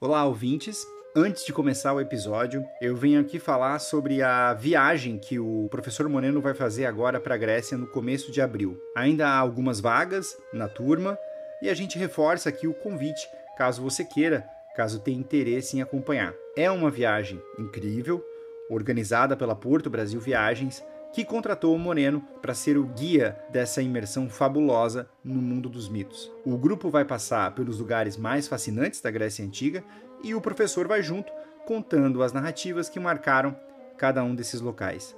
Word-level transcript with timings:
Olá, 0.00 0.24
ouvintes. 0.24 0.86
Antes 1.12 1.44
de 1.44 1.52
começar 1.52 1.92
o 1.92 2.00
episódio, 2.00 2.64
eu 2.80 2.94
venho 2.94 3.20
aqui 3.20 3.40
falar 3.40 3.80
sobre 3.80 4.22
a 4.22 4.54
viagem 4.54 5.18
que 5.18 5.40
o 5.40 5.66
professor 5.72 6.08
Moreno 6.08 6.40
vai 6.40 6.54
fazer 6.54 6.86
agora 6.86 7.18
para 7.18 7.34
a 7.34 7.38
Grécia 7.38 7.76
no 7.76 7.88
começo 7.88 8.30
de 8.30 8.40
abril. 8.40 8.80
Ainda 8.96 9.26
há 9.26 9.36
algumas 9.36 9.80
vagas 9.80 10.38
na 10.52 10.68
turma 10.68 11.18
e 11.60 11.68
a 11.68 11.74
gente 11.74 11.98
reforça 11.98 12.48
aqui 12.48 12.68
o 12.68 12.74
convite, 12.74 13.28
caso 13.56 13.82
você 13.82 14.04
queira, 14.04 14.48
caso 14.76 15.00
tenha 15.00 15.18
interesse 15.18 15.76
em 15.76 15.82
acompanhar. 15.82 16.32
É 16.56 16.70
uma 16.70 16.92
viagem 16.92 17.42
incrível, 17.58 18.24
organizada 18.70 19.36
pela 19.36 19.56
Porto 19.56 19.90
Brasil 19.90 20.20
Viagens, 20.20 20.80
que 21.12 21.24
contratou 21.24 21.74
o 21.74 21.78
Moreno 21.78 22.20
para 22.40 22.54
ser 22.54 22.76
o 22.76 22.84
guia 22.84 23.38
dessa 23.50 23.82
imersão 23.82 24.28
fabulosa 24.28 25.08
no 25.24 25.40
mundo 25.40 25.68
dos 25.68 25.88
mitos. 25.88 26.30
O 26.44 26.56
grupo 26.56 26.90
vai 26.90 27.04
passar 27.04 27.54
pelos 27.54 27.78
lugares 27.78 28.16
mais 28.16 28.46
fascinantes 28.46 29.00
da 29.00 29.10
Grécia 29.10 29.44
Antiga 29.44 29.82
e 30.22 30.34
o 30.34 30.40
professor 30.40 30.86
vai 30.86 31.02
junto 31.02 31.32
contando 31.66 32.22
as 32.22 32.32
narrativas 32.32 32.88
que 32.88 33.00
marcaram 33.00 33.56
cada 33.96 34.22
um 34.22 34.34
desses 34.34 34.60
locais. 34.60 35.16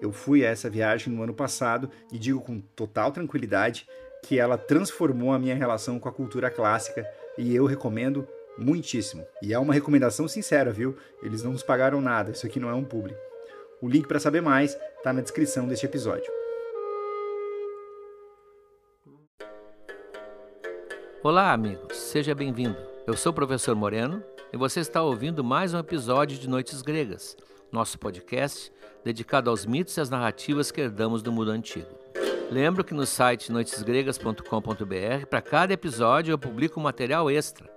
Eu 0.00 0.12
fui 0.12 0.44
a 0.44 0.50
essa 0.50 0.68
viagem 0.68 1.12
no 1.12 1.22
ano 1.22 1.34
passado 1.34 1.88
e 2.10 2.18
digo 2.18 2.40
com 2.40 2.60
total 2.60 3.12
tranquilidade 3.12 3.86
que 4.22 4.38
ela 4.38 4.58
transformou 4.58 5.32
a 5.32 5.38
minha 5.38 5.54
relação 5.54 5.98
com 5.98 6.08
a 6.08 6.12
cultura 6.12 6.50
clássica 6.50 7.06
e 7.38 7.54
eu 7.54 7.66
recomendo 7.66 8.26
muitíssimo. 8.58 9.24
E 9.42 9.52
é 9.52 9.58
uma 9.58 9.74
recomendação 9.74 10.28
sincera, 10.28 10.70
viu? 10.70 10.96
Eles 11.22 11.42
não 11.42 11.52
nos 11.52 11.62
pagaram 11.62 12.00
nada, 12.00 12.32
isso 12.32 12.46
aqui 12.46 12.60
não 12.60 12.68
é 12.68 12.74
um 12.74 12.84
publi. 12.84 13.16
O 13.80 13.88
link 13.88 14.06
para 14.06 14.20
saber 14.20 14.40
mais 14.40 14.78
está 15.02 15.12
na 15.12 15.20
descrição 15.20 15.66
deste 15.66 15.84
episódio. 15.84 16.32
Olá, 21.24 21.52
amigos, 21.52 21.96
seja 21.96 22.32
bem-vindo. 22.36 22.76
Eu 23.04 23.16
sou 23.16 23.32
o 23.32 23.34
professor 23.34 23.74
Moreno 23.74 24.22
e 24.52 24.56
você 24.56 24.78
está 24.78 25.02
ouvindo 25.02 25.42
mais 25.42 25.74
um 25.74 25.78
episódio 25.80 26.38
de 26.38 26.48
Noites 26.48 26.82
Gregas, 26.82 27.36
nosso 27.72 27.98
podcast 27.98 28.72
dedicado 29.04 29.50
aos 29.50 29.66
mitos 29.66 29.96
e 29.96 30.00
às 30.00 30.08
narrativas 30.08 30.70
que 30.70 30.80
herdamos 30.80 31.20
do 31.20 31.32
mundo 31.32 31.50
antigo. 31.50 31.90
Lembro 32.48 32.84
que 32.84 32.94
no 32.94 33.04
site 33.04 33.50
noitesgregas.com.br, 33.50 35.26
para 35.28 35.42
cada 35.42 35.72
episódio 35.72 36.32
eu 36.32 36.38
publico 36.38 36.78
material 36.78 37.28
extra: 37.28 37.68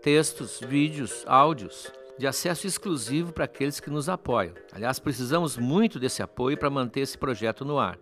textos, 0.00 0.58
vídeos, 0.58 1.22
áudios 1.26 1.92
de 2.18 2.26
acesso 2.26 2.66
exclusivo 2.66 3.32
para 3.32 3.44
aqueles 3.44 3.80
que 3.80 3.90
nos 3.90 4.08
apoiam. 4.08 4.54
Aliás, 4.72 4.98
precisamos 4.98 5.56
muito 5.56 5.98
desse 5.98 6.22
apoio 6.22 6.56
para 6.56 6.70
manter 6.70 7.00
esse 7.00 7.16
projeto 7.16 7.64
no 7.64 7.78
ar. 7.78 7.98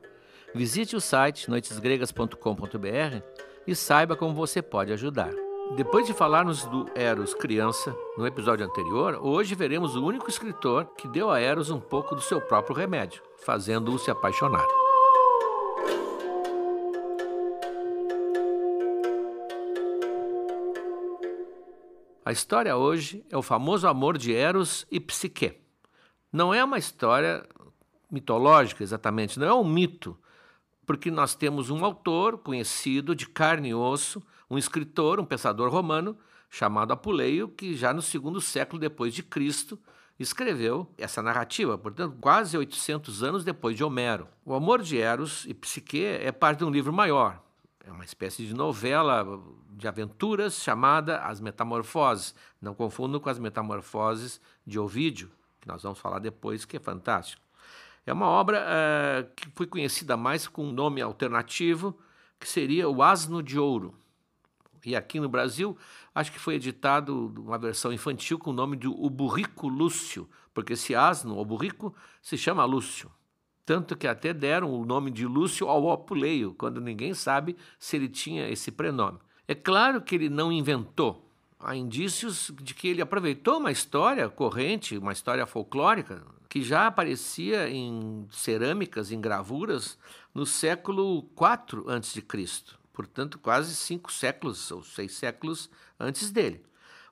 Visite 0.55 0.97
o 0.97 1.00
site 1.00 1.48
noitesgregas.com.br 1.48 3.22
e 3.66 3.75
saiba 3.75 4.16
como 4.16 4.34
você 4.34 4.61
pode 4.61 4.92
ajudar. 4.92 5.31
Depois 5.77 6.05
de 6.05 6.12
falarmos 6.12 6.64
do 6.64 6.91
Eros 6.97 7.33
criança 7.33 7.97
no 8.19 8.27
episódio 8.27 8.66
anterior, 8.66 9.20
hoje 9.22 9.55
veremos 9.55 9.94
o 9.94 10.05
único 10.05 10.28
escritor 10.28 10.86
que 10.97 11.06
deu 11.06 11.31
a 11.31 11.41
Eros 11.41 11.70
um 11.70 11.78
pouco 11.78 12.16
do 12.16 12.20
seu 12.20 12.41
próprio 12.41 12.75
remédio, 12.75 13.22
fazendo-o 13.44 13.98
se 13.98 14.11
apaixonar. 14.11 14.66
A 22.22 22.32
história 22.32 22.76
hoje 22.76 23.24
é 23.30 23.36
o 23.36 23.42
famoso 23.42 23.88
amor 23.88 24.18
de 24.18 24.34
Eros 24.34 24.86
e 24.90 25.00
Psique. 25.00 25.54
Não 26.30 26.52
é 26.52 26.62
uma 26.62 26.76
história 26.76 27.46
mitológica 28.10 28.82
exatamente, 28.82 29.38
não 29.38 29.46
é 29.46 29.54
um 29.54 29.64
mito, 29.64 30.18
porque 30.84 31.10
nós 31.10 31.34
temos 31.34 31.70
um 31.70 31.82
autor 31.82 32.36
conhecido 32.36 33.14
de 33.14 33.26
carne 33.26 33.70
e 33.70 33.74
osso, 33.74 34.22
um 34.50 34.58
escritor, 34.58 35.18
um 35.18 35.24
pensador 35.24 35.70
romano 35.70 36.14
chamado 36.50 36.92
Apuleio, 36.92 37.48
que 37.48 37.74
já 37.74 37.94
no 37.94 38.02
segundo 38.02 38.38
século 38.38 38.78
depois 38.78 39.14
de 39.14 39.22
Cristo 39.22 39.78
escreveu 40.18 40.92
essa 40.98 41.22
narrativa, 41.22 41.78
portanto, 41.78 42.18
quase 42.20 42.58
800 42.58 43.22
anos 43.22 43.44
depois 43.44 43.74
de 43.74 43.82
Homero. 43.82 44.28
O 44.44 44.52
amor 44.52 44.82
de 44.82 44.98
Eros 44.98 45.46
e 45.46 45.54
Psique 45.54 46.04
é 46.04 46.30
parte 46.30 46.59
de 46.59 46.64
um 46.66 46.70
livro 46.70 46.92
maior, 46.92 47.42
é 47.84 47.92
uma 47.92 48.04
espécie 48.04 48.46
de 48.46 48.54
novela 48.54 49.26
de 49.70 49.88
aventuras 49.88 50.62
chamada 50.62 51.18
As 51.20 51.41
Metamorfoses. 51.41 52.34
Não 52.60 52.74
confundam 52.74 53.20
com 53.20 53.28
as 53.28 53.38
Metamorfoses 53.38 54.41
de 54.66 54.78
Ovídio, 54.78 55.30
que 55.60 55.68
nós 55.68 55.82
vamos 55.82 55.98
falar 55.98 56.18
depois, 56.18 56.64
que 56.64 56.76
é 56.76 56.80
fantástico. 56.80 57.42
É 58.06 58.12
uma 58.12 58.26
obra 58.26 58.64
uh, 58.64 59.34
que 59.34 59.48
foi 59.54 59.66
conhecida 59.66 60.16
mais 60.16 60.46
com 60.46 60.66
um 60.66 60.72
nome 60.72 61.00
alternativo, 61.00 61.98
que 62.38 62.48
seria 62.48 62.88
O 62.88 63.02
Asno 63.02 63.42
de 63.42 63.58
Ouro. 63.58 63.94
E 64.84 64.97
aqui 64.97 65.20
no 65.20 65.28
Brasil, 65.28 65.76
acho 66.14 66.32
que 66.32 66.38
foi 66.38 66.54
editado 66.54 67.34
uma 67.38 67.58
versão 67.58 67.92
infantil 67.92 68.38
com 68.38 68.50
o 68.50 68.54
nome 68.54 68.76
de 68.76 68.88
O 68.88 69.10
Burrico 69.10 69.68
Lúcio, 69.68 70.28
porque 70.54 70.72
esse 70.72 70.94
asno, 70.94 71.38
o 71.38 71.44
burrico, 71.44 71.94
se 72.22 72.38
chama 72.38 72.64
Lúcio 72.64 73.10
tanto 73.70 73.97
que 73.97 74.08
até 74.08 74.34
deram 74.34 74.75
o 74.75 74.84
nome 74.84 75.12
de 75.12 75.25
Lúcio 75.25 75.69
ao 75.69 75.92
Apuleio, 75.92 76.53
quando 76.54 76.81
ninguém 76.81 77.14
sabe 77.14 77.56
se 77.78 77.94
ele 77.94 78.08
tinha 78.08 78.48
esse 78.48 78.72
prenome. 78.72 79.20
É 79.47 79.54
claro 79.54 80.03
que 80.03 80.16
ele 80.16 80.28
não 80.28 80.50
inventou. 80.50 81.25
Há 81.60 81.76
indícios 81.76 82.50
de 82.60 82.75
que 82.75 82.88
ele 82.88 83.00
aproveitou 83.00 83.59
uma 83.59 83.70
história 83.70 84.28
corrente, 84.28 84.98
uma 84.98 85.12
história 85.12 85.47
folclórica, 85.47 86.20
que 86.48 86.62
já 86.62 86.88
aparecia 86.88 87.70
em 87.70 88.26
cerâmicas, 88.32 89.12
em 89.12 89.20
gravuras, 89.20 89.97
no 90.34 90.44
século 90.44 91.30
IV 91.41 91.88
a.C., 91.92 92.25
portanto, 92.92 93.38
quase 93.38 93.76
cinco 93.76 94.12
séculos 94.12 94.69
ou 94.72 94.82
seis 94.82 95.12
séculos 95.12 95.70
antes 95.97 96.32
dele. 96.32 96.64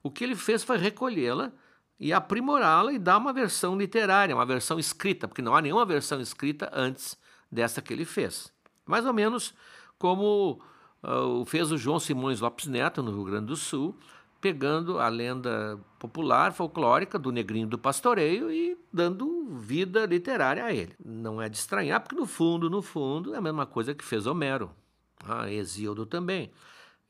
O 0.02 0.10
que 0.10 0.24
ele 0.24 0.34
fez 0.34 0.64
foi 0.64 0.76
recolhê-la 0.76 1.52
e 1.98 2.12
aprimorá-la 2.12 2.92
e 2.92 2.98
dar 2.98 3.18
uma 3.18 3.32
versão 3.32 3.76
literária, 3.76 4.34
uma 4.34 4.46
versão 4.46 4.78
escrita, 4.78 5.26
porque 5.26 5.42
não 5.42 5.54
há 5.54 5.60
nenhuma 5.60 5.84
versão 5.84 6.20
escrita 6.20 6.70
antes 6.72 7.18
dessa 7.50 7.82
que 7.82 7.92
ele 7.92 8.04
fez. 8.04 8.52
Mais 8.86 9.04
ou 9.04 9.12
menos 9.12 9.54
como 9.98 10.60
uh, 11.02 11.44
fez 11.44 11.72
o 11.72 11.78
João 11.78 11.98
Simões 11.98 12.40
Lopes 12.40 12.66
Neto, 12.66 13.02
no 13.02 13.10
Rio 13.10 13.24
Grande 13.24 13.46
do 13.46 13.56
Sul, 13.56 13.96
pegando 14.40 15.00
a 15.00 15.08
lenda 15.08 15.78
popular, 15.98 16.52
folclórica 16.52 17.18
do 17.18 17.32
Negrinho 17.32 17.66
do 17.66 17.76
Pastoreio 17.76 18.52
e 18.52 18.78
dando 18.92 19.48
vida 19.58 20.06
literária 20.06 20.64
a 20.64 20.72
ele. 20.72 20.94
Não 21.04 21.42
é 21.42 21.48
de 21.48 21.56
estranhar, 21.56 22.00
porque 22.00 22.14
no 22.14 22.26
fundo, 22.26 22.70
no 22.70 22.80
fundo, 22.80 23.34
é 23.34 23.38
a 23.38 23.40
mesma 23.40 23.66
coisa 23.66 23.94
que 23.94 24.04
fez 24.04 24.26
Homero, 24.26 24.70
ah, 25.24 25.50
Hesíodo 25.50 26.06
também. 26.06 26.52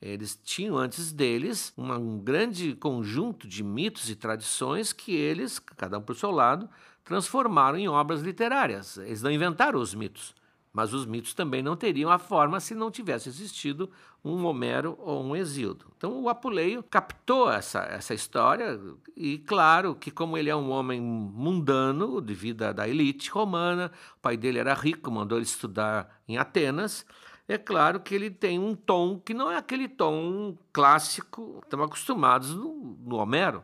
Eles 0.01 0.39
tinham 0.43 0.77
antes 0.77 1.11
deles 1.11 1.73
um 1.77 2.19
grande 2.19 2.73
conjunto 2.75 3.47
de 3.47 3.63
mitos 3.63 4.09
e 4.09 4.15
tradições 4.15 4.93
que 4.93 5.13
eles, 5.13 5.59
cada 5.59 5.97
um 5.97 6.01
por 6.01 6.15
seu 6.15 6.31
lado, 6.31 6.69
transformaram 7.03 7.77
em 7.77 7.89
obras 7.89 8.21
literárias. 8.21 8.97
Eles 8.97 9.21
não 9.21 9.31
inventaram 9.31 9.79
os 9.79 9.93
mitos, 9.93 10.33
mas 10.71 10.93
os 10.93 11.05
mitos 11.05 11.33
também 11.33 11.61
não 11.61 11.75
teriam 11.75 12.09
a 12.09 12.17
forma 12.17 12.59
se 12.59 12.73
não 12.73 12.89
tivesse 12.89 13.27
existido 13.27 13.89
um 14.23 14.45
Homero 14.45 14.97
ou 14.99 15.23
um 15.23 15.35
Hesíodo. 15.35 15.87
Então 15.97 16.21
o 16.21 16.29
Apuleio 16.29 16.83
captou 16.83 17.51
essa, 17.51 17.79
essa 17.79 18.13
história 18.13 18.79
e, 19.15 19.37
claro, 19.39 19.95
que 19.95 20.11
como 20.11 20.37
ele 20.37 20.49
é 20.49 20.55
um 20.55 20.69
homem 20.69 21.01
mundano, 21.01 22.21
de 22.21 22.33
vida 22.33 22.73
da 22.73 22.87
elite 22.87 23.29
romana, 23.31 23.91
o 24.17 24.21
pai 24.21 24.37
dele 24.37 24.59
era 24.59 24.73
rico, 24.73 25.11
mandou 25.11 25.37
ele 25.37 25.45
estudar 25.45 26.21
em 26.27 26.37
Atenas, 26.37 27.05
é 27.53 27.57
claro 27.57 27.99
que 27.99 28.13
ele 28.13 28.29
tem 28.29 28.59
um 28.59 28.75
tom 28.75 29.19
que 29.19 29.33
não 29.33 29.51
é 29.51 29.57
aquele 29.57 29.87
tom 29.87 30.55
clássico, 30.71 31.59
estamos 31.63 31.87
acostumados 31.87 32.53
no, 32.53 32.97
no 33.03 33.15
Homero, 33.15 33.63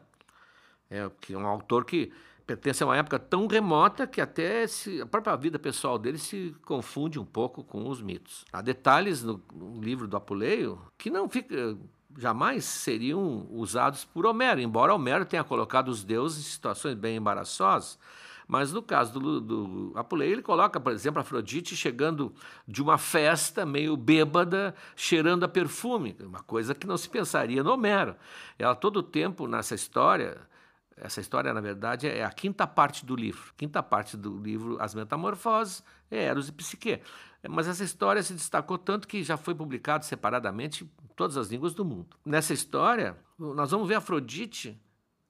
é, 0.89 1.09
que 1.21 1.33
é 1.33 1.37
um 1.37 1.45
autor 1.45 1.85
que 1.85 2.11
pertence 2.47 2.83
a 2.83 2.87
uma 2.87 2.97
época 2.97 3.19
tão 3.19 3.47
remota 3.47 4.07
que 4.07 4.19
até 4.19 4.65
se, 4.67 5.01
a 5.01 5.05
própria 5.05 5.35
vida 5.35 5.59
pessoal 5.59 5.97
dele 5.97 6.17
se 6.17 6.55
confunde 6.65 7.19
um 7.19 7.25
pouco 7.25 7.63
com 7.63 7.87
os 7.87 8.01
mitos. 8.01 8.43
Há 8.51 8.61
detalhes 8.61 9.23
no, 9.23 9.41
no 9.53 9.79
livro 9.81 10.07
do 10.07 10.17
Apuleio 10.17 10.79
que 10.97 11.09
não 11.09 11.29
fica, 11.29 11.77
jamais 12.17 12.65
seriam 12.65 13.47
usados 13.51 14.05
por 14.05 14.25
Homero, 14.25 14.59
embora 14.59 14.93
Homero 14.93 15.25
tenha 15.25 15.43
colocado 15.43 15.89
os 15.89 16.03
deuses 16.03 16.39
em 16.39 16.49
situações 16.49 16.95
bem 16.95 17.17
embaraçosas. 17.17 17.99
Mas 18.47 18.71
no 18.71 18.81
caso 18.81 19.19
do, 19.19 19.41
do 19.41 20.23
ele 20.23 20.41
coloca, 20.41 20.79
por 20.79 20.91
exemplo, 20.91 21.19
Afrodite 21.19 21.75
chegando 21.75 22.33
de 22.67 22.81
uma 22.81 22.97
festa 22.97 23.65
meio 23.65 23.97
bêbada, 23.97 24.75
cheirando 24.95 25.43
a 25.43 25.47
perfume, 25.47 26.15
uma 26.19 26.43
coisa 26.43 26.75
que 26.75 26.85
não 26.85 26.97
se 26.97 27.09
pensaria 27.09 27.63
no 27.63 27.71
Homero. 27.71 28.15
Ela 28.59 28.75
todo 28.75 28.97
o 28.97 29.03
tempo 29.03 29.47
nessa 29.47 29.73
história, 29.73 30.37
essa 30.95 31.19
história, 31.19 31.53
na 31.53 31.61
verdade, 31.61 32.07
é 32.07 32.23
a 32.23 32.29
quinta 32.29 32.65
parte 32.67 33.05
do 33.05 33.15
livro. 33.15 33.53
Quinta 33.57 33.81
parte 33.81 34.15
do 34.15 34.37
livro, 34.37 34.77
As 34.79 34.93
Metamorfoses, 34.93 35.83
é 36.09 36.23
Eros 36.23 36.47
e 36.47 36.51
Psique. 36.51 37.01
Mas 37.49 37.67
essa 37.67 37.83
história 37.83 38.23
se 38.23 38.33
destacou 38.33 38.77
tanto 38.77 39.07
que 39.07 39.23
já 39.23 39.37
foi 39.37 39.53
publicado 39.53 40.05
separadamente 40.05 40.83
em 40.83 41.07
todas 41.15 41.35
as 41.37 41.49
línguas 41.49 41.73
do 41.73 41.83
mundo. 41.83 42.15
Nessa 42.25 42.53
história, 42.53 43.17
nós 43.37 43.71
vamos 43.71 43.87
ver 43.87 43.95
Afrodite 43.95 44.79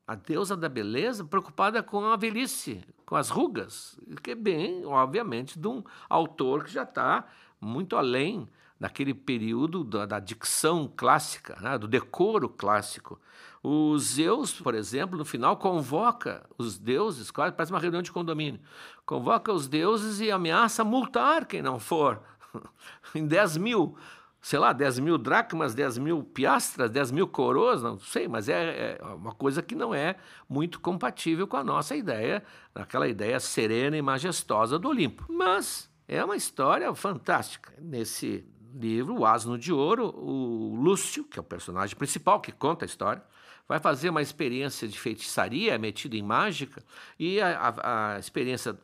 a 0.08 0.16
deusa 0.16 0.56
da 0.56 0.70
beleza 0.70 1.26
preocupada 1.26 1.82
com 1.82 2.06
a 2.06 2.16
velhice, 2.16 2.84
com 3.06 3.16
as 3.16 3.30
rugas, 3.30 4.00
que 4.24 4.32
é 4.32 4.36
bem, 4.36 4.86
obviamente, 4.86 5.60
de 5.60 5.68
um 5.68 5.84
autor 6.10 6.64
que 6.64 6.72
já 6.72 6.84
está 6.84 7.28
muito 7.62 7.96
além 7.96 8.48
naquele 8.80 9.14
período 9.14 9.84
da, 9.84 10.06
da 10.06 10.20
dicção 10.20 10.92
clássica, 10.96 11.58
né, 11.62 11.78
do 11.78 11.88
decoro 11.88 12.50
clássico. 12.50 13.20
O 13.64 13.98
Zeus, 13.98 14.54
por 14.54 14.76
exemplo, 14.76 15.18
no 15.18 15.26
final 15.26 15.58
convoca 15.58 16.48
os 16.58 16.78
deuses, 16.78 17.32
quase 17.32 17.56
parece 17.56 17.72
uma 17.72 17.80
reunião 17.80 18.02
de 18.02 18.12
condomínio, 18.12 18.60
convoca 19.06 19.52
os 19.52 19.68
deuses 19.68 20.20
e 20.20 20.30
ameaça 20.30 20.84
multar 20.84 21.46
quem 21.46 21.62
não 21.62 21.80
for, 21.80 22.22
em 23.16 23.26
10 23.26 23.58
mil, 23.58 23.98
sei 24.46 24.60
lá, 24.60 24.72
10 24.74 25.00
mil 25.00 25.18
dracmas, 25.18 25.74
10 25.74 25.98
mil 25.98 26.24
piastras, 26.24 26.92
10 26.92 27.10
mil 27.10 27.28
coroas, 27.28 27.82
não 27.82 27.98
sei, 27.98 28.28
mas 28.28 28.48
é, 28.48 29.00
é, 29.02 29.04
uma 29.04 29.34
coisa 29.34 29.60
que 29.60 29.74
não 29.74 29.92
é 29.92 30.18
muito 30.48 30.80
compatível 30.80 31.48
com 31.48 31.58
a 31.58 31.64
nossa 31.64 31.96
ideia, 31.96 32.44
aquela 32.76 33.08
ideia 33.08 33.40
serena 33.40 33.98
e 33.98 34.04
majestosa 34.04 34.78
do 34.78 34.90
Olimpo. 34.90 35.26
Mas 35.28 35.90
é 36.08 36.24
uma 36.24 36.36
história 36.36 36.94
fantástica. 36.94 37.74
Nesse 37.82 38.46
livro, 38.76 39.18
O 39.18 39.26
Asno 39.26 39.58
de 39.58 39.74
Ouro, 39.74 40.16
o 40.16 40.76
Lúcio, 40.76 41.24
que 41.24 41.40
é 41.40 41.42
o 41.42 41.44
personagem 41.44 41.96
principal 41.96 42.40
que 42.40 42.52
conta 42.52 42.86
a 42.86 42.88
história, 42.88 43.24
vai 43.68 43.80
fazer 43.80 44.12
uma 44.12 44.22
experiência 44.22 44.88
de 44.88 45.00
feitiçaria 45.00 45.76
metida 45.80 46.16
em 46.16 46.22
mágica 46.22 46.84
e 47.18 47.42
a, 47.42 47.58
a, 47.58 48.14
a 48.14 48.20
experiência 48.20 48.78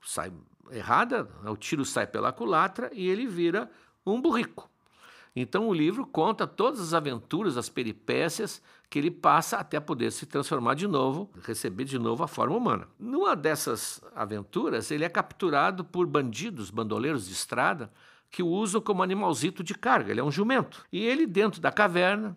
sai 0.00 0.32
errada, 0.70 1.28
o 1.44 1.56
tiro 1.56 1.84
sai 1.84 2.06
pela 2.06 2.32
culatra 2.32 2.88
e 2.92 3.08
ele 3.08 3.26
vira 3.26 3.68
um 4.06 4.20
burrico. 4.20 4.70
Então 5.40 5.68
o 5.68 5.72
livro 5.72 6.04
conta 6.04 6.46
todas 6.46 6.80
as 6.80 6.92
aventuras, 6.92 7.56
as 7.56 7.68
peripécias 7.68 8.60
que 8.90 8.98
ele 8.98 9.10
passa 9.10 9.58
até 9.58 9.78
poder 9.78 10.10
se 10.10 10.26
transformar 10.26 10.74
de 10.74 10.88
novo, 10.88 11.30
receber 11.42 11.84
de 11.84 11.98
novo 11.98 12.24
a 12.24 12.28
forma 12.28 12.56
humana. 12.56 12.88
Numa 12.98 13.36
dessas 13.36 14.02
aventuras, 14.16 14.90
ele 14.90 15.04
é 15.04 15.08
capturado 15.08 15.84
por 15.84 16.06
bandidos, 16.06 16.70
bandoleiros 16.70 17.26
de 17.26 17.32
estrada, 17.34 17.92
que 18.30 18.42
o 18.42 18.48
usam 18.48 18.80
como 18.80 19.02
animalzito 19.02 19.62
de 19.62 19.74
carga. 19.74 20.10
Ele 20.10 20.20
é 20.20 20.24
um 20.24 20.30
jumento. 20.30 20.84
E 20.90 21.04
ele, 21.04 21.26
dentro 21.26 21.60
da 21.60 21.70
caverna, 21.70 22.36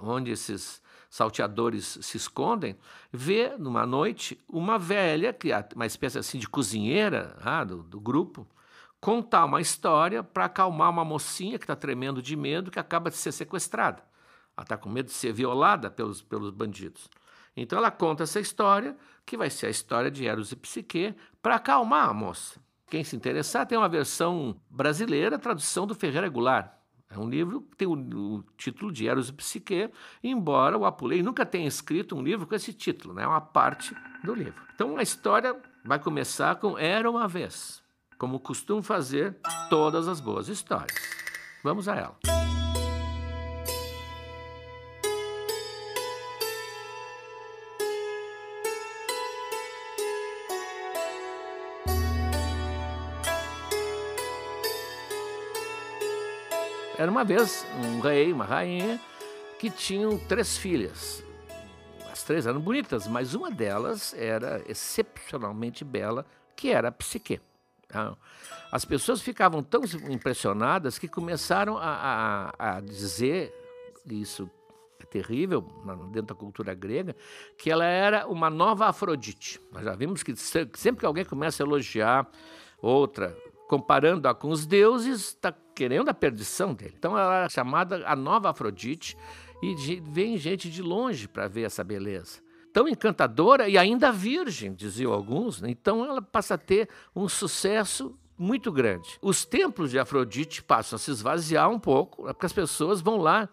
onde 0.00 0.30
esses 0.30 0.80
salteadores 1.10 1.98
se 2.00 2.16
escondem, 2.16 2.76
vê 3.12 3.54
numa 3.58 3.84
noite 3.84 4.40
uma 4.48 4.78
velha, 4.78 5.36
é 5.44 5.74
uma 5.74 5.86
espécie 5.86 6.18
assim 6.18 6.38
de 6.38 6.48
cozinheira 6.48 7.36
ah, 7.42 7.62
do, 7.62 7.82
do 7.82 8.00
grupo, 8.00 8.46
contar 9.02 9.46
uma 9.46 9.60
história 9.60 10.22
para 10.22 10.44
acalmar 10.44 10.88
uma 10.88 11.04
mocinha 11.04 11.58
que 11.58 11.64
está 11.64 11.74
tremendo 11.74 12.22
de 12.22 12.36
medo, 12.36 12.70
que 12.70 12.78
acaba 12.78 13.10
de 13.10 13.16
ser 13.16 13.32
sequestrada. 13.32 14.00
Ela 14.56 14.62
está 14.62 14.76
com 14.76 14.88
medo 14.88 15.06
de 15.06 15.12
ser 15.12 15.32
violada 15.32 15.90
pelos, 15.90 16.22
pelos 16.22 16.50
bandidos. 16.50 17.10
Então 17.56 17.78
ela 17.78 17.90
conta 17.90 18.22
essa 18.22 18.38
história, 18.38 18.96
que 19.26 19.36
vai 19.36 19.50
ser 19.50 19.66
a 19.66 19.70
história 19.70 20.08
de 20.08 20.24
Eros 20.24 20.52
e 20.52 20.56
Psique, 20.56 21.16
para 21.42 21.56
acalmar 21.56 22.10
a 22.10 22.14
moça. 22.14 22.60
Quem 22.88 23.02
se 23.02 23.16
interessar 23.16 23.66
tem 23.66 23.76
uma 23.76 23.88
versão 23.88 24.56
brasileira, 24.70 25.36
tradução 25.36 25.84
do 25.84 25.96
Ferreira 25.96 26.28
Goulart. 26.28 26.70
É 27.10 27.18
um 27.18 27.28
livro 27.28 27.62
que 27.62 27.76
tem 27.76 27.88
o, 27.88 27.94
o, 27.94 28.44
título 28.56 28.92
de 28.92 29.08
Eros 29.08 29.30
e 29.30 29.32
Psique, 29.32 29.90
embora 30.22 30.78
o 30.78 30.84
Apulei 30.84 31.24
nunca 31.24 31.44
tenha 31.44 31.66
escrito 31.66 32.14
um 32.14 32.22
livro 32.22 32.46
com 32.46 32.54
esse 32.54 32.72
título, 32.72 33.14
né? 33.14 33.24
é 33.24 33.26
uma 33.26 33.40
parte 33.40 33.96
do 34.22 34.32
livro. 34.32 34.62
Então 34.72 34.96
a 34.96 35.02
história 35.02 35.60
vai 35.84 35.98
começar 35.98 36.54
com 36.54 36.78
Era 36.78 37.10
uma 37.10 37.26
vez, 37.26 37.81
como 38.22 38.38
costumam 38.38 38.84
fazer 38.84 39.36
todas 39.68 40.06
as 40.06 40.20
boas 40.20 40.46
histórias. 40.46 40.96
Vamos 41.60 41.88
a 41.88 41.96
ela. 41.96 42.16
Era 56.96 57.10
uma 57.10 57.24
vez 57.24 57.66
um 57.84 57.98
rei, 57.98 58.32
uma 58.32 58.44
rainha, 58.44 59.00
que 59.58 59.68
tinham 59.68 60.16
três 60.16 60.56
filhas. 60.56 61.24
As 62.12 62.22
três 62.22 62.46
eram 62.46 62.60
bonitas, 62.60 63.08
mas 63.08 63.34
uma 63.34 63.50
delas 63.50 64.14
era 64.14 64.62
excepcionalmente 64.68 65.84
bela, 65.84 66.24
que 66.54 66.70
era 66.70 66.86
a 66.86 66.92
Psique. 66.92 67.40
Tá? 67.92 68.16
As 68.72 68.86
pessoas 68.86 69.20
ficavam 69.20 69.62
tão 69.62 69.82
impressionadas 70.08 70.98
que 70.98 71.06
começaram 71.06 71.76
a, 71.76 72.54
a, 72.58 72.76
a 72.76 72.80
dizer, 72.80 73.52
isso 74.06 74.50
é 74.98 75.04
terrível 75.04 75.60
dentro 76.10 76.28
da 76.28 76.34
cultura 76.34 76.72
grega, 76.72 77.14
que 77.58 77.70
ela 77.70 77.84
era 77.84 78.26
uma 78.26 78.48
nova 78.48 78.86
Afrodite. 78.86 79.60
Nós 79.70 79.84
já 79.84 79.94
vimos 79.94 80.22
que 80.22 80.34
sempre 80.34 81.00
que 81.00 81.06
alguém 81.06 81.24
começa 81.24 81.62
a 81.62 81.66
elogiar 81.66 82.26
outra, 82.80 83.36
comparando-a 83.68 84.34
com 84.34 84.48
os 84.48 84.64
deuses, 84.64 85.28
está 85.28 85.54
querendo 85.74 86.08
a 86.08 86.14
perdição 86.14 86.72
dele. 86.72 86.94
Então 86.98 87.16
ela 87.16 87.44
é 87.44 87.48
chamada 87.50 88.02
a 88.06 88.16
nova 88.16 88.48
Afrodite 88.48 89.18
e 89.62 90.00
vem 90.00 90.38
gente 90.38 90.70
de 90.70 90.80
longe 90.80 91.28
para 91.28 91.46
ver 91.46 91.64
essa 91.64 91.84
beleza. 91.84 92.40
Tão 92.72 92.88
encantadora 92.88 93.68
e 93.68 93.76
ainda 93.76 94.10
virgem, 94.10 94.74
diziam 94.74 95.12
alguns, 95.12 95.60
né? 95.60 95.70
então 95.70 96.04
ela 96.04 96.22
passa 96.22 96.54
a 96.54 96.58
ter 96.58 96.88
um 97.14 97.28
sucesso 97.28 98.16
muito 98.38 98.72
grande. 98.72 99.18
Os 99.20 99.44
templos 99.44 99.90
de 99.90 99.98
Afrodite 99.98 100.62
passam 100.62 100.96
a 100.96 100.98
se 100.98 101.10
esvaziar 101.10 101.70
um 101.70 101.78
pouco, 101.78 102.24
porque 102.24 102.46
as 102.46 102.52
pessoas 102.52 103.00
vão 103.00 103.18
lá 103.18 103.48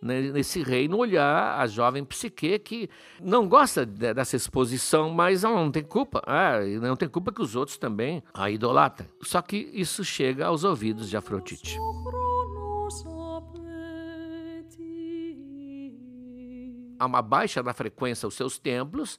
né, 0.00 0.20
nesse 0.20 0.62
reino 0.62 0.96
olhar 0.96 1.58
a 1.58 1.66
jovem 1.66 2.04
psique 2.04 2.58
que 2.58 2.90
não 3.20 3.48
gosta 3.48 3.84
dessa 3.84 4.36
exposição, 4.36 5.10
mas 5.10 5.44
ela 5.44 5.56
não 5.56 5.70
tem 5.70 5.82
culpa. 5.82 6.22
É, 6.26 6.64
não 6.78 6.96
tem 6.96 7.08
culpa 7.08 7.32
que 7.32 7.42
os 7.42 7.56
outros 7.56 7.76
também 7.76 8.22
a 8.32 8.50
idolatrem. 8.50 9.08
Só 9.22 9.42
que 9.42 9.70
isso 9.72 10.04
chega 10.04 10.46
aos 10.46 10.64
ouvidos 10.64 11.08
de 11.08 11.16
Afrodite. 11.16 11.76
Há 16.98 17.06
uma 17.06 17.22
baixa 17.22 17.62
na 17.62 17.72
frequência 17.72 18.26
aos 18.26 18.34
seus 18.34 18.58
templos 18.58 19.18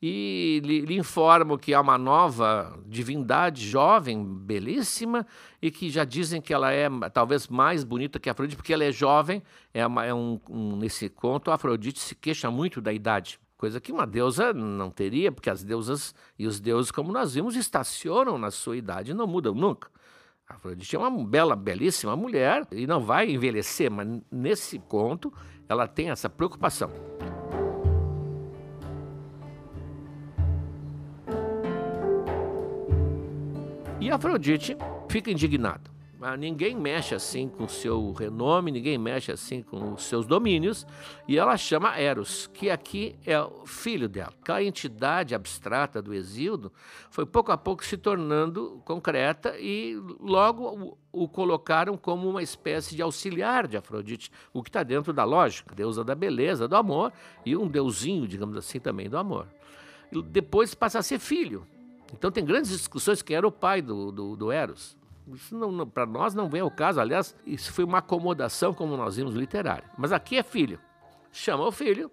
e 0.00 0.60
lhe, 0.62 0.80
lhe 0.82 0.98
informam 0.98 1.56
que 1.56 1.72
há 1.72 1.80
uma 1.80 1.96
nova 1.96 2.78
divindade 2.86 3.66
jovem, 3.66 4.22
belíssima, 4.24 5.26
e 5.60 5.70
que 5.70 5.88
já 5.88 6.04
dizem 6.04 6.40
que 6.40 6.52
ela 6.52 6.70
é 6.70 6.88
talvez 7.12 7.48
mais 7.48 7.82
bonita 7.82 8.20
que 8.20 8.28
Afrodite, 8.28 8.56
porque 8.56 8.74
ela 8.74 8.84
é 8.84 8.92
jovem. 8.92 9.42
É, 9.72 9.86
uma, 9.86 10.04
é 10.04 10.12
um, 10.12 10.38
um, 10.50 10.76
nesse 10.76 11.08
conto, 11.08 11.50
Afrodite 11.50 11.98
se 11.98 12.14
queixa 12.14 12.50
muito 12.50 12.80
da 12.80 12.92
idade, 12.92 13.40
coisa 13.56 13.80
que 13.80 13.90
uma 13.90 14.06
deusa 14.06 14.52
não 14.52 14.90
teria, 14.90 15.32
porque 15.32 15.48
as 15.48 15.64
deusas 15.64 16.14
e 16.38 16.46
os 16.46 16.60
deuses, 16.60 16.90
como 16.90 17.10
nós 17.10 17.34
vimos, 17.34 17.56
estacionam 17.56 18.36
na 18.36 18.50
sua 18.50 18.76
idade 18.76 19.12
e 19.12 19.14
não 19.14 19.26
mudam 19.26 19.54
nunca. 19.54 19.88
Afrodite 20.46 20.94
é 20.94 20.98
uma 20.98 21.10
bela, 21.24 21.56
belíssima 21.56 22.14
mulher 22.14 22.68
e 22.70 22.86
não 22.86 23.00
vai 23.00 23.28
envelhecer, 23.30 23.90
mas 23.90 24.06
nesse 24.30 24.78
conto 24.78 25.32
ela 25.68 25.86
tem 25.88 26.10
essa 26.10 26.28
preocupação. 26.28 26.90
E 34.00 34.10
Afrodite 34.10 34.76
fica 35.08 35.30
indignada. 35.30 35.95
Mas 36.18 36.38
ninguém 36.38 36.74
mexe 36.74 37.14
assim 37.14 37.46
com 37.46 37.64
o 37.64 37.68
seu 37.68 38.12
renome, 38.12 38.72
ninguém 38.72 38.96
mexe 38.96 39.30
assim 39.30 39.62
com 39.62 39.92
os 39.92 40.04
seus 40.04 40.26
domínios, 40.26 40.86
e 41.28 41.36
ela 41.36 41.58
chama 41.58 41.98
Eros, 41.98 42.46
que 42.54 42.70
aqui 42.70 43.14
é 43.26 43.38
o 43.38 43.66
filho 43.66 44.08
dela. 44.08 44.32
Aquela 44.40 44.62
entidade 44.62 45.34
abstrata 45.34 46.00
do 46.00 46.14
Exíodo 46.14 46.72
foi 47.10 47.26
pouco 47.26 47.52
a 47.52 47.58
pouco 47.58 47.84
se 47.84 47.98
tornando 47.98 48.80
concreta 48.86 49.58
e 49.58 49.94
logo 50.18 50.96
o, 51.12 51.24
o 51.24 51.28
colocaram 51.28 51.98
como 51.98 52.30
uma 52.30 52.42
espécie 52.42 52.96
de 52.96 53.02
auxiliar 53.02 53.68
de 53.68 53.76
Afrodite, 53.76 54.30
o 54.54 54.62
que 54.62 54.70
está 54.70 54.82
dentro 54.82 55.12
da 55.12 55.24
lógica, 55.24 55.74
deusa 55.74 56.02
da 56.02 56.14
beleza, 56.14 56.66
do 56.66 56.76
amor, 56.76 57.12
e 57.44 57.54
um 57.54 57.68
deusinho, 57.68 58.26
digamos 58.26 58.56
assim, 58.56 58.80
também 58.80 59.10
do 59.10 59.18
amor. 59.18 59.46
E 60.10 60.22
depois 60.22 60.74
passa 60.74 60.98
a 60.98 61.02
ser 61.02 61.18
filho, 61.18 61.66
então 62.14 62.30
tem 62.30 62.42
grandes 62.42 62.70
discussões 62.70 63.20
quem 63.20 63.36
era 63.36 63.46
o 63.46 63.52
pai 63.52 63.82
do, 63.82 64.10
do, 64.10 64.34
do 64.34 64.50
Eros. 64.50 64.96
Isso 65.34 65.56
para 65.92 66.06
nós 66.06 66.34
não 66.34 66.48
vem 66.48 66.60
ao 66.60 66.70
caso. 66.70 67.00
Aliás, 67.00 67.34
isso 67.46 67.72
foi 67.72 67.84
uma 67.84 67.98
acomodação, 67.98 68.72
como 68.72 68.96
nós 68.96 69.16
vimos, 69.16 69.34
literária. 69.34 69.90
Mas 69.98 70.12
aqui 70.12 70.36
é 70.36 70.42
filho. 70.42 70.78
Chama 71.32 71.66
o 71.66 71.72
filho 71.72 72.10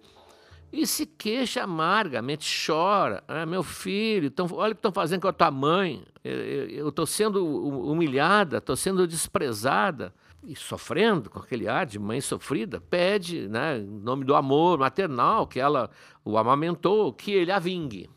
e 0.76 0.88
se 0.88 1.06
queixa 1.06 1.62
amargamente, 1.62 2.44
chora. 2.66 3.22
Ah, 3.28 3.46
meu 3.46 3.62
filho, 3.62 4.28
tão, 4.28 4.48
olha 4.52 4.72
o 4.72 4.74
que 4.74 4.80
estão 4.80 4.92
fazendo 4.92 5.22
com 5.22 5.28
a 5.28 5.32
tua 5.32 5.50
mãe. 5.50 6.04
Eu 6.24 6.88
estou 6.88 7.06
sendo 7.06 7.46
humilhada, 7.46 8.58
estou 8.58 8.74
sendo 8.74 9.06
desprezada. 9.06 10.12
E 10.46 10.54
sofrendo 10.56 11.30
com 11.30 11.38
aquele 11.38 11.68
ar 11.68 11.86
de 11.86 11.98
mãe 11.98 12.20
sofrida, 12.20 12.78
pede, 12.78 13.48
né, 13.48 13.78
em 13.78 14.00
nome 14.00 14.26
do 14.26 14.34
amor 14.34 14.78
maternal, 14.78 15.46
que 15.46 15.58
ela 15.58 15.90
o 16.22 16.36
amamentou, 16.36 17.14
que 17.14 17.32
ele 17.32 17.50
a 17.50 17.58
vingue. 17.58 18.10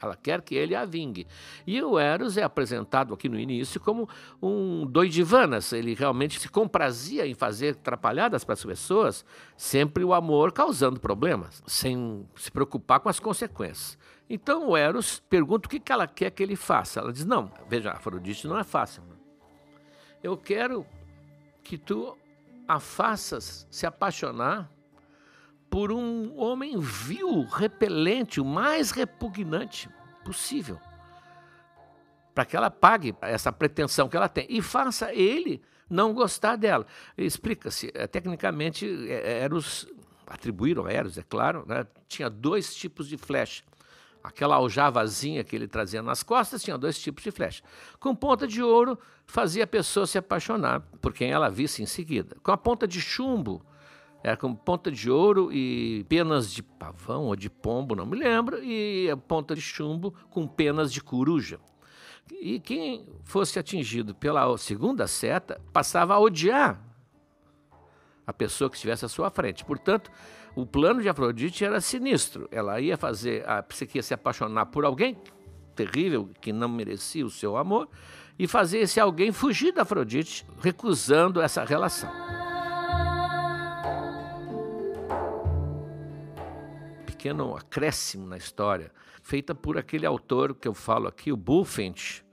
Ela 0.00 0.16
quer 0.16 0.42
que 0.42 0.54
ele 0.54 0.74
a 0.74 0.84
vingue. 0.84 1.26
E 1.66 1.82
o 1.82 1.98
Eros 1.98 2.36
é 2.36 2.42
apresentado 2.42 3.12
aqui 3.12 3.28
no 3.28 3.38
início 3.38 3.80
como 3.80 4.08
um 4.40 4.86
doidivanas. 4.86 5.72
Ele 5.72 5.94
realmente 5.94 6.38
se 6.38 6.48
comprazia 6.48 7.26
em 7.26 7.34
fazer 7.34 7.70
atrapalhadas 7.70 8.44
para 8.44 8.54
as 8.54 8.64
pessoas, 8.64 9.24
sempre 9.56 10.04
o 10.04 10.14
amor 10.14 10.52
causando 10.52 11.00
problemas, 11.00 11.62
sem 11.66 12.26
se 12.36 12.50
preocupar 12.50 13.00
com 13.00 13.08
as 13.08 13.18
consequências. 13.18 13.98
Então 14.30 14.68
o 14.68 14.76
Eros 14.76 15.20
pergunta 15.28 15.66
o 15.66 15.70
que 15.70 15.92
ela 15.92 16.06
quer 16.06 16.30
que 16.30 16.42
ele 16.42 16.56
faça. 16.56 17.00
Ela 17.00 17.12
diz: 17.12 17.24
Não, 17.24 17.50
veja, 17.68 17.92
Afrodite 17.92 18.46
não 18.46 18.58
é 18.58 18.64
fácil. 18.64 19.02
Eu 20.22 20.36
quero 20.36 20.86
que 21.62 21.78
tu 21.78 22.16
a 22.66 22.78
faças 22.78 23.66
se 23.70 23.86
apaixonar 23.86 24.70
por 25.70 25.92
um 25.92 26.38
homem 26.38 26.78
vil, 26.78 27.44
repelente, 27.44 28.40
o 28.40 28.44
mais 28.44 28.90
repugnante 28.90 29.88
possível. 30.24 30.78
Para 32.34 32.44
que 32.44 32.56
ela 32.56 32.70
pague 32.70 33.14
essa 33.20 33.52
pretensão 33.52 34.08
que 34.08 34.16
ela 34.16 34.28
tem 34.28 34.46
e 34.48 34.62
faça 34.62 35.12
ele 35.12 35.62
não 35.88 36.12
gostar 36.12 36.56
dela. 36.56 36.86
Explica-se, 37.16 37.90
é, 37.94 38.06
tecnicamente, 38.06 38.86
é, 39.08 39.42
Eros, 39.42 39.86
atribuíram 40.26 40.86
a 40.86 40.92
Eros, 40.92 41.18
é 41.18 41.22
claro, 41.22 41.64
né, 41.66 41.86
tinha 42.06 42.28
dois 42.28 42.74
tipos 42.74 43.08
de 43.08 43.16
flecha. 43.16 43.64
Aquela 44.22 44.56
aljavazinha 44.56 45.44
que 45.44 45.54
ele 45.54 45.66
trazia 45.66 46.02
nas 46.02 46.22
costas 46.22 46.62
tinha 46.62 46.76
dois 46.76 46.98
tipos 46.98 47.22
de 47.22 47.30
flecha. 47.30 47.62
Com 47.98 48.14
ponta 48.14 48.46
de 48.46 48.62
ouro, 48.62 48.98
fazia 49.24 49.64
a 49.64 49.66
pessoa 49.66 50.06
se 50.06 50.18
apaixonar 50.18 50.80
por 51.00 51.12
quem 51.12 51.30
ela 51.30 51.48
visse 51.48 51.82
em 51.82 51.86
seguida. 51.86 52.36
Com 52.42 52.50
a 52.50 52.56
ponta 52.56 52.86
de 52.86 53.00
chumbo, 53.00 53.64
era 54.22 54.36
com 54.36 54.54
ponta 54.54 54.90
de 54.90 55.10
ouro 55.10 55.52
e 55.52 56.04
penas 56.08 56.52
de 56.52 56.62
pavão 56.62 57.26
ou 57.26 57.36
de 57.36 57.48
pombo, 57.48 57.94
não 57.94 58.06
me 58.06 58.16
lembro, 58.16 58.62
e 58.62 59.08
ponta 59.28 59.54
de 59.54 59.60
chumbo 59.60 60.12
com 60.30 60.46
penas 60.46 60.92
de 60.92 61.00
coruja. 61.00 61.60
E 62.32 62.60
quem 62.60 63.06
fosse 63.24 63.58
atingido 63.58 64.14
pela 64.14 64.56
segunda 64.58 65.06
seta 65.06 65.60
passava 65.72 66.14
a 66.14 66.20
odiar 66.20 66.82
a 68.26 68.32
pessoa 68.32 68.68
que 68.68 68.76
estivesse 68.76 69.06
à 69.06 69.08
sua 69.08 69.30
frente. 69.30 69.64
Portanto, 69.64 70.10
o 70.54 70.66
plano 70.66 71.00
de 71.00 71.08
Afrodite 71.08 71.64
era 71.64 71.80
sinistro. 71.80 72.46
Ela 72.50 72.78
ia 72.78 72.98
fazer 72.98 73.48
a 73.48 73.62
psique 73.62 74.02
se 74.02 74.12
apaixonar 74.12 74.66
por 74.66 74.84
alguém 74.84 75.16
terrível 75.74 76.28
que 76.40 76.52
não 76.52 76.68
merecia 76.68 77.24
o 77.24 77.30
seu 77.30 77.56
amor 77.56 77.88
e 78.38 78.46
fazer 78.46 78.80
esse 78.80 79.00
alguém 79.00 79.32
fugir 79.32 79.72
da 79.72 79.82
Afrodite, 79.82 80.44
recusando 80.60 81.40
essa 81.40 81.64
relação. 81.64 82.37
Pequeno 87.18 87.56
acréscimo 87.56 88.28
na 88.28 88.36
história 88.36 88.92
feita 89.24 89.52
por 89.52 89.76
aquele 89.76 90.06
autor 90.06 90.54
que 90.54 90.68
eu 90.68 90.72
falo 90.72 91.08
aqui, 91.08 91.32
o 91.32 91.36
Bulfinch, 91.36 92.24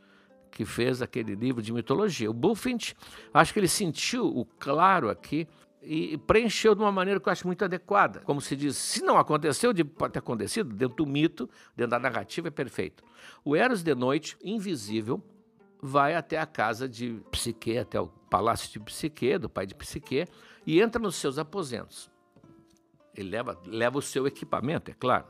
que 0.52 0.64
fez 0.64 1.02
aquele 1.02 1.34
livro 1.34 1.60
de 1.60 1.74
mitologia. 1.74 2.30
O 2.30 2.34
Bulfinch, 2.34 2.96
acho 3.34 3.52
que 3.52 3.60
ele 3.60 3.68
sentiu 3.68 4.28
o 4.28 4.46
claro 4.46 5.10
aqui 5.10 5.48
e 5.82 6.20
preencheu 6.20 6.76
de 6.76 6.82
uma 6.82 6.92
maneira 6.92 7.20
que 7.20 7.28
eu 7.28 7.32
acho 7.34 7.48
muito 7.48 7.66
adequada. 7.66 8.20
Como 8.20 8.40
se 8.40 8.56
diz, 8.56 8.78
se 8.78 9.02
não 9.02 9.18
aconteceu, 9.18 9.74
pode 9.88 10.14
ter 10.14 10.20
acontecido, 10.20 10.72
dentro 10.72 10.98
do 10.98 11.08
mito, 11.08 11.50
dentro 11.76 11.90
da 11.90 12.00
narrativa, 12.00 12.50
é 12.50 12.52
perfeito. 12.52 13.04
O 13.44 13.56
Eros 13.56 13.82
de 13.82 13.96
noite, 13.96 14.38
invisível, 14.44 15.20
vai 15.82 16.16
até 16.16 16.38
a 16.38 16.46
casa 16.46 16.88
de 16.88 17.20
Psique, 17.32 17.80
até 17.80 18.00
o 18.00 18.08
palácio 18.08 18.72
de 18.72 18.80
Psique, 18.80 19.40
do 19.40 19.50
pai 19.50 19.66
de 19.66 19.74
Psique, 19.74 20.28
e 20.64 20.80
entra 20.80 21.02
nos 21.02 21.16
seus 21.16 21.40
aposentos. 21.40 22.14
Ele 23.16 23.30
leva, 23.30 23.60
leva 23.66 23.98
o 23.98 24.02
seu 24.02 24.28
equipamento, 24.28 24.92
é 24.92 24.94
claro. 24.94 25.26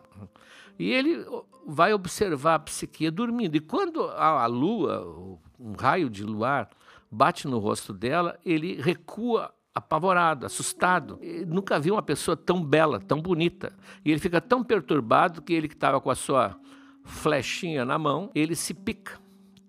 E 0.78 0.92
ele 0.92 1.26
vai 1.66 1.94
observar 1.94 2.56
a 2.56 2.60
psique 2.60 3.10
dormindo. 3.10 3.56
E 3.56 3.60
quando 3.60 4.04
a, 4.04 4.44
a 4.44 4.46
lua, 4.46 5.40
um 5.60 5.74
raio 5.74 6.10
de 6.10 6.24
luar, 6.24 6.70
bate 7.10 7.48
no 7.48 7.60
rosto 7.60 7.94
dela, 7.94 8.38
ele 8.46 8.82
recua 8.82 9.54
apavorado, 9.74 10.46
assustado. 10.46 11.18
Ele 11.22 11.46
nunca 11.46 11.80
viu 11.80 11.96
uma 11.96 12.02
pessoa 12.02 12.36
tão 12.36 12.64
bela, 12.64 13.00
tão 13.00 13.22
bonita. 13.22 13.74
E 14.04 14.12
ele 14.12 14.20
fica 14.20 14.40
tão 14.40 14.64
perturbado 14.64 15.42
que 15.42 15.54
ele 15.54 15.68
que 15.68 15.76
estava 15.76 16.00
com 16.00 16.10
a 16.10 16.16
sua 16.16 16.58
flechinha 17.04 17.86
na 17.86 18.00
mão, 18.00 18.32
ele 18.34 18.56
se 18.56 18.74
pica. 18.74 19.20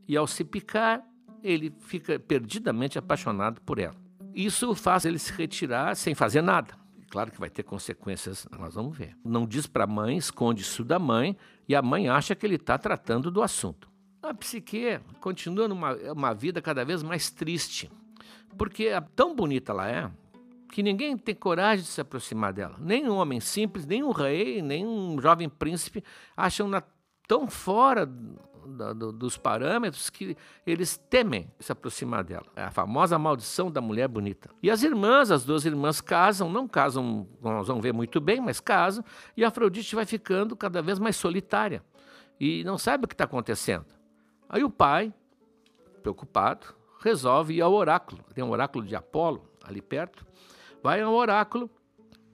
E 0.08 0.16
ao 0.16 0.26
se 0.26 0.44
picar, 0.44 1.04
ele 1.42 1.72
fica 1.80 2.18
perdidamente 2.18 2.98
apaixonado 2.98 3.60
por 3.60 3.78
ela. 3.78 3.96
Isso 4.34 4.74
faz 4.74 5.04
ele 5.04 5.18
se 5.18 5.32
retirar 5.32 5.94
sem 5.96 6.14
fazer 6.14 6.42
nada. 6.42 6.74
Claro 7.10 7.30
que 7.30 7.40
vai 7.40 7.48
ter 7.48 7.62
consequências, 7.62 8.46
nós 8.58 8.74
vamos 8.74 8.96
ver. 8.96 9.16
Não 9.24 9.46
diz 9.46 9.66
para 9.66 9.84
a 9.84 9.86
mãe, 9.86 10.16
esconde 10.16 10.62
isso 10.62 10.84
da 10.84 10.98
mãe, 10.98 11.36
e 11.68 11.74
a 11.74 11.82
mãe 11.82 12.08
acha 12.08 12.34
que 12.34 12.44
ele 12.44 12.56
está 12.56 12.76
tratando 12.76 13.30
do 13.30 13.42
assunto. 13.42 13.88
A 14.22 14.34
psique 14.34 14.98
continua 15.20 15.68
numa 15.68 15.94
uma 16.12 16.34
vida 16.34 16.60
cada 16.60 16.84
vez 16.84 17.02
mais 17.02 17.30
triste, 17.30 17.90
porque 18.58 18.86
é 18.86 19.00
tão 19.00 19.36
bonita 19.36 19.72
ela 19.72 19.88
é, 19.88 20.10
que 20.72 20.82
ninguém 20.82 21.16
tem 21.16 21.34
coragem 21.34 21.84
de 21.84 21.90
se 21.90 22.00
aproximar 22.00 22.52
dela. 22.52 22.76
Nem 22.80 23.08
um 23.08 23.16
homem 23.16 23.40
simples, 23.40 23.86
nem 23.86 24.02
um 24.02 24.10
rei, 24.10 24.60
nem 24.60 24.84
um 24.84 25.20
jovem 25.20 25.48
príncipe 25.48 26.02
acham-na 26.36 26.82
tão 27.28 27.48
fora 27.48 28.08
da, 28.66 28.92
do, 28.92 29.12
dos 29.12 29.36
parâmetros 29.36 30.10
que 30.10 30.36
eles 30.66 30.96
temem 30.96 31.50
se 31.60 31.72
aproximar 31.72 32.24
dela. 32.24 32.46
É 32.54 32.64
a 32.64 32.70
famosa 32.70 33.18
maldição 33.18 33.70
da 33.70 33.80
mulher 33.80 34.08
bonita. 34.08 34.50
E 34.62 34.70
as 34.70 34.82
irmãs, 34.82 35.30
as 35.30 35.44
duas 35.44 35.64
irmãs 35.64 36.00
casam, 36.00 36.50
não 36.50 36.66
casam, 36.66 37.26
nós 37.40 37.68
vamos 37.68 37.82
ver 37.82 37.92
muito 37.92 38.20
bem, 38.20 38.40
mas 38.40 38.60
casam, 38.60 39.04
e 39.36 39.44
Afrodite 39.44 39.94
vai 39.94 40.04
ficando 40.04 40.56
cada 40.56 40.82
vez 40.82 40.98
mais 40.98 41.16
solitária 41.16 41.82
e 42.38 42.62
não 42.64 42.78
sabe 42.78 43.04
o 43.04 43.08
que 43.08 43.14
está 43.14 43.24
acontecendo. 43.24 43.86
Aí 44.48 44.62
o 44.62 44.70
pai, 44.70 45.12
preocupado, 46.02 46.66
resolve 47.00 47.54
ir 47.54 47.62
ao 47.62 47.72
oráculo. 47.72 48.22
Tem 48.34 48.44
um 48.44 48.50
oráculo 48.50 48.84
de 48.84 48.94
Apolo 48.94 49.48
ali 49.64 49.82
perto. 49.82 50.26
Vai 50.82 51.00
ao 51.00 51.14
oráculo 51.14 51.70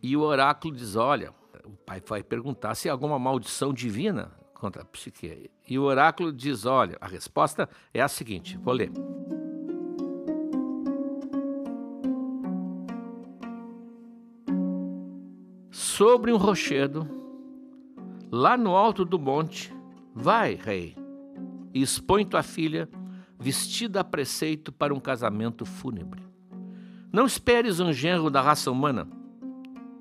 e 0.02 0.16
o 0.16 0.20
oráculo 0.20 0.74
diz: 0.74 0.96
Olha, 0.96 1.32
o 1.64 1.76
pai 1.76 2.02
vai 2.04 2.22
perguntar 2.22 2.74
se 2.74 2.88
há 2.88 2.92
alguma 2.92 3.18
maldição 3.18 3.72
divina 3.72 4.32
contra 4.62 4.82
a 4.82 4.84
psique. 4.84 5.50
E 5.68 5.76
o 5.76 5.82
oráculo 5.82 6.32
diz: 6.32 6.64
olha, 6.64 6.96
a 7.00 7.08
resposta 7.08 7.68
é 7.92 8.00
a 8.00 8.06
seguinte: 8.06 8.56
vou 8.56 8.72
ler. 8.72 8.92
Sobre 15.68 16.32
um 16.32 16.36
rochedo, 16.36 17.08
lá 18.30 18.56
no 18.56 18.76
alto 18.76 19.04
do 19.04 19.18
monte, 19.18 19.74
vai, 20.14 20.54
rei, 20.54 20.96
e 21.74 21.82
expõe 21.82 22.24
tua 22.24 22.44
filha, 22.44 22.88
vestida 23.38 24.00
a 24.00 24.04
preceito 24.04 24.70
para 24.70 24.94
um 24.94 25.00
casamento 25.00 25.66
fúnebre. 25.66 26.22
Não 27.12 27.26
esperes 27.26 27.80
um 27.80 27.92
genro 27.92 28.30
da 28.30 28.40
raça 28.40 28.70
humana, 28.70 29.08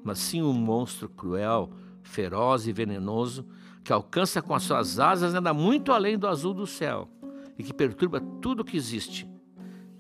mas 0.04 0.20
sim 0.20 0.44
um 0.44 0.54
monstro 0.54 1.10
cruel, 1.10 1.72
feroz 2.04 2.68
e 2.68 2.72
venenoso 2.72 3.46
que 3.84 3.92
alcança 3.92 4.42
com 4.42 4.54
as 4.54 4.64
suas 4.64 5.00
asas 5.00 5.34
anda 5.34 5.54
muito 5.54 5.92
além 5.92 6.18
do 6.18 6.28
azul 6.28 6.54
do 6.54 6.68
céu 6.68 7.10
e 7.58 7.64
que 7.64 7.74
perturba 7.74 8.22
tudo 8.42 8.62
o 8.62 8.66
que 8.66 8.78
existe. 8.78 9.30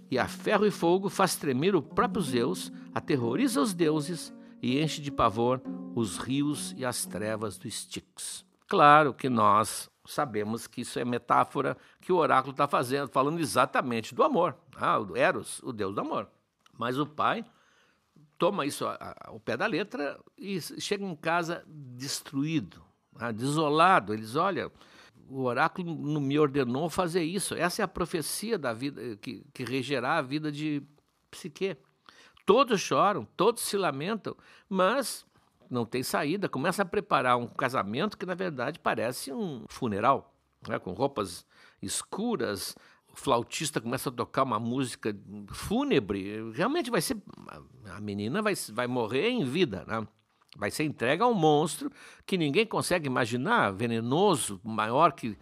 E 0.10 0.20
a 0.20 0.28
ferro 0.28 0.66
e 0.66 0.72
fogo 0.72 1.10
faz 1.10 1.36
tremer 1.36 1.76
o 1.76 1.82
próprio 1.82 2.22
Zeus, 2.22 2.72
aterroriza 2.94 3.62
os 3.62 3.74
deuses 3.74 4.34
e 4.62 4.80
enche 4.82 5.02
de 5.02 5.12
pavor 5.12 5.62
os 5.96 6.18
rios 6.18 6.74
e 6.78 6.86
as 6.86 7.06
trevas 7.06 7.58
do 7.58 7.68
Styx. 7.68 8.46
Claro 8.68 9.14
que 9.14 9.30
nós 9.30 9.90
sabemos 10.06 10.68
que 10.68 10.82
isso 10.82 11.00
é 11.00 11.06
metáfora 11.06 11.78
que 12.00 12.12
o 12.12 12.18
oráculo 12.18 12.52
está 12.52 12.68
fazendo, 12.68 13.10
falando 13.10 13.40
exatamente 13.40 14.14
do 14.14 14.24
amor, 14.24 14.56
ah, 14.76 15.00
o 15.00 15.16
Eros, 15.16 15.60
o 15.64 15.72
deus 15.72 15.94
do 15.94 16.02
amor. 16.02 16.28
Mas 16.78 16.98
o 16.98 17.06
pai 17.06 17.46
toma 18.38 18.66
isso 18.66 18.86
ao 19.20 19.40
pé 19.40 19.56
da 19.56 19.68
letra 19.68 20.20
e 20.38 20.60
chega 20.60 21.06
em 21.06 21.16
casa 21.16 21.64
destruído, 21.68 22.84
desolado. 23.34 24.14
Eles, 24.14 24.36
olha, 24.36 24.72
o 25.30 25.44
oráculo 25.44 25.96
não 25.96 26.20
me 26.20 26.38
ordenou 26.38 26.90
fazer 26.90 27.24
isso. 27.24 27.56
Essa 27.56 27.82
é 27.82 27.86
a 27.86 27.88
profecia 27.88 28.58
da 28.58 28.74
vida 28.74 29.16
que, 29.18 29.46
que 29.54 29.64
regerá 29.64 30.18
a 30.18 30.22
vida 30.22 30.52
de 30.52 30.84
Psique. 31.30 31.78
Todos 32.46 32.82
choram, 32.82 33.26
todos 33.38 33.62
se 33.62 33.78
lamentam, 33.78 34.36
mas 34.68 35.26
não 35.70 35.86
tem 35.86 36.04
saída. 36.04 36.50
Começa 36.50 36.82
a 36.82 36.86
preparar 36.86 37.38
um 37.38 37.48
casamento 37.48 38.18
que, 38.18 38.26
na 38.26 38.36
verdade, 38.36 38.78
parece 38.80 39.32
um 39.32 39.64
funeral, 39.70 40.36
né? 40.68 40.78
com 40.78 40.92
roupas 40.92 41.46
escuras. 41.82 42.76
O 43.14 43.16
flautista 43.16 43.80
começa 43.80 44.10
a 44.10 44.12
tocar 44.12 44.44
uma 44.44 44.60
música 44.60 45.16
fúnebre. 45.50 46.52
Realmente 46.52 46.92
vai 46.92 47.02
ser. 47.02 47.18
A 47.90 48.02
menina 48.02 48.42
vai, 48.42 48.54
vai 48.74 48.88
morrer 48.88 49.30
em 49.30 49.46
vida, 49.46 49.86
né? 49.88 50.06
Vai 50.58 50.70
ser 50.70 50.84
entregue 50.84 51.24
a 51.24 51.28
um 51.28 51.34
monstro 51.34 51.90
que 52.26 52.38
ninguém 52.38 52.66
consegue 52.66 53.08
imaginar, 53.08 53.72
venenoso, 53.72 54.60
maior 54.64 55.14
que, 55.14 55.38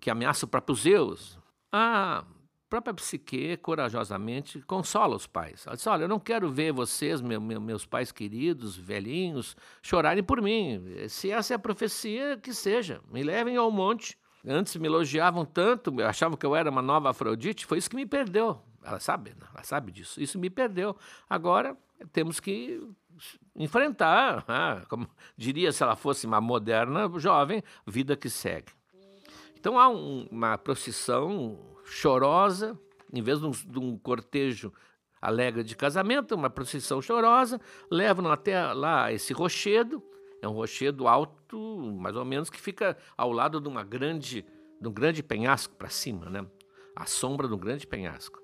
que 0.00 0.10
ameaça 0.10 0.46
o 0.46 0.48
próprio 0.48 0.74
Zeus. 0.74 1.38
A 1.70 2.24
própria 2.68 2.94
Psique, 2.94 3.56
corajosamente, 3.58 4.60
consola 4.62 5.14
os 5.14 5.26
pais. 5.26 5.66
Ela 5.66 5.76
diz, 5.76 5.86
olha, 5.86 6.04
eu 6.04 6.08
não 6.08 6.18
quero 6.18 6.50
ver 6.50 6.72
vocês, 6.72 7.20
meu, 7.20 7.40
meu, 7.40 7.60
meus 7.60 7.84
pais 7.84 8.10
queridos, 8.10 8.76
velhinhos, 8.76 9.56
chorarem 9.82 10.22
por 10.22 10.40
mim. 10.40 10.82
Se 11.08 11.30
essa 11.30 11.54
é 11.54 11.56
a 11.56 11.58
profecia, 11.58 12.36
que 12.36 12.52
seja. 12.52 13.00
Me 13.10 13.22
levem 13.22 13.56
ao 13.56 13.70
monte. 13.70 14.18
Antes 14.44 14.76
me 14.76 14.86
elogiavam 14.86 15.44
tanto, 15.44 15.92
achavam 16.02 16.36
que 16.36 16.46
eu 16.46 16.54
era 16.54 16.70
uma 16.70 16.82
nova 16.82 17.10
Afrodite, 17.10 17.66
foi 17.66 17.78
isso 17.78 17.90
que 17.90 17.96
me 17.96 18.06
perdeu. 18.06 18.62
Ela 18.84 19.00
sabe, 19.00 19.30
né? 19.30 19.46
ela 19.52 19.64
sabe 19.64 19.90
disso. 19.90 20.22
Isso 20.22 20.38
me 20.38 20.48
perdeu. 20.48 20.96
Agora 21.28 21.76
temos 22.12 22.38
que 22.38 22.80
enfrentar, 23.54 24.44
ah, 24.48 24.82
como 24.88 25.08
diria 25.36 25.72
se 25.72 25.82
ela 25.82 25.96
fosse 25.96 26.26
uma 26.26 26.40
moderna 26.40 27.10
jovem, 27.18 27.62
vida 27.86 28.16
que 28.16 28.28
segue. 28.28 28.72
Então 29.58 29.78
há 29.78 29.88
um, 29.88 30.26
uma 30.30 30.56
procissão 30.58 31.58
chorosa, 31.84 32.78
em 33.12 33.22
vez 33.22 33.40
de 33.40 33.46
um, 33.46 33.50
de 33.50 33.78
um 33.78 33.98
cortejo 33.98 34.72
alegre 35.20 35.64
de 35.64 35.74
casamento, 35.74 36.34
uma 36.34 36.50
procissão 36.50 37.00
chorosa, 37.00 37.60
levam 37.90 38.30
até 38.30 38.72
lá 38.72 39.12
esse 39.12 39.32
rochedo, 39.32 40.02
é 40.42 40.48
um 40.48 40.52
rochedo 40.52 41.08
alto, 41.08 41.58
mais 41.98 42.16
ou 42.16 42.24
menos, 42.24 42.50
que 42.50 42.60
fica 42.60 42.96
ao 43.16 43.32
lado 43.32 43.60
de 43.60 43.68
uma 43.68 43.82
grande, 43.82 44.44
de 44.80 44.88
um 44.88 44.92
grande 44.92 45.22
penhasco 45.22 45.74
para 45.74 45.88
cima, 45.88 46.28
né? 46.28 46.46
A 46.94 47.06
sombra 47.06 47.48
de 47.48 47.54
um 47.54 47.58
grande 47.58 47.86
penhasco. 47.86 48.40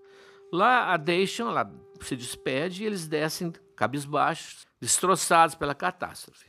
Lá 0.53 0.93
a 0.93 0.97
deixam, 0.97 1.49
ela 1.49 1.73
se 2.01 2.17
despede 2.17 2.83
e 2.83 2.87
eles 2.87 3.07
descem 3.07 3.53
cabisbaixos, 3.83 4.65
destroçados 4.81 5.57
pela 5.57 5.75
catástrofe. 5.75 6.47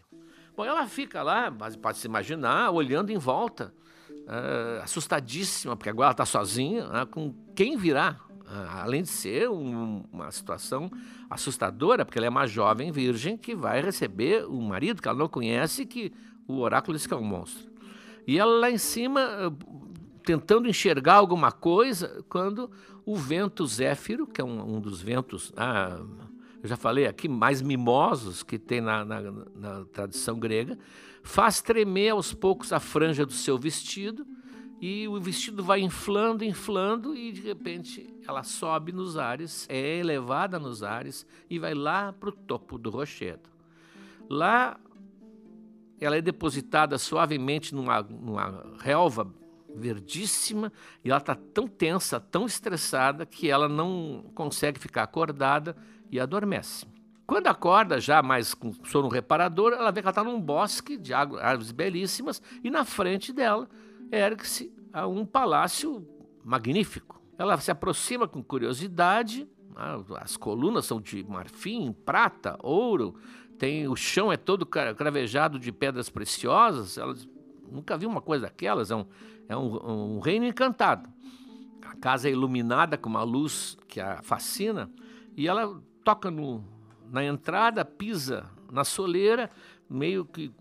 Bom, 0.55 0.63
ela 0.63 0.85
fica 0.85 1.23
lá, 1.23 1.51
pode 1.81 1.97
se 1.97 2.05
imaginar, 2.05 2.69
olhando 2.69 3.09
em 3.09 3.17
volta, 3.17 3.73
uh, 4.11 4.83
assustadíssima, 4.83 5.75
porque 5.75 5.89
agora 5.89 6.09
ela 6.09 6.11
está 6.11 6.27
sozinha, 6.27 6.85
uh, 6.85 7.07
com 7.07 7.33
quem 7.55 7.75
virá. 7.75 8.19
Uh, 8.29 8.81
além 8.83 9.01
de 9.01 9.09
ser 9.09 9.49
um, 9.49 10.03
uma 10.11 10.29
situação 10.29 10.91
assustadora, 11.27 12.05
porque 12.05 12.19
ela 12.19 12.27
é 12.27 12.29
uma 12.29 12.45
jovem 12.45 12.91
virgem 12.91 13.35
que 13.35 13.55
vai 13.55 13.81
receber 13.81 14.45
um 14.45 14.61
marido 14.61 15.01
que 15.01 15.07
ela 15.07 15.17
não 15.17 15.27
conhece, 15.27 15.87
que 15.87 16.13
o 16.47 16.59
oráculo 16.59 16.95
diz 16.95 17.07
que 17.07 17.15
é 17.15 17.17
um 17.17 17.23
monstro. 17.23 17.67
E 18.27 18.37
ela 18.37 18.59
lá 18.59 18.69
em 18.69 18.77
cima, 18.77 19.51
tentando 20.23 20.69
enxergar 20.69 21.15
alguma 21.15 21.51
coisa, 21.51 22.23
quando 22.29 22.69
o 23.03 23.15
vento 23.15 23.65
zéfiro, 23.65 24.27
que 24.27 24.39
é 24.39 24.43
um, 24.43 24.75
um 24.75 24.79
dos 24.79 25.01
ventos 25.01 25.51
ah, 25.57 25.99
eu 26.63 26.69
já 26.69 26.77
falei 26.77 27.05
aqui, 27.05 27.27
mais 27.27 27.61
mimosos 27.61 28.41
que 28.41 28.57
tem 28.57 28.79
na, 28.79 29.03
na, 29.03 29.21
na 29.53 29.85
tradição 29.91 30.39
grega, 30.39 30.79
faz 31.21 31.61
tremer 31.61 32.11
aos 32.11 32.33
poucos 32.33 32.71
a 32.71 32.79
franja 32.79 33.25
do 33.25 33.33
seu 33.33 33.57
vestido 33.57 34.25
e 34.79 35.05
o 35.09 35.19
vestido 35.19 35.61
vai 35.61 35.81
inflando, 35.81 36.41
inflando 36.41 37.13
e 37.17 37.33
de 37.33 37.41
repente 37.41 38.09
ela 38.25 38.43
sobe 38.43 38.93
nos 38.93 39.17
ares, 39.17 39.67
é 39.69 39.97
elevada 39.97 40.57
nos 40.57 40.83
ares 40.83 41.27
e 41.49 41.59
vai 41.59 41.73
lá 41.73 42.13
para 42.13 42.29
o 42.29 42.31
topo 42.31 42.77
do 42.77 42.89
rochedo. 42.89 43.49
Lá 44.29 44.79
ela 45.99 46.15
é 46.15 46.21
depositada 46.21 46.97
suavemente 46.97 47.75
numa, 47.75 48.01
numa 48.01 48.77
relva 48.79 49.29
verdíssima 49.75 50.71
e 51.03 51.09
ela 51.09 51.19
está 51.19 51.35
tão 51.35 51.67
tensa, 51.67 52.21
tão 52.21 52.45
estressada 52.45 53.25
que 53.25 53.49
ela 53.49 53.67
não 53.67 54.31
consegue 54.33 54.79
ficar 54.79 55.03
acordada 55.03 55.75
e 56.13 56.19
adormece. 56.19 56.85
Quando 57.25 57.47
acorda, 57.47 57.99
já 57.99 58.21
mais 58.21 58.53
com 58.53 58.71
sono 58.85 59.07
reparador, 59.07 59.73
ela 59.73 59.91
vê 59.91 60.01
que 60.01 60.05
ela 60.05 60.11
está 60.11 60.23
num 60.23 60.39
bosque 60.39 60.95
de 60.95 61.11
árvores 61.11 61.71
belíssimas 61.71 62.39
e 62.63 62.69
na 62.69 62.85
frente 62.85 63.33
dela 63.33 63.67
ergue-se 64.11 64.71
um 65.09 65.25
palácio 65.25 66.07
magnífico. 66.43 67.19
Ela 67.35 67.57
se 67.57 67.71
aproxima 67.71 68.27
com 68.27 68.43
curiosidade, 68.43 69.49
ah, 69.75 69.99
as 70.19 70.37
colunas 70.37 70.85
são 70.85 71.01
de 71.01 71.23
marfim, 71.23 71.91
prata, 72.05 72.59
ouro, 72.61 73.15
tem 73.57 73.87
o 73.87 73.95
chão 73.95 74.31
é 74.31 74.37
todo 74.37 74.67
cravejado 74.67 75.57
de 75.57 75.71
pedras 75.71 76.11
preciosas. 76.11 76.97
Ela 76.99 77.15
nunca 77.71 77.97
viu 77.97 78.07
uma 78.07 78.21
coisa 78.21 78.45
daquelas, 78.45 78.91
é 78.91 78.95
um, 78.95 79.05
é 79.49 79.57
um, 79.57 80.17
um 80.17 80.19
reino 80.19 80.45
encantado. 80.45 81.09
A 81.81 81.95
casa 81.95 82.27
é 82.27 82.31
iluminada 82.31 82.99
com 82.99 83.09
uma 83.09 83.23
luz 83.23 83.75
que 83.87 83.99
a 83.99 84.21
fascina 84.21 84.91
e 85.35 85.47
ela 85.47 85.81
toca 86.03 86.29
no, 86.29 86.63
na 87.09 87.23
entrada, 87.23 87.85
pisa 87.85 88.49
na 88.71 88.83
soleira, 88.83 89.49
meio 89.89 90.25
que 90.25 90.51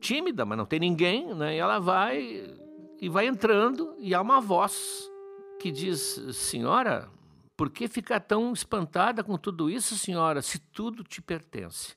tímida, 0.00 0.44
mas 0.44 0.56
não 0.56 0.66
tem 0.66 0.78
ninguém, 0.78 1.34
né? 1.34 1.56
E 1.56 1.58
ela 1.58 1.78
vai 1.78 2.54
e 3.00 3.08
vai 3.08 3.26
entrando 3.26 3.94
e 3.98 4.14
há 4.14 4.20
uma 4.20 4.40
voz 4.40 5.10
que 5.58 5.70
diz: 5.70 6.20
"Senhora, 6.32 7.10
por 7.56 7.70
que 7.70 7.88
ficar 7.88 8.20
tão 8.20 8.52
espantada 8.52 9.24
com 9.24 9.36
tudo 9.36 9.70
isso, 9.70 9.96
senhora, 9.96 10.42
se 10.42 10.58
tudo 10.58 11.02
te 11.02 11.20
pertence? 11.20 11.96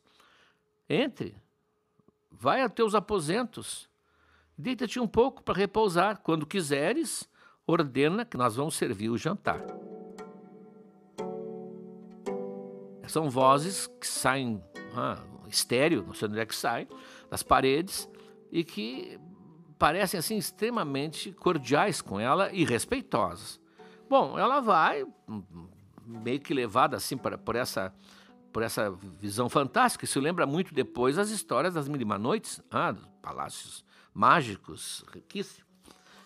Entre, 0.89 1.35
vai 2.31 2.61
a 2.61 2.69
teus 2.69 2.95
aposentos, 2.95 3.89
deita-te 4.57 4.99
um 4.99 5.07
pouco 5.07 5.43
para 5.43 5.57
repousar. 5.57 6.19
Quando 6.23 6.45
quiseres, 6.45 7.29
ordena 7.65 8.25
que 8.25 8.37
nós 8.37 8.55
vamos 8.55 8.75
servir 8.75 9.09
o 9.09 9.17
jantar." 9.17 9.61
São 13.07 13.29
vozes 13.29 13.87
que 13.99 14.07
saem, 14.07 14.61
ah, 14.95 15.17
estéreo, 15.47 16.03
não 16.05 16.13
sei 16.13 16.27
onde 16.27 16.39
é 16.39 16.45
que 16.45 16.55
sai, 16.55 16.87
das 17.29 17.43
paredes, 17.43 18.09
e 18.51 18.63
que 18.63 19.19
parecem 19.77 20.17
assim 20.17 20.37
extremamente 20.37 21.31
cordiais 21.31 22.01
com 22.01 22.19
ela 22.19 22.51
e 22.51 22.63
respeitosas. 22.65 23.59
Bom, 24.09 24.37
ela 24.37 24.59
vai 24.59 25.05
meio 26.05 26.39
que 26.39 26.53
levada 26.53 26.97
assim 26.97 27.17
por, 27.17 27.37
por 27.37 27.55
essa 27.55 27.93
por 28.51 28.63
essa 28.63 28.89
visão 28.89 29.49
fantástica. 29.49 30.05
Isso 30.05 30.19
lembra 30.19 30.45
muito 30.47 30.73
depois 30.73 31.19
as 31.19 31.29
histórias 31.29 31.75
das 31.75 31.87
Mil 31.87 32.01
e 32.01 32.03
Uma 32.03 32.17
Noites, 32.17 32.59
ah, 32.71 32.91
dos 32.91 33.05
palácios 33.21 33.85
mágicos, 34.13 35.05
riquíssimos. 35.13 35.67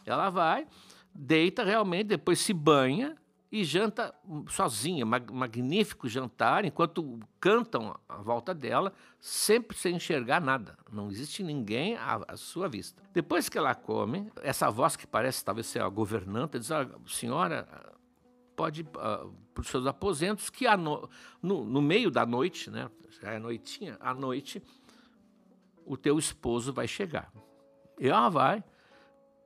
Ela 0.06 0.30
vai, 0.30 0.65
deita 1.13 1.63
realmente, 1.63 2.08
depois 2.08 2.39
se 2.39 2.54
banha 2.54 3.17
e 3.51 3.65
janta 3.65 4.15
sozinha, 4.47 5.05
mag 5.05 5.29
magnífico 5.31 6.07
jantar, 6.07 6.63
enquanto 6.63 7.19
cantam 7.39 7.99
à 8.07 8.17
volta 8.17 8.53
dela, 8.53 8.93
sempre 9.19 9.77
sem 9.77 9.95
enxergar 9.95 10.39
nada. 10.39 10.77
Não 10.89 11.11
existe 11.11 11.43
ninguém 11.43 11.97
à, 11.97 12.23
à 12.29 12.37
sua 12.37 12.69
vista. 12.69 13.03
Depois 13.11 13.49
que 13.49 13.57
ela 13.57 13.75
come, 13.75 14.31
essa 14.41 14.69
voz 14.71 14.95
que 14.95 15.05
parece 15.05 15.43
talvez 15.43 15.67
ser 15.67 15.81
a 15.81 15.89
governanta 15.89 16.57
diz: 16.57 16.71
ah, 16.71 16.87
senhora, 17.05 17.67
pode 18.55 18.83
uh, 18.83 19.33
para 19.53 19.61
os 19.61 19.67
seus 19.67 19.85
aposentos, 19.85 20.49
que 20.49 20.65
no, 20.77 21.09
no, 21.41 21.65
no, 21.65 21.81
meio 21.81 22.09
da 22.09 22.25
noite, 22.25 22.69
né, 22.69 22.89
já 23.21 23.31
é 23.31 23.39
noitinha, 23.39 23.97
à 23.99 24.13
noite, 24.13 24.63
o 25.85 25.97
teu 25.97 26.17
esposo 26.17 26.71
vai 26.71 26.87
chegar. 26.87 27.33
E 27.99 28.07
ela 28.07 28.29
vai 28.29 28.63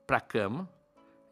para 0.06 0.18
a 0.18 0.22
cama, 0.22 0.70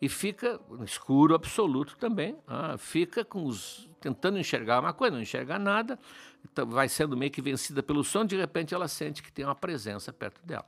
e 0.04 0.10
fica 0.10 0.60
escuro 0.84 1.34
absoluto 1.34 1.96
também, 1.96 2.36
ah, 2.46 2.78
fica 2.78 3.24
com 3.24 3.46
os 3.46 3.89
tentando 4.02 4.38
enxergar 4.38 4.82
uma 4.82 4.92
coisa, 4.92 5.16
não 5.16 5.24
enxerga 5.24 5.58
nada, 5.58 5.98
então 6.44 6.66
vai 6.66 6.89
sendo 6.89 7.16
meio 7.16 7.32
que 7.32 7.42
vencida 7.42 7.82
pelo 7.82 8.04
som, 8.04 8.26
de 8.26 8.36
repente 8.36 8.74
ela 8.74 8.89
sente 8.89 9.24
que 9.24 9.32
tem 9.32 9.46
uma 9.46 9.56
presença 9.56 10.12
perto 10.12 10.46
dela. 10.46 10.66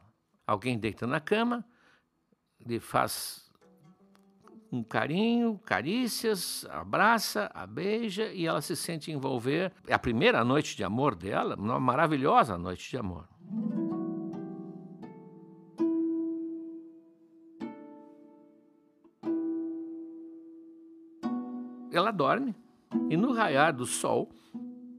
Alguém 0.47 0.79
deita 0.79 1.05
na 1.05 1.19
cama, 1.19 1.65
lhe 2.65 2.79
faz 2.79 3.51
um 4.71 4.81
carinho, 4.81 5.59
carícias, 5.65 6.65
abraça, 6.69 7.51
a 7.53 7.67
beija 7.67 8.31
e 8.31 8.45
ela 8.45 8.61
se 8.61 8.73
sente 8.73 9.11
envolver. 9.11 9.73
É 9.85 9.93
a 9.93 9.99
primeira 9.99 10.45
noite 10.45 10.77
de 10.77 10.83
amor 10.85 11.13
dela, 11.13 11.57
uma 11.57 11.77
maravilhosa 11.77 12.57
noite 12.57 12.89
de 12.89 12.97
amor. 12.97 13.27
Ela 21.97 22.11
dorme 22.11 22.55
e 23.09 23.17
no 23.17 23.31
raiar 23.33 23.73
do 23.75 23.85
sol, 23.85 24.29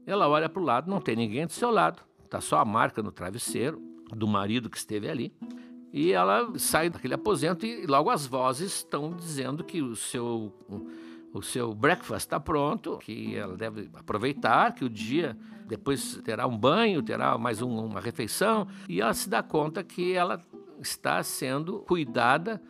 ela 0.05 0.27
olha 0.27 0.47
para 0.47 0.61
o 0.61 0.65
lado, 0.65 0.89
não 0.89 1.01
tem 1.01 1.15
ninguém 1.15 1.45
do 1.45 1.53
seu 1.53 1.69
lado, 1.69 2.01
está 2.23 2.39
só 2.39 2.59
a 2.59 2.65
marca 2.65 3.01
no 3.01 3.11
travesseiro 3.11 3.81
do 4.15 4.27
marido 4.27 4.69
que 4.69 4.77
esteve 4.77 5.09
ali. 5.09 5.33
E 5.91 6.11
ela 6.11 6.51
sai 6.57 6.89
daquele 6.89 7.13
aposento 7.13 7.65
e 7.65 7.85
logo 7.85 8.09
as 8.09 8.25
vozes 8.25 8.75
estão 8.75 9.15
dizendo 9.15 9.63
que 9.63 9.81
o 9.81 9.95
seu 9.95 10.53
o 11.33 11.41
seu 11.41 11.73
breakfast 11.73 12.25
está 12.25 12.39
pronto, 12.39 12.97
que 12.97 13.35
ela 13.35 13.55
deve 13.55 13.89
aproveitar, 13.93 14.73
que 14.73 14.83
o 14.83 14.89
dia 14.89 15.37
depois 15.67 16.19
terá 16.23 16.47
um 16.47 16.57
banho, 16.57 17.03
terá 17.03 17.37
mais 17.37 17.61
um, 17.61 17.85
uma 17.85 17.99
refeição, 17.99 18.67
e 18.87 19.01
ela 19.01 19.13
se 19.13 19.29
dá 19.29 19.43
conta 19.43 19.83
que 19.83 20.13
ela 20.13 20.41
está 20.79 21.21
sendo 21.21 21.79
cuidada 21.79 22.61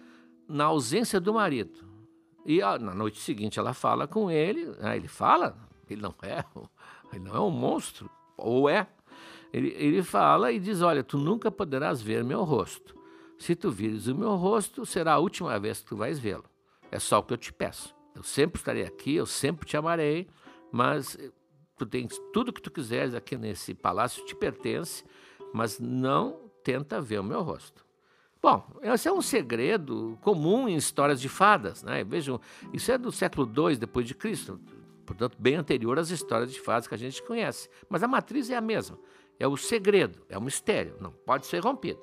na 0.48 0.66
ausência 0.66 1.20
do 1.20 1.34
marido. 1.34 1.87
E 2.48 2.62
na 2.62 2.96
noite 2.96 3.20
seguinte 3.20 3.60
ela 3.60 3.74
fala 3.74 4.08
com 4.08 4.32
ele, 4.32 4.68
né? 4.80 4.96
ele 4.96 5.10
fala, 5.10 5.58
ele 5.90 6.02
não 6.02 6.16
é, 6.22 6.46
ele 7.12 7.26
não 7.26 7.36
é 7.36 7.40
um 7.42 7.52
monstro, 7.52 8.10
ou 8.38 8.70
é. 8.70 8.88
Ele, 9.52 9.68
ele 9.78 10.02
fala 10.02 10.50
e 10.54 10.58
diz: 10.58 10.82
Olha, 10.82 11.04
tu 11.04 11.18
nunca 11.18 11.52
poderás 11.52 12.02
ver 12.02 12.24
meu 12.24 12.46
rosto. 12.46 12.96
Se 13.38 13.54
tu 13.54 13.70
vires 13.70 14.08
o 14.08 14.16
meu 14.16 14.36
rosto, 14.36 14.86
será 14.86 15.14
a 15.14 15.20
última 15.20 15.60
vez 15.60 15.82
que 15.82 15.88
tu 15.88 15.98
vais 15.98 16.18
vê-lo. 16.20 16.46
É 16.90 17.00
só 17.00 17.20
o 17.20 17.24
que 17.24 17.34
eu 17.34 17.38
te 17.38 17.52
peço. 17.52 17.94
Eu 18.16 18.24
sempre 18.24 18.60
estarei 18.60 18.84
aqui, 18.84 19.16
eu 19.16 19.26
sempre 19.26 19.68
te 19.68 19.76
amarei, 19.76 20.28
mas 20.72 21.18
tu 21.78 21.86
tens 21.86 22.18
tudo 22.34 22.54
que 22.54 22.62
tu 22.62 22.72
quiseres 22.72 23.14
aqui 23.14 23.38
nesse 23.38 23.74
palácio 23.74 24.26
te 24.26 24.34
pertence, 24.34 25.04
mas 25.54 25.80
não 25.80 26.50
tenta 26.64 27.00
ver 27.00 27.20
o 27.20 27.24
meu 27.24 27.42
rosto. 27.42 27.86
Bom, 28.50 28.66
esse 28.82 29.10
é 29.10 29.12
um 29.12 29.22
segredo 29.22 30.18
comum 30.22 30.70
em 30.70 30.78
histórias 30.78 31.20
de 31.20 31.28
fadas, 31.28 31.84
né? 31.84 32.02
Vejam, 32.06 32.40
isso 32.72 32.90
é 32.90 32.98
do 32.98 33.12
século 33.12 33.46
II 33.46 33.76
depois 33.76 34.08
de 34.08 34.16
Cristo, 34.16 34.58
portanto 35.06 35.36
bem 35.38 35.56
anterior 35.56 36.00
às 36.00 36.12
histórias 36.12 36.54
de 36.54 36.62
fadas 36.62 36.88
que 36.88 36.96
a 36.96 36.98
gente 36.98 37.22
conhece. 37.24 37.70
Mas 37.90 38.04
a 38.04 38.08
matriz 38.08 38.50
é 38.50 38.56
a 38.56 38.62
mesma. 38.62 38.98
É 39.38 39.46
o 39.46 39.58
segredo, 39.58 40.22
é 40.30 40.38
o 40.38 40.42
mistério, 40.42 40.96
não 41.02 41.12
pode 41.12 41.46
ser 41.46 41.62
rompido. 41.62 42.00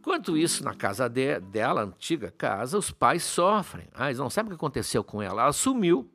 Enquanto 0.00 0.34
isso, 0.34 0.64
na 0.64 0.74
casa 0.74 1.10
de, 1.10 1.38
dela, 1.40 1.82
antiga 1.82 2.30
casa, 2.30 2.78
os 2.78 2.90
pais 2.90 3.22
sofrem. 3.22 3.86
Ah, 3.92 4.06
eles 4.06 4.18
não 4.18 4.30
sabem 4.30 4.48
o 4.48 4.52
que 4.52 4.56
aconteceu 4.56 5.04
com 5.04 5.20
ela. 5.20 5.42
Ela 5.42 5.52
sumiu. 5.52 6.10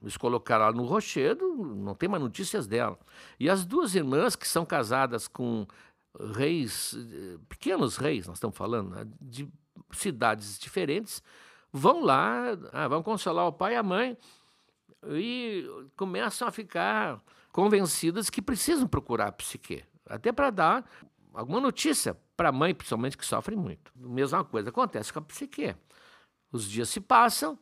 Eles 0.00 0.16
colocaram 0.16 0.64
ela 0.64 0.74
no 0.74 0.84
rochedo, 0.84 1.46
não 1.54 1.94
tem 1.94 2.08
mais 2.08 2.22
notícias 2.22 2.66
dela. 2.66 2.98
E 3.38 3.50
as 3.50 3.66
duas 3.66 3.94
irmãs, 3.94 4.34
que 4.36 4.48
são 4.48 4.64
casadas 4.64 5.28
com 5.28 5.66
reis, 6.34 6.96
pequenos 7.46 7.98
reis, 7.98 8.26
nós 8.26 8.38
estamos 8.38 8.56
falando, 8.56 8.90
né, 8.90 9.06
de 9.20 9.46
cidades 9.90 10.58
diferentes, 10.58 11.22
vão 11.70 12.02
lá, 12.02 12.56
ah, 12.72 12.88
vão 12.88 13.02
consolar 13.02 13.46
o 13.46 13.52
pai 13.52 13.74
e 13.74 13.76
a 13.76 13.82
mãe 13.82 14.16
e 15.08 15.68
começam 15.94 16.48
a 16.48 16.50
ficar 16.50 17.22
convencidas 17.52 18.30
que 18.30 18.40
precisam 18.40 18.88
procurar 18.88 19.26
a 19.26 19.32
psique, 19.32 19.84
até 20.06 20.32
para 20.32 20.48
dar 20.48 20.90
alguma 21.34 21.60
notícia 21.60 22.16
para 22.36 22.50
a 22.50 22.52
mãe, 22.52 22.74
principalmente, 22.74 23.16
que 23.16 23.24
sofre 23.24 23.56
muito. 23.56 23.90
Mesma 23.94 24.44
coisa 24.44 24.68
acontece 24.68 25.12
com 25.12 25.18
a 25.18 25.22
psique. 25.22 25.74
Os 26.52 26.68
dias 26.68 26.88
se 26.88 27.00
passam, 27.00 27.58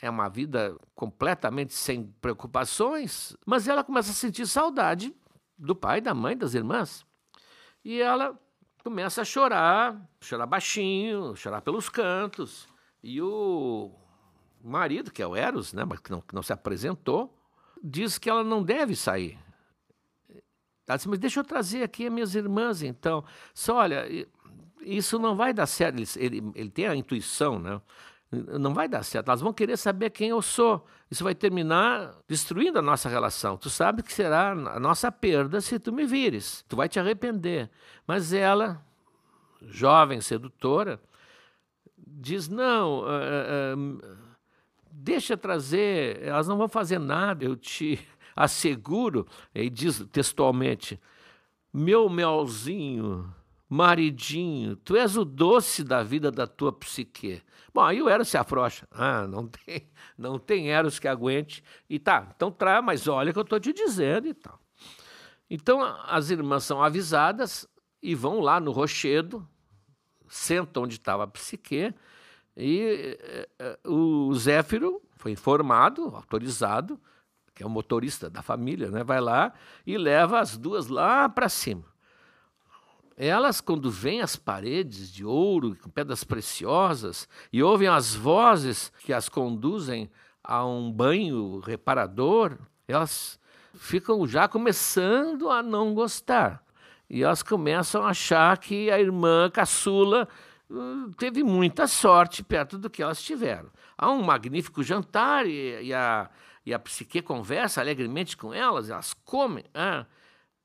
é 0.00 0.08
uma 0.08 0.28
vida 0.28 0.76
completamente 0.94 1.74
sem 1.74 2.06
preocupações, 2.20 3.36
mas 3.44 3.66
ela 3.66 3.82
começa 3.82 4.10
a 4.10 4.14
sentir 4.14 4.46
saudade 4.46 5.14
do 5.56 5.74
pai, 5.74 6.00
da 6.00 6.14
mãe, 6.14 6.36
das 6.36 6.54
irmãs. 6.54 7.04
E 7.84 8.00
ela 8.00 8.38
começa 8.84 9.22
a 9.22 9.24
chorar, 9.24 10.00
chorar 10.20 10.46
baixinho, 10.46 11.34
chorar 11.34 11.60
pelos 11.62 11.88
cantos. 11.88 12.68
E 13.02 13.20
o 13.20 13.92
marido, 14.62 15.10
que 15.10 15.22
é 15.22 15.26
o 15.26 15.34
Eros, 15.34 15.72
né, 15.72 15.84
mas 15.84 15.98
que 16.00 16.10
não, 16.10 16.20
que 16.20 16.34
não 16.34 16.42
se 16.42 16.52
apresentou, 16.52 17.36
diz 17.82 18.18
que 18.18 18.30
ela 18.30 18.44
não 18.44 18.62
deve 18.62 18.94
sair. 18.94 19.38
Ela 20.88 20.96
disse, 20.96 21.08
mas 21.08 21.18
deixa 21.18 21.40
eu 21.40 21.44
trazer 21.44 21.82
aqui 21.82 22.06
as 22.06 22.12
minhas 22.12 22.34
irmãs, 22.34 22.82
então. 22.82 23.22
Só, 23.52 23.76
olha, 23.76 24.06
isso 24.80 25.18
não 25.18 25.36
vai 25.36 25.52
dar 25.52 25.66
certo. 25.66 25.98
Ele, 25.98 26.08
ele, 26.16 26.52
ele 26.54 26.70
tem 26.70 26.86
a 26.86 26.96
intuição, 26.96 27.58
né? 27.58 27.80
Não 28.30 28.74
vai 28.74 28.88
dar 28.88 29.02
certo. 29.02 29.28
Elas 29.28 29.40
vão 29.40 29.52
querer 29.52 29.76
saber 29.76 30.10
quem 30.10 30.30
eu 30.30 30.42
sou. 30.42 30.86
Isso 31.10 31.24
vai 31.24 31.34
terminar 31.34 32.14
destruindo 32.26 32.78
a 32.78 32.82
nossa 32.82 33.08
relação. 33.08 33.56
Tu 33.56 33.70
sabe 33.70 34.02
que 34.02 34.12
será 34.12 34.50
a 34.50 34.80
nossa 34.80 35.10
perda 35.10 35.60
se 35.60 35.78
tu 35.78 35.92
me 35.92 36.06
vires. 36.06 36.64
Tu 36.68 36.76
vai 36.76 36.88
te 36.88 37.00
arrepender. 37.00 37.70
Mas 38.06 38.32
ela, 38.32 38.84
jovem, 39.62 40.20
sedutora, 40.20 41.00
diz: 41.96 42.48
não, 42.48 43.00
uh, 43.00 43.76
uh, 43.76 44.18
deixa 44.90 45.36
trazer, 45.36 46.22
elas 46.22 46.46
não 46.48 46.58
vão 46.58 46.68
fazer 46.68 46.98
nada, 46.98 47.44
eu 47.44 47.56
te 47.56 47.98
asseguro. 48.44 49.26
E 49.54 49.68
diz 49.68 50.04
textualmente: 50.12 51.00
meu 51.72 52.08
melzinho 52.08 53.34
maridinho, 53.68 54.76
tu 54.76 54.96
és 54.96 55.16
o 55.16 55.24
doce 55.24 55.84
da 55.84 56.02
vida 56.02 56.30
da 56.30 56.46
tua 56.46 56.72
psique. 56.72 57.42
Bom, 57.74 57.82
aí 57.82 58.00
o 58.00 58.08
Eros 58.08 58.28
se 58.28 58.38
afrouxa. 58.38 58.88
Ah, 58.90 59.26
não 59.26 59.46
tem, 59.66 59.90
não 60.16 60.38
tem 60.38 60.70
Eros 60.70 60.98
que 60.98 61.06
aguente. 61.06 61.62
E 61.88 61.98
tá, 61.98 62.28
então 62.34 62.50
traz, 62.50 62.82
mas 62.82 63.06
olha 63.06 63.32
que 63.32 63.38
eu 63.38 63.42
estou 63.42 63.60
te 63.60 63.72
dizendo 63.72 64.26
e 64.26 64.34
tal. 64.34 64.58
Então 65.50 65.82
as 66.06 66.30
irmãs 66.30 66.64
são 66.64 66.82
avisadas 66.82 67.68
e 68.02 68.14
vão 68.14 68.40
lá 68.40 68.58
no 68.58 68.70
rochedo, 68.70 69.46
sentam 70.28 70.84
onde 70.84 70.94
estava 70.94 71.24
a 71.24 71.26
psique, 71.26 71.92
e 72.56 73.18
uh, 73.84 74.28
o 74.28 74.34
Zéfiro 74.34 75.00
foi 75.16 75.32
informado, 75.32 76.12
autorizado, 76.14 77.00
que 77.58 77.64
é 77.64 77.66
o 77.66 77.70
motorista 77.70 78.30
da 78.30 78.40
família, 78.40 78.88
né, 78.88 79.02
vai 79.02 79.20
lá 79.20 79.52
e 79.84 79.98
leva 79.98 80.38
as 80.38 80.56
duas 80.56 80.86
lá 80.86 81.28
para 81.28 81.48
cima. 81.48 81.82
Elas, 83.16 83.60
quando 83.60 83.90
veem 83.90 84.20
as 84.20 84.36
paredes 84.36 85.12
de 85.12 85.24
ouro, 85.24 85.76
com 85.82 85.90
pedras 85.90 86.22
preciosas, 86.22 87.28
e 87.52 87.60
ouvem 87.60 87.88
as 87.88 88.14
vozes 88.14 88.92
que 89.00 89.12
as 89.12 89.28
conduzem 89.28 90.08
a 90.44 90.64
um 90.64 90.92
banho 90.92 91.58
reparador, 91.58 92.56
elas 92.86 93.40
ficam 93.74 94.24
já 94.24 94.46
começando 94.46 95.50
a 95.50 95.60
não 95.60 95.94
gostar. 95.94 96.62
E 97.10 97.24
elas 97.24 97.42
começam 97.42 98.04
a 98.04 98.10
achar 98.10 98.56
que 98.56 98.88
a 98.88 99.00
irmã 99.00 99.50
caçula 99.50 100.28
uh, 100.70 101.12
teve 101.16 101.42
muita 101.42 101.88
sorte 101.88 102.44
perto 102.44 102.78
do 102.78 102.88
que 102.88 103.02
elas 103.02 103.20
tiveram. 103.20 103.68
Há 103.96 104.12
um 104.12 104.22
magnífico 104.22 104.80
jantar 104.80 105.44
e, 105.44 105.86
e 105.86 105.92
a, 105.92 106.30
e 106.68 106.74
a 106.74 106.78
psique 106.78 107.22
conversa 107.22 107.80
alegremente 107.80 108.36
com 108.36 108.52
elas, 108.52 108.90
elas 108.90 109.14
comem. 109.14 109.64
Ah, 109.72 110.04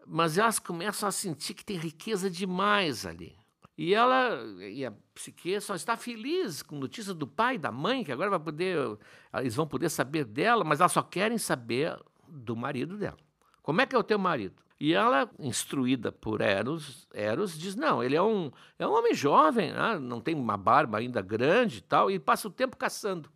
mas 0.06 0.38
elas 0.38 0.60
começam 0.60 1.08
a 1.08 1.14
sentir 1.14 1.54
que 1.54 1.64
tem 1.64 1.78
riqueza 1.78 2.30
demais 2.30 3.06
ali. 3.06 3.34
E 3.78 3.94
ela, 3.94 4.38
e 4.70 4.86
a 4.86 4.92
psique 5.14 5.62
só 5.62 5.76
está 5.76 5.96
feliz 5.96 6.62
com 6.62 6.76
notícia 6.76 7.14
do 7.14 7.26
pai, 7.26 7.58
da 7.58 7.72
mãe, 7.72 8.04
que 8.04 8.12
agora 8.12 8.32
vai 8.32 8.40
poder, 8.40 8.78
eles 9.36 9.56
vão 9.56 9.66
poder 9.66 9.88
saber 9.88 10.26
dela, 10.26 10.66
mas 10.66 10.82
elas 10.82 10.92
só 10.92 11.02
querem 11.02 11.38
saber 11.38 11.98
do 12.28 12.54
marido 12.54 12.98
dela. 12.98 13.18
Como 13.62 13.80
é 13.80 13.86
que 13.86 13.96
é 13.96 13.98
o 13.98 14.04
teu 14.04 14.20
marido? 14.20 14.62
E 14.78 14.94
ela, 14.94 15.32
instruída 15.40 16.12
por 16.12 16.42
Eros, 16.42 17.08
Eros 17.14 17.58
diz: 17.58 17.78
não, 17.78 18.04
ele 18.04 18.18
é 18.18 18.22
um, 18.22 18.52
é 18.78 18.86
um 18.86 18.92
homem 18.92 19.14
jovem, 19.14 19.72
né? 19.72 19.98
não 19.98 20.20
tem 20.20 20.36
uma 20.36 20.58
barba 20.58 20.98
ainda 20.98 21.22
grande 21.22 21.78
e 21.78 21.82
tal, 21.82 22.12
e 22.12 22.20
passa 22.20 22.50
o 22.50 22.52
tempo 22.52 22.76
caçando. 22.76 23.32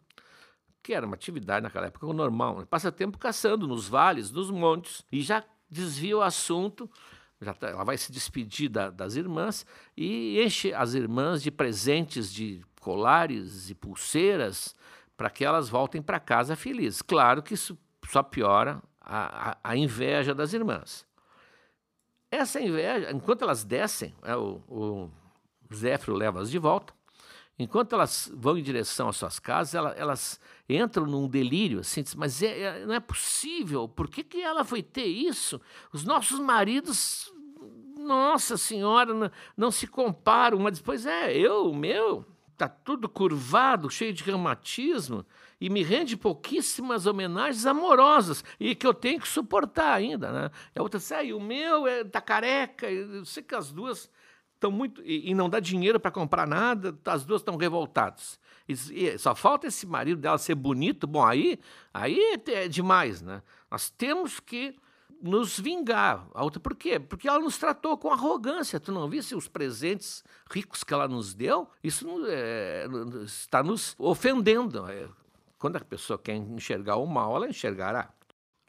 Que 0.82 0.94
era 0.94 1.06
uma 1.06 1.16
atividade 1.16 1.64
naquela 1.64 1.88
época 1.88 2.06
normal. 2.14 2.60
Né? 2.60 2.66
Passa 2.70 2.92
tempo 2.92 3.18
caçando 3.18 3.68
nos 3.68 3.88
vales, 3.88 4.32
nos 4.32 4.50
montes, 4.50 5.06
e 5.12 5.22
já 5.22 5.44
desvia 5.70 6.18
o 6.18 6.22
assunto, 6.22 6.90
tá, 7.60 7.70
ela 7.70 7.84
vai 7.84 7.98
se 7.98 8.12
despedir 8.12 8.70
da, 8.70 8.90
das 8.90 9.16
irmãs 9.16 9.66
e 9.96 10.42
enche 10.42 10.74
as 10.74 10.94
irmãs 10.94 11.44
de 11.44 11.52
presentes 11.52 12.32
de 12.34 12.64
colares 12.80 13.70
e 13.70 13.76
pulseiras 13.76 14.76
para 15.18 15.30
que 15.30 15.44
elas 15.44 15.68
voltem 15.68 16.02
para 16.02 16.20
casa 16.20 16.56
felizes. 16.56 17.02
Claro 17.02 17.44
que 17.44 17.54
isso 17.54 17.78
só 18.08 18.24
piora 18.24 18.82
a, 19.02 19.52
a, 19.52 19.58
a, 19.64 19.76
inveja 19.76 20.34
das 20.34 20.54
irmãs. 20.54 21.06
Essa 22.32 22.62
inveja, 22.62 23.12
enquanto 23.12 23.42
elas 23.42 23.64
descem, 23.64 24.14
é, 24.24 24.36
o, 24.36 24.62
o 24.70 25.12
Zéfiro 25.74 26.16
leva-as 26.16 26.50
de 26.50 26.60
volta, 26.60 26.94
Enquanto 27.60 27.94
elas 27.94 28.32
vão 28.36 28.58
em 28.58 28.62
direção 28.62 29.10
às 29.10 29.18
suas 29.18 29.40
casas, 29.40 29.74
elas 29.98 30.40
entram 30.70 31.06
num 31.06 31.28
delírio, 31.28 31.80
assim, 31.80 32.04
mas 32.16 32.42
é, 32.44 32.60
é, 32.60 32.86
não 32.86 32.94
é 32.94 33.00
possível, 33.00 33.88
por 33.88 34.10
que, 34.10 34.24
que 34.24 34.42
ela 34.42 34.64
foi 34.64 34.84
ter 34.84 35.06
isso? 35.06 35.62
Os 35.94 36.04
nossos 36.04 36.40
maridos, 36.40 37.34
nossa 37.98 38.58
senhora, 38.58 39.14
não, 39.14 39.32
não 39.56 39.72
se 39.72 39.88
comparam, 39.88 40.60
mas 40.60 40.80
depois 40.80 41.06
é, 41.06 41.36
eu, 41.36 41.70
o 41.70 41.76
meu, 41.76 42.26
está 42.52 42.68
tudo 42.68 43.08
curvado, 43.08 43.90
cheio 43.90 44.12
de 44.12 44.24
reumatismo, 44.24 45.26
e 45.60 45.70
me 45.70 45.84
rende 45.84 46.18
pouquíssimas 46.18 47.06
homenagens 47.06 47.66
amorosas, 47.66 48.44
e 48.60 48.76
que 48.76 48.86
eu 48.86 48.94
tenho 48.94 49.20
que 49.20 49.28
suportar 49.28 49.94
ainda. 49.94 50.32
Né? 50.32 50.52
E 50.76 50.80
a 50.80 50.84
outra 50.84 51.00
diz, 51.00 51.12
ah, 51.12 51.22
o 51.36 51.40
meu 51.40 51.88
é, 51.88 52.04
tá 52.04 52.20
careca, 52.20 52.90
eu 52.90 53.24
sei 53.26 53.42
que 53.42 53.56
as 53.56 53.72
duas 53.72 54.10
estão 54.58 54.72
muito 54.72 55.02
e, 55.04 55.30
e, 55.30 55.36
não 55.36 55.50
dá 55.50 55.60
dinheiro 55.60 56.00
para 56.00 56.12
comprar 56.12 56.48
nada, 56.48 56.98
as 57.06 57.24
duas 57.24 57.42
estão 57.42 57.56
revoltadas. 57.56 58.40
Só 59.18 59.34
falta 59.34 59.68
esse 59.68 59.86
marido 59.86 60.20
dela 60.20 60.38
ser 60.38 60.56
bonito, 60.56 61.08
bom, 61.08 61.24
aí, 61.26 61.60
aí 61.94 62.20
é, 62.20 62.52
é 62.52 62.68
demais, 62.68 63.22
né? 63.22 63.42
Nós 63.72 63.90
temos 63.90 64.40
que 64.40 64.76
nos 65.22 65.60
vingar. 65.60 66.28
A 66.34 66.44
outra, 66.44 66.60
por 66.60 66.76
quê? 66.76 67.00
Porque 67.00 67.28
ela 67.28 67.40
nos 67.40 67.58
tratou 67.58 67.98
com 67.98 68.12
arrogância. 68.12 68.80
Tu 68.80 68.92
não 68.92 69.10
visse 69.10 69.36
os 69.36 69.48
presentes 69.48 70.24
ricos 70.52 70.84
que 70.84 70.94
ela 70.94 71.08
nos 71.08 71.34
deu? 71.34 71.70
Isso 71.84 72.08
é, 72.28 72.88
está 73.24 73.64
nos 73.64 73.96
ofendendo. 73.98 74.88
É, 74.90 75.08
quando 75.58 75.78
a 75.78 75.82
pessoa 75.82 76.20
quer 76.20 76.36
enxergar 76.36 76.98
o 76.98 77.06
mal, 77.06 77.36
ela 77.36 77.50
enxergará. 77.50 78.12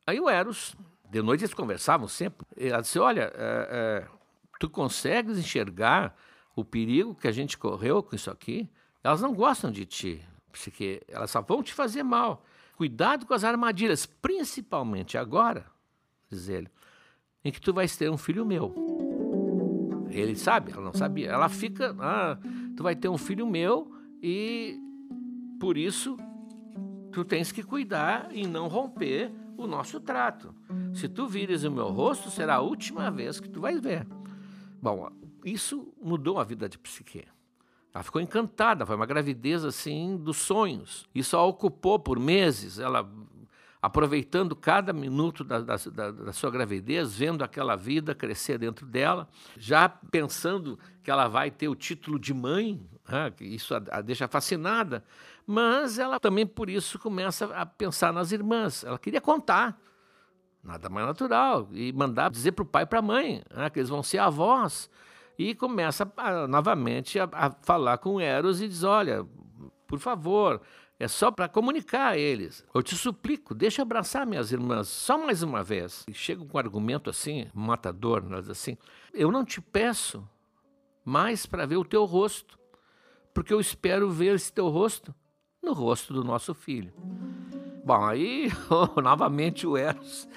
Aí 0.06 0.18
o 0.18 0.28
Eros, 0.28 0.74
de 1.10 1.20
noite 1.20 1.42
eles 1.42 1.54
conversavam 1.54 2.08
sempre. 2.08 2.46
Ela 2.56 2.80
disse: 2.80 2.98
Olha, 2.98 3.30
é, 3.34 4.06
é 4.06 4.18
tu 4.58 4.68
consegues 4.68 5.38
enxergar 5.38 6.16
o 6.56 6.64
perigo 6.64 7.14
que 7.14 7.28
a 7.28 7.32
gente 7.32 7.56
correu 7.56 8.02
com 8.02 8.16
isso 8.16 8.30
aqui? 8.30 8.68
Elas 9.02 9.20
não 9.20 9.32
gostam 9.32 9.70
de 9.70 9.86
ti, 9.86 10.22
porque 10.50 11.02
elas 11.08 11.30
só 11.30 11.40
vão 11.40 11.62
te 11.62 11.72
fazer 11.72 12.02
mal. 12.02 12.44
Cuidado 12.76 13.26
com 13.26 13.34
as 13.34 13.44
armadilhas, 13.44 14.06
principalmente 14.06 15.18
agora, 15.18 15.66
diz 16.30 16.48
ele, 16.48 16.68
em 17.44 17.50
que 17.50 17.60
tu 17.60 17.72
vais 17.72 17.96
ter 17.96 18.10
um 18.10 18.18
filho 18.18 18.44
meu. 18.44 18.74
Ele 20.10 20.36
sabe, 20.36 20.72
ela 20.72 20.82
não 20.82 20.92
sabia. 20.92 21.30
Ela 21.30 21.48
fica, 21.48 21.94
ah, 22.00 22.38
tu 22.76 22.82
vai 22.82 22.96
ter 22.96 23.08
um 23.08 23.18
filho 23.18 23.46
meu 23.46 23.92
e 24.22 24.78
por 25.60 25.76
isso 25.76 26.16
tu 27.12 27.24
tens 27.24 27.52
que 27.52 27.62
cuidar 27.62 28.28
e 28.32 28.46
não 28.46 28.68
romper 28.68 29.32
o 29.56 29.66
nosso 29.66 30.00
trato. 30.00 30.54
Se 30.94 31.08
tu 31.08 31.26
vires 31.26 31.64
o 31.64 31.70
meu 31.70 31.88
rosto, 31.88 32.30
será 32.30 32.56
a 32.56 32.60
última 32.60 33.10
vez 33.10 33.40
que 33.40 33.48
tu 33.48 33.60
vais 33.60 33.80
ver. 33.80 34.06
Bom, 34.80 35.10
isso 35.44 35.92
mudou 36.00 36.38
a 36.38 36.44
vida 36.44 36.68
de 36.68 36.78
Psique. 36.78 37.24
Ela 37.98 38.04
ficou 38.04 38.22
encantada, 38.22 38.86
foi 38.86 38.94
uma 38.94 39.06
gravidez 39.06 39.64
assim 39.64 40.16
dos 40.16 40.36
sonhos. 40.36 41.04
Isso 41.12 41.36
a 41.36 41.44
ocupou 41.44 41.98
por 41.98 42.16
meses. 42.16 42.78
Ela 42.78 43.10
aproveitando 43.82 44.54
cada 44.54 44.92
minuto 44.92 45.42
da, 45.42 45.60
da, 45.60 45.76
da, 46.12 46.32
sua 46.32 46.48
gravidez, 46.48 47.16
vendo 47.16 47.42
aquela 47.42 47.74
vida 47.74 48.14
crescer 48.14 48.56
dentro 48.56 48.86
dela, 48.86 49.28
já 49.56 49.88
pensando 49.88 50.78
que 51.02 51.10
ela 51.10 51.26
vai 51.26 51.50
ter 51.50 51.66
o 51.66 51.74
título 51.74 52.20
de 52.20 52.32
mãe, 52.32 52.80
né, 53.08 53.32
isso 53.40 53.74
a, 53.74 53.82
a 53.90 54.00
deixa 54.00 54.28
fascinada, 54.28 55.04
mas 55.44 55.98
ela 55.98 56.20
também 56.20 56.46
por 56.46 56.70
isso 56.70 57.00
começa 57.00 57.46
a 57.46 57.66
pensar 57.66 58.12
nas 58.12 58.30
irmãs. 58.30 58.84
Ela 58.84 58.98
queria 58.98 59.20
contar, 59.20 59.76
nada 60.62 60.88
mais 60.88 61.04
natural, 61.04 61.68
e 61.72 61.92
mandar 61.92 62.30
dizer 62.30 62.52
para 62.52 62.62
o 62.62 62.66
pai 62.66 62.84
e 62.84 62.86
para 62.86 63.00
a 63.00 63.02
mãe 63.02 63.42
né, 63.52 63.68
que 63.70 63.80
eles 63.80 63.88
vão 63.88 64.04
ser 64.04 64.18
avós. 64.18 64.88
E 65.38 65.54
começa 65.54 66.10
a, 66.16 66.48
novamente 66.48 67.20
a, 67.20 67.28
a 67.32 67.50
falar 67.62 67.98
com 67.98 68.20
Eros 68.20 68.60
e 68.60 68.66
diz: 68.66 68.82
Olha, 68.82 69.24
por 69.86 70.00
favor, 70.00 70.60
é 70.98 71.06
só 71.06 71.30
para 71.30 71.48
comunicar 71.48 72.08
a 72.08 72.18
eles. 72.18 72.64
Eu 72.74 72.82
te 72.82 72.96
suplico, 72.96 73.54
deixa 73.54 73.80
eu 73.80 73.84
abraçar 73.84 74.26
minhas 74.26 74.50
irmãs 74.50 74.88
só 74.88 75.16
mais 75.16 75.42
uma 75.42 75.62
vez. 75.62 76.04
E 76.08 76.12
chega 76.12 76.44
com 76.44 76.56
um 76.56 76.60
argumento 76.60 77.08
assim, 77.08 77.46
matador, 77.54 78.24
mas 78.28 78.50
assim: 78.50 78.76
Eu 79.14 79.30
não 79.30 79.44
te 79.44 79.60
peço 79.60 80.28
mais 81.04 81.46
para 81.46 81.66
ver 81.66 81.76
o 81.76 81.84
teu 81.84 82.04
rosto, 82.04 82.58
porque 83.32 83.54
eu 83.54 83.60
espero 83.60 84.10
ver 84.10 84.34
esse 84.34 84.52
teu 84.52 84.68
rosto 84.68 85.14
no 85.62 85.72
rosto 85.72 86.12
do 86.12 86.24
nosso 86.24 86.52
filho. 86.52 86.92
Bom, 87.84 88.04
aí 88.04 88.50
novamente 89.02 89.66
o 89.66 89.76
Eros, 89.76 90.28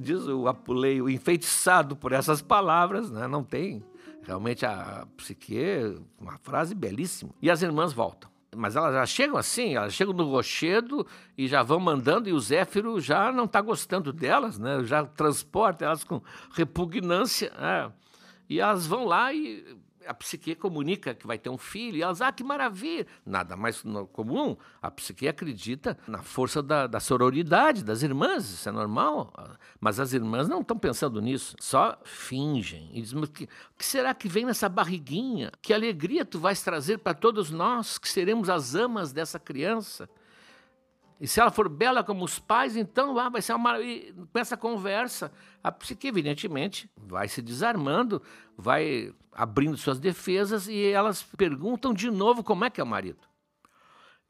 diz 0.00 0.26
o 0.28 0.46
Apuleio, 0.46 1.10
enfeitiçado 1.10 1.96
por 1.96 2.12
essas 2.12 2.40
palavras, 2.40 3.10
né? 3.10 3.26
não 3.26 3.42
tem. 3.42 3.84
Realmente 4.26 4.66
a 4.66 5.06
psique, 5.16 5.96
uma 6.20 6.36
frase 6.38 6.74
belíssima. 6.74 7.30
E 7.40 7.48
as 7.48 7.62
irmãs 7.62 7.92
voltam 7.92 8.28
mas 8.56 8.74
elas 8.74 8.94
já 8.94 9.04
chegam 9.04 9.36
assim, 9.36 9.76
elas 9.76 9.92
chegam 9.92 10.14
no 10.14 10.30
rochedo 10.30 11.06
e 11.36 11.46
já 11.46 11.62
vão 11.62 11.78
mandando, 11.78 12.26
e 12.26 12.32
o 12.32 12.40
Zéfiro 12.40 12.98
já 12.98 13.30
não 13.30 13.44
está 13.44 13.60
gostando 13.60 14.14
delas, 14.14 14.58
né? 14.58 14.82
já 14.82 15.04
transporta 15.04 15.84
elas 15.84 16.02
com 16.02 16.22
repugnância. 16.52 17.52
Né? 17.58 17.92
E 18.48 18.58
elas 18.58 18.86
vão 18.86 19.04
lá 19.04 19.32
e 19.32 19.76
a 20.06 20.14
psique 20.14 20.54
comunica 20.54 21.14
que 21.14 21.26
vai 21.26 21.38
ter 21.38 21.50
um 21.50 21.58
filho, 21.58 21.96
e 21.96 22.02
elas, 22.02 22.20
ah, 22.20 22.32
que 22.32 22.44
maravilha! 22.44 23.06
Nada 23.24 23.56
mais 23.56 23.82
comum. 24.12 24.56
A 24.80 24.90
psique 24.90 25.28
acredita 25.28 25.96
na 26.06 26.22
força 26.22 26.62
da, 26.62 26.86
da 26.86 27.00
sororidade 27.00 27.84
das 27.84 28.02
irmãs, 28.02 28.50
isso 28.50 28.68
é 28.68 28.72
normal. 28.72 29.32
Mas 29.80 30.00
as 30.00 30.12
irmãs 30.12 30.48
não 30.48 30.60
estão 30.60 30.78
pensando 30.78 31.20
nisso, 31.20 31.56
só 31.60 31.98
fingem. 32.04 32.90
E 32.92 33.02
dizem, 33.02 33.22
que, 33.26 33.48
que 33.76 33.84
será 33.84 34.14
que 34.14 34.28
vem 34.28 34.44
nessa 34.44 34.68
barriguinha? 34.68 35.50
Que 35.60 35.72
alegria 35.72 36.24
tu 36.24 36.38
vais 36.38 36.62
trazer 36.62 36.98
para 36.98 37.14
todos 37.14 37.50
nós, 37.50 37.98
que 37.98 38.08
seremos 38.08 38.48
as 38.48 38.74
amas 38.74 39.12
dessa 39.12 39.38
criança? 39.38 40.08
E 41.20 41.26
se 41.26 41.40
ela 41.40 41.50
for 41.50 41.68
bela 41.68 42.04
como 42.04 42.24
os 42.24 42.38
pais, 42.38 42.76
então 42.76 43.18
ah, 43.18 43.28
vai 43.30 43.40
ser 43.40 43.54
uma. 43.54 43.80
E 43.80 44.12
com 44.12 44.38
essa 44.38 44.56
conversa, 44.56 45.32
a 45.62 45.72
psique, 45.72 46.08
evidentemente, 46.08 46.90
vai 46.96 47.26
se 47.26 47.40
desarmando, 47.40 48.22
vai 48.56 49.14
abrindo 49.32 49.76
suas 49.76 49.98
defesas 49.98 50.68
e 50.68 50.86
elas 50.86 51.22
perguntam 51.22 51.94
de 51.94 52.10
novo 52.10 52.44
como 52.44 52.64
é 52.64 52.70
que 52.70 52.80
é 52.80 52.84
o 52.84 52.86
marido. 52.86 53.20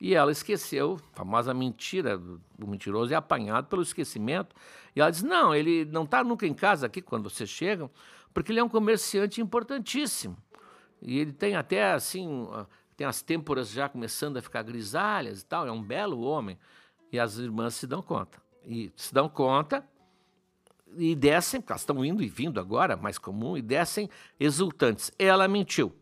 E 0.01 0.15
ela 0.15 0.31
esqueceu, 0.31 0.99
a 1.13 1.17
famosa 1.17 1.55
mentira, 1.55 2.21
o 2.61 2.67
mentiroso 2.67 3.13
é 3.13 3.17
apanhado 3.17 3.67
pelo 3.67 3.83
esquecimento. 3.83 4.55
E 4.95 5.01
ela 5.01 5.11
diz: 5.11 5.23
Não, 5.23 5.55
ele 5.55 5.85
não 5.87 6.05
está 6.05 6.23
nunca 6.23 6.47
em 6.47 6.55
casa 6.55 6.87
aqui 6.87 7.03
quando 7.03 7.29
vocês 7.29 7.51
chegam, 7.51 7.91
porque 8.33 8.53
ele 8.53 8.61
é 8.61 8.65
um 8.65 8.69
comerciante 8.69 9.41
importantíssimo. 9.41 10.37
E 11.03 11.19
ele 11.19 11.33
tem 11.33 11.57
até 11.57 11.93
assim 11.93 12.49
tem 12.97 13.07
as 13.07 13.21
têmporas 13.21 13.71
já 13.71 13.89
começando 13.89 14.39
a 14.39 14.43
ficar 14.43 14.63
grisalhas 14.63 15.43
e 15.43 15.45
tal, 15.45 15.67
é 15.67 15.73
um 15.73 15.83
belo 15.83 16.21
homem. 16.21 16.59
E 17.13 17.19
as 17.19 17.37
irmãs 17.37 17.75
se 17.75 17.87
dão 17.87 18.01
conta. 18.03 18.41
E 18.65 18.91
se 18.97 19.13
dão 19.13 19.29
conta 19.29 19.87
e 20.97 21.15
descem, 21.15 21.61
porque 21.61 21.73
elas 21.73 21.83
estão 21.83 22.05
indo 22.05 22.23
e 22.23 22.29
vindo 22.29 22.59
agora, 22.59 22.97
mais 22.97 23.19
comum, 23.19 23.57
e 23.57 23.63
descem 23.63 24.09
exultantes. 24.41 25.13
Ela 25.19 25.47
mentiu. 25.47 25.93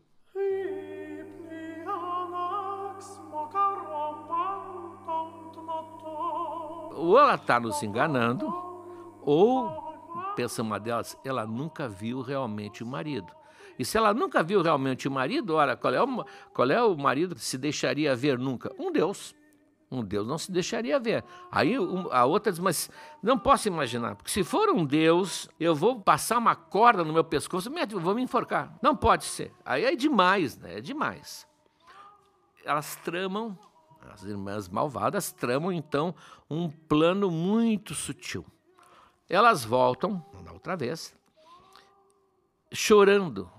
Ou 6.97 7.19
ela 7.19 7.35
está 7.35 7.59
nos 7.59 7.83
enganando, 7.83 8.47
ou, 9.21 9.69
pensa 10.35 10.61
uma 10.61 10.79
delas, 10.79 11.17
ela 11.23 11.45
nunca 11.45 11.87
viu 11.89 12.21
realmente 12.21 12.83
o 12.83 12.87
marido. 12.87 13.31
E 13.77 13.85
se 13.85 13.97
ela 13.97 14.13
nunca 14.13 14.41
viu 14.41 14.61
realmente 14.61 15.07
o 15.07 15.11
marido, 15.11 15.55
ora, 15.55 15.75
qual 15.75 15.93
é 15.93 16.01
o, 16.01 16.25
qual 16.53 16.69
é 16.71 16.81
o 16.81 16.95
marido 16.97 17.35
que 17.35 17.41
se 17.41 17.57
deixaria 17.57 18.15
ver 18.15 18.37
nunca? 18.37 18.73
Um 18.79 18.91
Deus. 18.91 19.35
Um 19.91 20.03
Deus 20.03 20.27
não 20.27 20.37
se 20.37 20.51
deixaria 20.51 20.99
ver. 20.99 21.23
Aí 21.51 21.75
a 22.11 22.25
outra 22.25 22.51
diz, 22.51 22.59
mas 22.59 22.89
não 23.21 23.37
posso 23.37 23.67
imaginar, 23.67 24.15
porque 24.15 24.31
se 24.31 24.43
for 24.43 24.69
um 24.69 24.83
Deus, 24.83 25.47
eu 25.59 25.75
vou 25.75 25.99
passar 26.01 26.37
uma 26.37 26.55
corda 26.55 27.03
no 27.03 27.13
meu 27.13 27.23
pescoço, 27.23 27.71
vou 27.99 28.15
me 28.15 28.21
enforcar. 28.23 28.77
Não 28.81 28.95
pode 28.95 29.25
ser. 29.25 29.51
Aí 29.63 29.85
é 29.85 29.95
demais, 29.95 30.57
né? 30.57 30.77
É 30.77 30.81
demais. 30.81 31.47
Elas 32.63 32.95
tramam, 32.97 33.57
as 34.11 34.23
irmãs 34.23 34.67
malvadas 34.67 35.31
tramam 35.31 35.71
então 35.71 36.15
um 36.49 36.69
plano 36.69 37.29
muito 37.29 37.93
sutil. 37.93 38.45
Elas 39.29 39.63
voltam, 39.63 40.23
na 40.43 40.51
outra 40.51 40.75
vez, 40.75 41.15
chorando, 42.71 43.49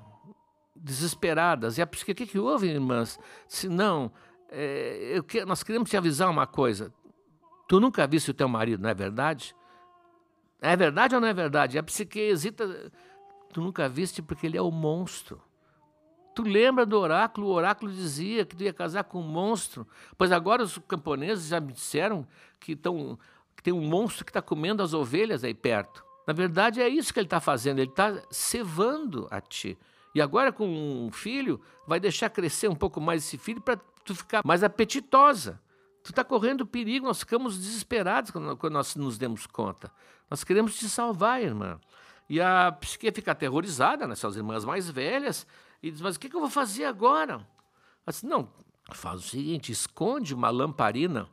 desesperadas. 0.87 1.77
E 1.77 1.83
a 1.83 1.87
psique, 1.87 2.13
o 2.13 2.15
que, 2.15 2.27
que 2.27 2.39
houve, 2.39 2.69
irmãs? 2.69 3.19
Se 3.49 3.69
não, 3.69 4.13
é, 4.49 5.21
que, 5.27 5.45
nós 5.45 5.63
queremos 5.63 5.91
te 5.91 5.97
avisar 5.97 6.31
uma 6.31 6.47
coisa. 6.47 6.95
Tu 7.69 7.81
nunca 7.81 8.07
viste 8.07 8.31
o 8.31 8.35
teu 8.35 8.49
marido, 8.49 8.83
não 8.83 8.89
é 8.89 8.95
verdade? 8.95 9.55
É 10.63 10.77
verdade 10.77 11.15
ou 11.17 11.21
não 11.21 11.29
é 11.29 11.35
verdade? 11.35 11.77
A 11.77 11.83
psique 11.83 12.21
hesita. 12.21 12.93
Tu 13.53 13.61
nunca 13.61 13.89
viste 13.89 14.23
porque 14.23 14.47
ele 14.47 14.57
é 14.57 14.63
o 14.63 14.71
monstro. 14.71 15.43
Tu 16.35 16.43
lembra 16.43 16.87
do 16.87 16.99
oráculo? 16.99 17.49
O 17.49 17.53
oráculo 17.53 17.91
dizia 17.91 18.45
que 18.45 18.55
tu 18.55 18.63
ia 18.63 18.73
casar 18.73 19.05
com 19.05 19.21
um 19.21 19.27
monstro. 19.27 19.87
Pois 20.17 20.31
agora 20.31 20.63
os 20.63 20.79
camponeses 20.79 21.49
já 21.49 21.59
me 21.61 21.73
disseram 21.73 22.27
que, 22.61 22.77
tão, 22.77 23.19
que 23.57 23.63
tem 23.63 23.73
um 23.73 23.87
monstro 23.89 24.25
que 24.25 24.31
está 24.31 24.43
comendo 24.43 24.83
as 24.83 24.95
ovelhas 24.95 25.43
aí 25.43 25.55
perto. 25.55 26.05
Na 26.27 26.33
verdade, 26.33 26.81
é 26.81 26.89
isso 26.89 27.13
que 27.13 27.19
ele 27.19 27.27
está 27.27 27.41
fazendo. 27.41 27.79
Ele 27.79 27.91
está 27.91 28.23
cevando 28.31 29.27
a 29.31 29.41
ti. 29.41 29.77
E 30.17 30.21
agora, 30.23 30.51
com 30.51 30.67
um 30.67 31.13
filho, 31.13 31.61
vai 31.87 32.01
deixar 32.01 32.31
crescer 32.31 32.69
um 32.69 32.75
pouco 32.75 32.99
mais 33.03 33.23
esse 33.23 33.37
filho 33.37 33.61
para 33.61 33.77
tu 34.03 34.15
ficar 34.15 34.41
mais 34.43 34.65
apetitosa. 34.65 35.61
Tu 36.03 36.09
está 36.09 36.25
correndo 36.25 36.65
perigo, 36.65 37.05
nós 37.05 37.19
ficamos 37.19 37.59
desesperados 37.59 38.31
quando, 38.31 38.71
nós 38.71 38.97
nos 38.97 39.19
demos 39.19 39.47
conta. 39.47 39.93
Nós 40.31 40.43
queremos 40.43 40.75
te 40.75 40.89
salvar, 40.89 41.43
irmã. 41.43 41.79
E 42.31 42.41
a 42.41 42.73
psique 42.73 43.13
fica 43.13 43.33
aterrorizada, 43.33 44.07
né, 44.07 44.15
suas 44.15 44.37
irmãs 44.37 44.65
mais 44.65 44.89
velhas, 44.89 45.47
e 45.83 45.91
diz: 45.91 46.01
Mas 46.01 46.17
o 46.17 46.19
que, 46.19 46.35
eu 46.35 46.41
vou 46.41 46.49
fazer 46.49 46.87
agora? 46.87 47.47
Diz: 48.09 48.23
Não, 48.23 48.49
faz 48.93 49.21
o 49.21 49.29
seguinte: 49.29 49.71
esconde 49.71 50.33
uma 50.33 50.49
lamparina, 50.49 51.29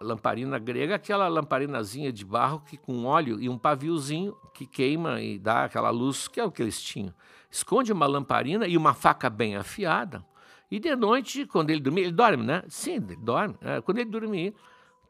lamparina 0.00 0.58
grega, 0.58 0.94
aquela 0.94 1.28
lamparinazinha 1.28 2.12
de 2.12 2.24
barro 2.24 2.60
que 2.60 2.76
com 2.76 3.04
óleo 3.04 3.40
e 3.40 3.48
um 3.48 3.58
paviozinho 3.58 4.36
que 4.54 4.66
queima 4.66 5.20
e 5.20 5.38
dá 5.38 5.64
aquela 5.64 5.90
luz, 5.90 6.28
que 6.28 6.40
é 6.40 6.44
o 6.44 6.50
que 6.50 6.62
eles 6.62 6.80
tinham 6.80 7.14
esconde 7.50 7.92
uma 7.92 8.06
lamparina 8.06 8.66
e 8.66 8.76
uma 8.76 8.94
faca 8.94 9.30
bem 9.30 9.56
afiada. 9.56 10.24
E 10.70 10.78
de 10.78 10.94
noite, 10.96 11.46
quando 11.46 11.70
ele 11.70 11.80
dormir, 11.80 12.02
ele 12.02 12.12
dorme, 12.12 12.44
né? 12.44 12.62
Sim, 12.68 12.96
ele 12.96 13.16
dorme. 13.16 13.56
É, 13.60 13.80
quando 13.80 13.98
ele 13.98 14.10
dormir, 14.10 14.54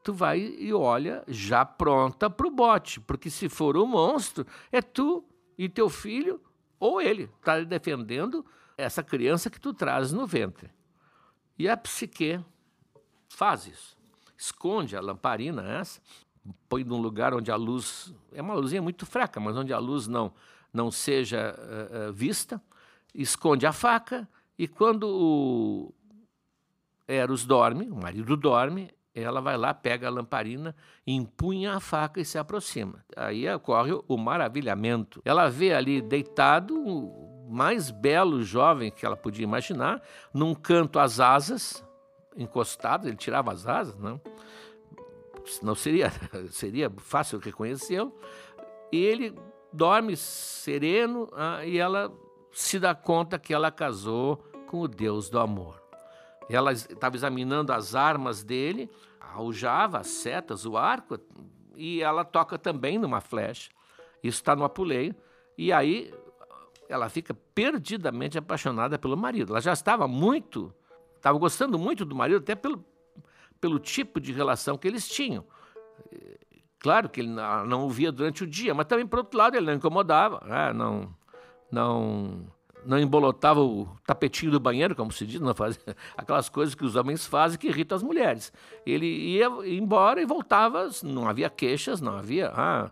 tu 0.02 0.12
vai 0.12 0.38
e 0.40 0.72
olha 0.72 1.24
já 1.26 1.64
pronta 1.64 2.28
para 2.28 2.46
o 2.46 2.50
bote, 2.50 3.00
porque 3.00 3.30
se 3.30 3.48
for 3.48 3.76
um 3.76 3.86
monstro, 3.86 4.46
é 4.70 4.82
tu 4.82 5.24
e 5.58 5.68
teu 5.68 5.88
filho 5.88 6.40
ou 6.78 7.00
ele 7.00 7.30
está 7.38 7.60
defendendo 7.60 8.44
essa 8.76 9.02
criança 9.02 9.48
que 9.48 9.58
tu 9.58 9.72
traz 9.72 10.12
no 10.12 10.26
ventre. 10.26 10.70
E 11.58 11.68
a 11.68 11.76
psique 11.76 12.38
faz 13.30 13.66
isso. 13.66 13.95
Esconde 14.36 14.96
a 14.96 15.00
lamparina 15.00 15.62
essa, 15.78 16.00
põe 16.68 16.84
num 16.84 17.00
lugar 17.00 17.34
onde 17.34 17.50
a 17.50 17.56
luz 17.56 18.14
é 18.32 18.42
uma 18.42 18.54
luzinha 18.54 18.82
muito 18.82 19.06
fraca, 19.06 19.40
mas 19.40 19.56
onde 19.56 19.72
a 19.72 19.78
luz 19.78 20.06
não 20.06 20.32
não 20.72 20.90
seja 20.90 21.54
uh, 21.56 22.12
vista, 22.12 22.60
esconde 23.14 23.66
a 23.66 23.72
faca 23.72 24.28
e 24.58 24.68
quando 24.68 25.04
o 25.08 25.94
Eros 27.08 27.46
dorme, 27.46 27.88
o 27.88 27.96
marido 27.96 28.36
dorme, 28.36 28.90
ela 29.14 29.40
vai 29.40 29.56
lá, 29.56 29.72
pega 29.72 30.06
a 30.06 30.10
lamparina, 30.10 30.76
empunha 31.06 31.74
a 31.74 31.80
faca 31.80 32.20
e 32.20 32.24
se 32.24 32.36
aproxima. 32.36 33.02
Aí 33.16 33.48
ocorre 33.48 33.92
o 34.06 34.16
maravilhamento. 34.18 35.22
Ela 35.24 35.48
vê 35.48 35.72
ali 35.72 36.02
deitado 36.02 36.74
o 36.76 37.48
mais 37.48 37.90
belo 37.90 38.42
jovem 38.42 38.90
que 38.90 39.06
ela 39.06 39.16
podia 39.16 39.44
imaginar, 39.44 40.02
num 40.34 40.54
canto 40.54 40.98
as 40.98 41.20
asas, 41.20 41.82
encostado, 42.36 43.08
ele 43.08 43.16
tirava 43.16 43.52
as 43.52 43.66
asas, 43.66 43.96
não? 43.98 44.20
Não 45.62 45.74
seria, 45.74 46.10
seria 46.50 46.90
fácil 46.98 47.38
reconhecê-lo. 47.38 48.12
E 48.92 48.98
ele 48.98 49.34
dorme 49.72 50.16
sereno 50.16 51.28
ah, 51.32 51.64
e 51.64 51.78
ela 51.78 52.12
se 52.52 52.78
dá 52.78 52.94
conta 52.94 53.38
que 53.38 53.52
ela 53.52 53.70
casou 53.70 54.38
com 54.66 54.80
o 54.80 54.88
Deus 54.88 55.28
do 55.28 55.38
amor. 55.38 55.82
Ela 56.48 56.72
estava 56.72 57.16
examinando 57.16 57.72
as 57.72 57.94
armas 57.94 58.42
dele, 58.42 58.90
a 59.20 59.34
aljava, 59.34 59.98
as 59.98 60.08
setas, 60.08 60.64
o 60.64 60.76
arco, 60.76 61.18
e 61.74 62.02
ela 62.02 62.24
toca 62.24 62.58
também 62.58 62.98
numa 62.98 63.20
flecha. 63.20 63.70
Isso 64.22 64.38
está 64.38 64.56
no 64.56 64.64
apuleio. 64.64 65.14
E 65.58 65.72
aí 65.72 66.12
ela 66.88 67.08
fica 67.08 67.34
perdidamente 67.54 68.38
apaixonada 68.38 68.98
pelo 68.98 69.16
marido. 69.16 69.52
Ela 69.52 69.60
já 69.60 69.72
estava 69.72 70.06
muito, 70.06 70.72
estava 71.26 71.38
gostando 71.38 71.76
muito 71.76 72.04
do 72.04 72.14
marido, 72.14 72.38
até 72.38 72.54
pelo, 72.54 72.84
pelo 73.60 73.80
tipo 73.80 74.20
de 74.20 74.32
relação 74.32 74.78
que 74.78 74.86
eles 74.86 75.08
tinham. 75.08 75.44
Claro 76.78 77.08
que 77.08 77.20
ele 77.20 77.30
não 77.30 77.86
o 77.86 77.90
via 77.90 78.12
durante 78.12 78.44
o 78.44 78.46
dia, 78.46 78.72
mas 78.72 78.86
também, 78.86 79.04
por 79.04 79.18
outro 79.18 79.36
lado, 79.36 79.56
ele 79.56 79.66
não 79.66 79.74
incomodava, 79.74 80.40
né? 80.46 80.72
não, 80.72 81.12
não, 81.72 82.46
não 82.84 82.96
embolotava 82.96 83.60
o 83.60 83.88
tapetinho 84.06 84.52
do 84.52 84.60
banheiro, 84.60 84.94
como 84.94 85.10
se 85.10 85.26
diz, 85.26 85.40
não 85.40 85.52
fazia 85.52 85.80
aquelas 86.16 86.48
coisas 86.48 86.76
que 86.76 86.84
os 86.84 86.94
homens 86.94 87.26
fazem 87.26 87.58
que 87.58 87.66
irritam 87.66 87.96
as 87.96 88.04
mulheres. 88.04 88.52
Ele 88.86 89.06
ia 89.06 89.48
embora 89.64 90.22
e 90.22 90.24
voltava, 90.24 90.88
não 91.02 91.28
havia 91.28 91.50
queixas, 91.50 92.00
não 92.00 92.16
havia 92.16 92.52
ah, 92.54 92.88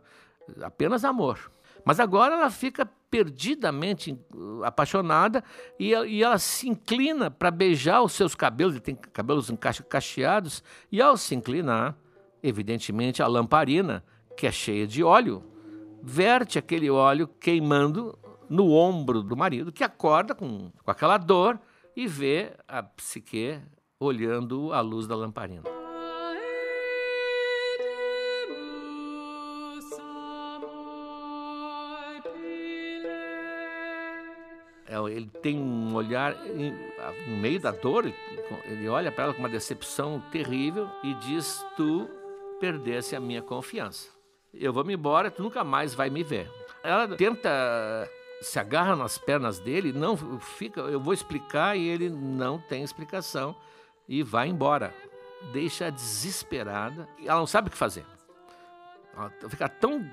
apenas 0.62 1.04
amor. 1.04 1.52
Mas 1.84 2.00
agora 2.00 2.34
ela 2.34 2.50
fica 2.50 2.90
perdidamente 3.14 4.18
apaixonada 4.64 5.44
e, 5.78 5.90
e 5.90 6.24
ela 6.24 6.36
se 6.36 6.68
inclina 6.68 7.30
para 7.30 7.48
beijar 7.48 8.02
os 8.02 8.10
seus 8.10 8.34
cabelos, 8.34 8.74
ele 8.74 8.80
tem 8.80 8.96
cabelos 8.96 9.52
cacheados, 9.88 10.64
e 10.90 11.00
ao 11.00 11.16
se 11.16 11.32
inclinar, 11.32 11.96
evidentemente 12.42 13.22
a 13.22 13.28
lamparina, 13.28 14.02
que 14.36 14.48
é 14.48 14.50
cheia 14.50 14.84
de 14.84 15.04
óleo, 15.04 15.44
verte 16.02 16.58
aquele 16.58 16.90
óleo 16.90 17.28
queimando 17.28 18.18
no 18.50 18.72
ombro 18.72 19.22
do 19.22 19.36
marido, 19.36 19.70
que 19.70 19.84
acorda 19.84 20.34
com, 20.34 20.72
com 20.82 20.90
aquela 20.90 21.16
dor 21.16 21.60
e 21.94 22.08
vê 22.08 22.50
a 22.66 22.82
psique 22.82 23.60
olhando 24.00 24.72
a 24.72 24.80
luz 24.80 25.06
da 25.06 25.14
lamparina. 25.14 25.73
É, 35.08 35.12
ele 35.12 35.30
tem 35.42 35.56
um 35.56 35.94
olhar 35.94 36.34
no 37.26 37.36
meio 37.36 37.60
da 37.60 37.70
dor, 37.70 38.12
ele 38.64 38.88
olha 38.88 39.10
para 39.10 39.24
ela 39.24 39.34
com 39.34 39.40
uma 39.40 39.48
decepção 39.48 40.22
terrível 40.30 40.88
e 41.02 41.14
diz: 41.14 41.64
Tu 41.76 42.08
perdesse 42.60 43.14
a 43.14 43.20
minha 43.20 43.42
confiança. 43.42 44.08
Eu 44.52 44.72
vou 44.72 44.84
me 44.84 44.94
embora, 44.94 45.30
tu 45.30 45.42
nunca 45.42 45.64
mais 45.64 45.94
vai 45.94 46.08
me 46.08 46.22
ver. 46.22 46.50
Ela 46.82 47.08
tenta 47.16 48.08
se 48.44 48.58
agarra 48.58 48.94
nas 48.94 49.16
pernas 49.16 49.58
dele, 49.58 49.92
não 49.92 50.16
fica, 50.38 50.82
eu 50.82 51.00
vou 51.00 51.14
explicar 51.14 51.76
e 51.76 51.88
ele 51.88 52.10
não 52.10 52.58
tem 52.58 52.82
explicação 52.82 53.56
e 54.08 54.22
vai 54.22 54.48
embora. 54.48 54.94
Deixa 55.52 55.90
desesperada, 55.90 57.08
ela 57.24 57.40
não 57.40 57.46
sabe 57.46 57.68
o 57.68 57.70
que 57.70 57.76
fazer. 57.76 58.04
Ela 59.16 59.32
fica 59.48 59.68
tão 59.68 60.04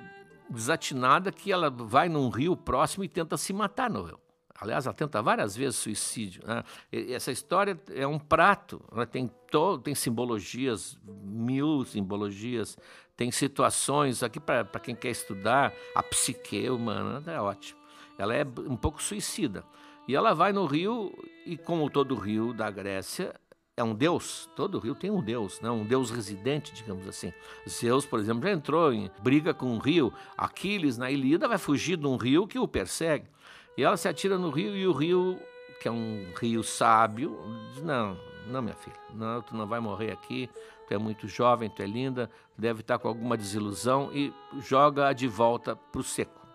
desatinada 0.49 1.32
que 1.32 1.51
ela 1.51 1.69
vai 1.69 2.10
num 2.10 2.30
rio 2.30 2.56
próximo 2.56 3.04
e 3.04 3.10
tenta 3.10 3.38
se 3.38 3.54
matar 3.54 3.89
no 3.89 4.04
rio. 4.04 4.19
Aliás, 4.62 4.86
ela 4.86 4.93
tenta 4.93 5.24
várias 5.24 5.56
vezes 5.56 5.78
suicídio. 5.78 6.43
Né? 6.45 6.63
Essa 7.10 7.32
história 7.32 7.80
é 7.89 8.06
um 8.06 8.19
prato, 8.19 8.80
né? 8.95 9.08
tem, 9.08 9.28
to, 9.50 9.80
tem 9.80 9.95
simbologias, 9.95 11.00
mil 11.04 11.84
simbologias, 11.84 12.78
tem 13.17 13.32
situações. 13.32 14.21
Aqui, 14.21 14.39
para 14.39 14.63
quem 14.80 14.93
quer 14.93 15.10
estudar 15.10 15.74
a 15.95 16.04
psique 16.04 16.69
humana, 16.69 17.24
é 17.32 17.41
ótimo. 17.41 17.80
Ela 18.19 18.36
é 18.36 18.43
um 18.43 18.78
pouco 18.78 19.02
suicida. 19.02 19.65
E 20.08 20.15
ela 20.15 20.36
vai 20.36 20.54
no 20.54 20.67
rio, 20.67 21.12
e 21.43 21.58
como 21.58 21.89
todo 21.89 22.13
rio 22.13 22.54
da 22.54 22.69
Grécia, 22.69 23.34
é 23.76 23.84
um 23.84 23.95
deus. 23.95 24.47
Todo 24.56 24.78
rio 24.78 24.93
tem 24.93 25.10
um 25.10 25.24
deus, 25.24 25.60
né? 25.60 25.71
um 25.71 25.84
deus 25.84 26.12
residente, 26.12 26.71
digamos 26.71 27.08
assim. 27.08 27.34
Zeus, 27.67 28.06
por 28.06 28.19
exemplo, 28.19 28.43
já 28.43 28.52
entrou 28.52 28.93
em 28.93 29.10
briga 29.24 29.56
com 29.56 29.65
um 29.65 29.80
rio. 29.80 30.13
Aquiles, 30.38 31.00
na 31.00 31.10
Ilíada, 31.10 31.47
vai 31.47 31.58
fugir 31.58 31.97
de 31.97 32.06
um 32.06 32.15
rio 32.15 32.45
que 32.45 32.60
o 32.60 32.67
persegue. 32.67 33.28
E 33.77 33.84
ela 33.84 33.97
se 33.97 34.07
atira 34.07 34.38
no 34.38 34.49
rio 34.49 34.75
e 34.75 34.86
o 34.86 34.91
rio, 34.91 35.39
que 35.81 35.88
é 35.88 35.91
um 35.91 36.31
rio 36.39 36.63
sábio, 36.63 37.38
diz: 37.73 37.84
Não, 37.84 38.17
não, 38.47 38.62
minha 38.62 38.75
filha, 38.75 38.97
não, 39.13 39.41
tu 39.41 39.55
não 39.55 39.67
vai 39.67 39.79
morrer 39.79 40.12
aqui. 40.12 40.49
Tu 40.88 40.93
é 40.93 40.97
muito 40.97 41.27
jovem, 41.27 41.69
tu 41.69 41.81
é 41.81 41.86
linda, 41.86 42.29
deve 42.57 42.81
estar 42.81 42.99
com 42.99 43.07
alguma 43.07 43.38
desilusão 43.38 44.12
e 44.13 44.34
joga-a 44.60 45.13
de 45.13 45.27
volta 45.27 45.75
para 45.75 46.01
o 46.01 46.03
seco. 46.03 46.45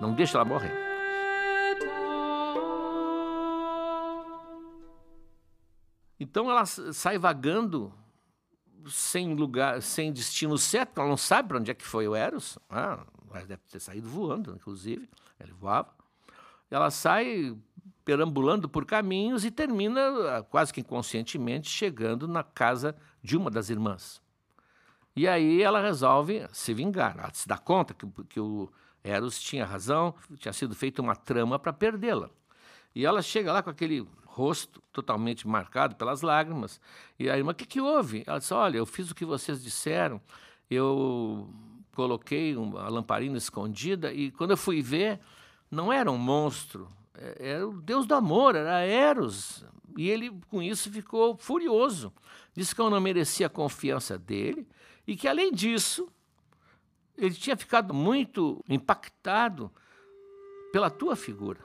Não 0.00 0.14
deixa 0.14 0.38
ela 0.38 0.44
morrer. 0.44 0.72
Então 6.20 6.48
ela 6.48 6.64
sai 6.64 7.18
vagando 7.18 7.92
sem 8.86 9.34
lugar, 9.34 9.82
sem 9.82 10.12
destino 10.12 10.56
certo, 10.56 11.00
ela 11.00 11.08
não 11.08 11.16
sabe 11.16 11.48
para 11.48 11.58
onde 11.58 11.70
é 11.70 11.74
que 11.74 11.84
foi 11.84 12.06
o 12.06 12.14
Eros. 12.14 12.58
Ah, 12.68 13.04
deve 13.46 13.62
ter 13.70 13.80
saído 13.80 14.08
voando, 14.08 14.54
inclusive. 14.54 15.08
Ele 15.40 15.52
voava. 15.52 16.03
Ela 16.74 16.90
sai 16.90 17.56
perambulando 18.04 18.68
por 18.68 18.84
caminhos 18.84 19.44
e 19.44 19.50
termina, 19.52 20.00
ah, 20.36 20.42
quase 20.42 20.72
que 20.72 20.80
inconscientemente, 20.80 21.70
chegando 21.70 22.26
na 22.26 22.42
casa 22.42 22.96
de 23.22 23.36
uma 23.36 23.48
das 23.48 23.70
irmãs. 23.70 24.20
E 25.14 25.28
aí 25.28 25.62
ela 25.62 25.80
resolve 25.80 26.44
se 26.52 26.74
vingar. 26.74 27.16
Ela 27.16 27.30
se 27.32 27.46
dá 27.46 27.56
conta 27.56 27.94
que, 27.94 28.04
que 28.28 28.40
o 28.40 28.68
Eros 29.04 29.40
tinha 29.40 29.64
razão, 29.64 30.16
tinha 30.36 30.52
sido 30.52 30.74
feita 30.74 31.00
uma 31.00 31.14
trama 31.14 31.60
para 31.60 31.72
perdê-la. 31.72 32.28
E 32.92 33.06
ela 33.06 33.22
chega 33.22 33.52
lá 33.52 33.62
com 33.62 33.70
aquele 33.70 34.04
rosto 34.26 34.82
totalmente 34.92 35.46
marcado 35.46 35.94
pelas 35.94 36.22
lágrimas. 36.22 36.80
E 37.16 37.30
a 37.30 37.38
irmã, 37.38 37.52
o 37.52 37.54
que, 37.54 37.66
que 37.66 37.80
houve? 37.80 38.24
Ela 38.26 38.40
disse: 38.40 38.52
Olha, 38.52 38.78
eu 38.78 38.86
fiz 38.86 39.12
o 39.12 39.14
que 39.14 39.24
vocês 39.24 39.62
disseram, 39.62 40.20
eu 40.68 41.48
coloquei 41.92 42.56
uma 42.56 42.88
lamparina 42.88 43.38
escondida 43.38 44.12
e 44.12 44.32
quando 44.32 44.50
eu 44.50 44.56
fui 44.56 44.82
ver, 44.82 45.20
não 45.70 45.92
era 45.92 46.10
um 46.10 46.18
monstro, 46.18 46.88
é, 47.14 47.52
era 47.52 47.68
o 47.68 47.80
Deus 47.80 48.06
do 48.06 48.14
amor, 48.14 48.54
era 48.54 48.80
Eros. 48.80 49.64
E 49.96 50.10
ele, 50.10 50.30
com 50.50 50.62
isso, 50.62 50.90
ficou 50.90 51.36
furioso. 51.36 52.12
Disse 52.54 52.74
que 52.74 52.80
eu 52.80 52.90
não 52.90 53.00
merecia 53.00 53.46
a 53.46 53.50
confiança 53.50 54.18
dele 54.18 54.66
e 55.06 55.16
que, 55.16 55.28
além 55.28 55.52
disso, 55.52 56.08
ele 57.16 57.34
tinha 57.34 57.56
ficado 57.56 57.94
muito 57.94 58.62
impactado 58.68 59.70
pela 60.72 60.90
tua 60.90 61.14
figura. 61.14 61.60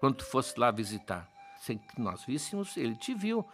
Quando 0.00 0.16
tu 0.16 0.24
fosse 0.24 0.58
lá 0.58 0.70
visitar, 0.70 1.28
sem 1.60 1.76
que 1.76 2.00
nós 2.00 2.24
víssemos, 2.24 2.76
ele 2.76 2.96
te 2.96 3.14
viu. 3.14 3.44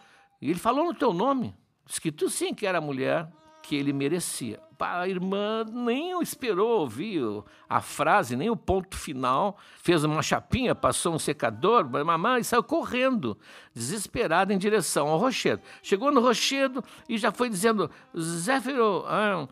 E 0.41 0.49
ele 0.49 0.59
falou 0.59 0.85
no 0.85 0.93
teu 0.93 1.13
nome. 1.13 1.55
Disse 1.85 1.99
que 1.99 2.11
tu 2.11 2.29
sim 2.29 2.53
que 2.53 2.65
era 2.65 2.77
a 2.77 2.81
mulher 2.81 3.29
que 3.61 3.75
ele 3.75 3.91
merecia. 3.91 4.61
A 4.79 5.07
irmã 5.07 5.63
nem 5.63 6.21
esperou 6.21 6.81
ouvir 6.81 7.21
a 7.69 7.81
frase, 7.81 8.35
nem 8.35 8.49
o 8.49 8.55
ponto 8.55 8.97
final. 8.97 9.57
Fez 9.81 10.03
uma 10.03 10.21
chapinha, 10.21 10.75
passou 10.75 11.13
um 11.13 11.19
secador, 11.19 11.89
mamãe, 12.05 12.43
saiu 12.43 12.63
correndo, 12.63 13.37
desesperada, 13.73 14.53
em 14.53 14.57
direção 14.57 15.07
ao 15.07 15.17
rochedo. 15.17 15.61
Chegou 15.81 16.11
no 16.11 16.21
rochedo 16.21 16.83
e 17.07 17.17
já 17.17 17.31
foi 17.31 17.49
dizendo: 17.49 17.89
Zéfiro, 18.17 19.05
ah, 19.07 19.47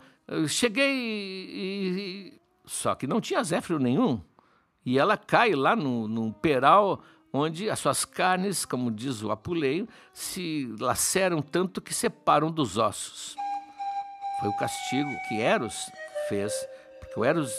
cheguei 0.48 0.92
e, 0.92 2.40
Só 2.64 2.94
que 2.94 3.06
não 3.06 3.20
tinha 3.20 3.42
Zéfiro 3.42 3.78
nenhum. 3.78 4.20
E 4.84 4.98
ela 4.98 5.16
cai 5.16 5.54
lá 5.54 5.74
no, 5.74 6.06
no 6.06 6.32
peral 6.32 7.02
onde 7.32 7.68
as 7.68 7.80
suas 7.80 8.04
carnes, 8.04 8.64
como 8.64 8.92
diz 8.92 9.22
o 9.22 9.32
apuleio, 9.32 9.88
se 10.12 10.72
laceram 10.78 11.42
tanto 11.42 11.80
que 11.80 11.92
separam 11.92 12.48
dos 12.48 12.78
ossos. 12.78 13.34
Foi 14.40 14.48
o 14.48 14.56
castigo 14.56 15.10
que 15.28 15.40
Eros 15.40 15.90
fez, 16.28 16.52
porque 17.00 17.18
o 17.18 17.24
Eros, 17.24 17.52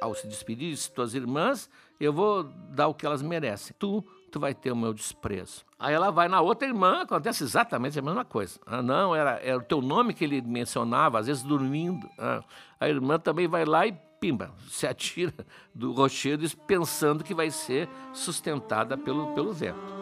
ao 0.00 0.14
se 0.14 0.26
despedir 0.26 0.74
de 0.74 0.90
tuas 0.90 1.14
irmãs, 1.14 1.68
eu 2.00 2.12
vou 2.12 2.44
dar 2.70 2.88
o 2.88 2.94
que 2.94 3.04
elas 3.04 3.22
merecem. 3.22 3.74
Tu, 3.78 4.04
tu 4.30 4.38
vai 4.38 4.54
ter 4.54 4.72
o 4.72 4.76
meu 4.76 4.94
desprezo. 4.94 5.64
Aí 5.78 5.94
ela 5.94 6.10
vai 6.10 6.28
na 6.28 6.40
outra 6.40 6.66
irmã, 6.66 7.02
acontece 7.02 7.44
exatamente 7.44 7.98
a 7.98 8.02
mesma 8.02 8.24
coisa. 8.24 8.58
Ah, 8.66 8.82
não, 8.82 9.14
era, 9.14 9.40
era 9.42 9.58
o 9.58 9.62
teu 9.62 9.82
nome 9.82 10.14
que 10.14 10.24
ele 10.24 10.40
mencionava, 10.40 11.18
às 11.18 11.26
vezes 11.26 11.42
dormindo. 11.42 12.08
Ah, 12.18 12.42
a 12.80 12.88
irmã 12.88 13.18
também 13.18 13.46
vai 13.46 13.64
lá 13.64 13.86
e 13.86 13.92
pimba, 14.20 14.52
se 14.68 14.86
atira 14.86 15.46
do 15.74 15.92
rochedo 15.92 16.48
pensando 16.66 17.22
que 17.22 17.34
vai 17.34 17.50
ser 17.50 17.88
sustentada 18.12 18.96
pelo, 18.96 19.34
pelo 19.34 19.52
vento. 19.52 19.98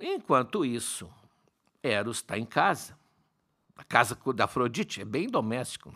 Enquanto 0.00 0.64
isso, 0.64 1.08
Eros 1.82 2.18
está 2.18 2.38
em 2.38 2.44
casa. 2.44 2.96
A 3.76 3.84
casa 3.84 4.16
da 4.34 4.44
Afrodite 4.44 5.00
é 5.00 5.04
bem 5.04 5.26
doméstico. 5.26 5.92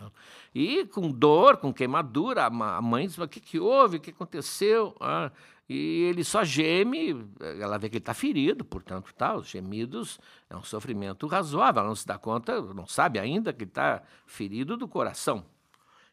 E 0.54 0.86
com 0.86 1.10
dor, 1.10 1.58
com 1.58 1.72
queimadura, 1.72 2.46
a 2.46 2.82
mãe 2.82 3.06
diz: 3.06 3.18
o 3.18 3.28
que, 3.28 3.38
que 3.38 3.60
houve? 3.60 3.98
O 3.98 4.00
que 4.00 4.10
aconteceu? 4.10 4.96
Ah, 4.98 5.30
e 5.68 6.04
ele 6.04 6.22
só 6.22 6.44
geme, 6.44 7.28
ela 7.60 7.76
vê 7.76 7.88
que 7.88 7.96
ele 7.96 8.02
está 8.02 8.14
ferido, 8.14 8.64
portanto, 8.64 9.12
tá, 9.14 9.34
os 9.34 9.48
gemidos 9.48 10.20
é 10.48 10.56
um 10.56 10.62
sofrimento 10.62 11.26
razoável, 11.26 11.80
ela 11.80 11.88
não 11.88 11.96
se 11.96 12.06
dá 12.06 12.16
conta, 12.16 12.60
não 12.60 12.86
sabe 12.86 13.18
ainda 13.18 13.52
que 13.52 13.64
está 13.64 14.02
ferido 14.26 14.76
do 14.76 14.86
coração. 14.86 15.44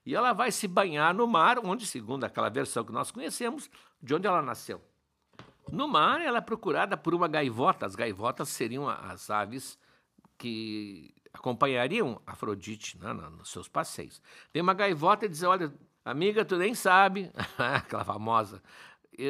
E 0.05 0.15
ela 0.15 0.33
vai 0.33 0.51
se 0.51 0.67
banhar 0.67 1.13
no 1.13 1.27
mar, 1.27 1.59
onde, 1.59 1.85
segundo 1.85 2.23
aquela 2.23 2.49
versão 2.49 2.83
que 2.83 2.91
nós 2.91 3.11
conhecemos, 3.11 3.69
de 4.01 4.13
onde 4.15 4.25
ela 4.25 4.41
nasceu. 4.41 4.81
No 5.71 5.87
mar, 5.87 6.21
ela 6.21 6.37
é 6.37 6.41
procurada 6.41 6.95
por 6.97 7.13
uma 7.13 7.27
gaivota. 7.27 7.85
As 7.85 7.95
gaivotas 7.95 8.49
seriam 8.49 8.87
as 8.87 9.29
aves 9.29 9.77
que 10.37 11.13
acompanhariam 11.33 12.21
Afrodite 12.27 12.97
né, 12.99 13.13
nos 13.13 13.49
seus 13.49 13.67
passeios. 13.67 14.21
Tem 14.51 14.61
uma 14.61 14.73
gaivota 14.73 15.25
e 15.25 15.29
diz: 15.29 15.43
Olha, 15.43 15.73
amiga, 16.05 16.45
tu 16.45 16.57
nem 16.57 16.75
sabe, 16.75 17.31
aquela 17.57 18.03
famosa, 18.05 18.61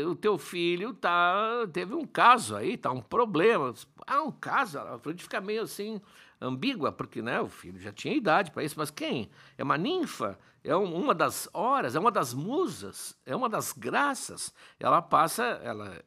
o 0.08 0.16
teu 0.16 0.38
filho 0.38 0.94
tá, 0.94 1.68
teve 1.72 1.94
um 1.94 2.06
caso 2.06 2.56
aí, 2.56 2.78
tá 2.78 2.92
um 2.92 3.02
problema. 3.02 3.74
Ah, 4.08 4.22
um 4.22 4.32
caso? 4.32 4.80
A 4.80 4.96
Afrodite 4.96 5.24
fica 5.24 5.42
meio 5.42 5.64
assim, 5.64 6.02
ambígua, 6.40 6.92
porque 6.92 7.22
né, 7.22 7.42
o 7.42 7.48
filho 7.48 7.80
já 7.80 7.92
tinha 7.92 8.14
idade 8.14 8.52
para 8.52 8.64
isso, 8.64 8.76
mas 8.78 8.90
quem? 8.90 9.30
É 9.58 9.64
uma 9.64 9.78
ninfa? 9.78 10.40
É 10.64 10.74
uma 10.74 11.14
das 11.14 11.50
horas, 11.54 11.94
é 11.94 12.00
uma 12.00 12.12
das 12.12 12.34
musas, 12.34 13.18
é 13.26 13.36
uma 13.36 13.50
das 13.50 13.74
graças. 13.74 14.54
Ela 14.80 15.02
passa, 15.02 15.44
ela 15.62 16.02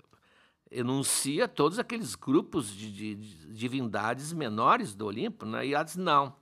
enuncia 0.71 1.47
todos 1.47 1.79
aqueles 1.79 2.15
grupos 2.15 2.75
de, 2.75 2.93
de, 2.93 3.15
de 3.15 3.53
divindades 3.53 4.33
menores 4.33 4.95
do 4.95 5.07
Olimpo, 5.07 5.47
né? 5.47 5.67
e 5.67 5.75
ela 5.75 5.85
diz: 5.85 5.97
não, 5.97 6.35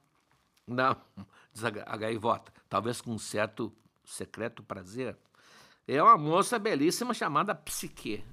não, 0.66 0.96
diz 1.52 1.64
a, 1.64 1.70
gaivota, 1.70 2.52
talvez 2.68 3.00
com 3.00 3.12
um 3.12 3.18
certo 3.18 3.72
secreto 4.04 4.62
prazer. 4.62 5.16
É 5.86 6.02
uma 6.02 6.16
moça 6.16 6.58
belíssima 6.58 7.12
chamada 7.12 7.54
Psique. 7.54 8.24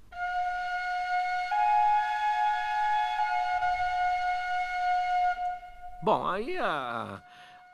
Bom, 6.02 6.26
aí 6.26 6.58
a, 6.58 7.22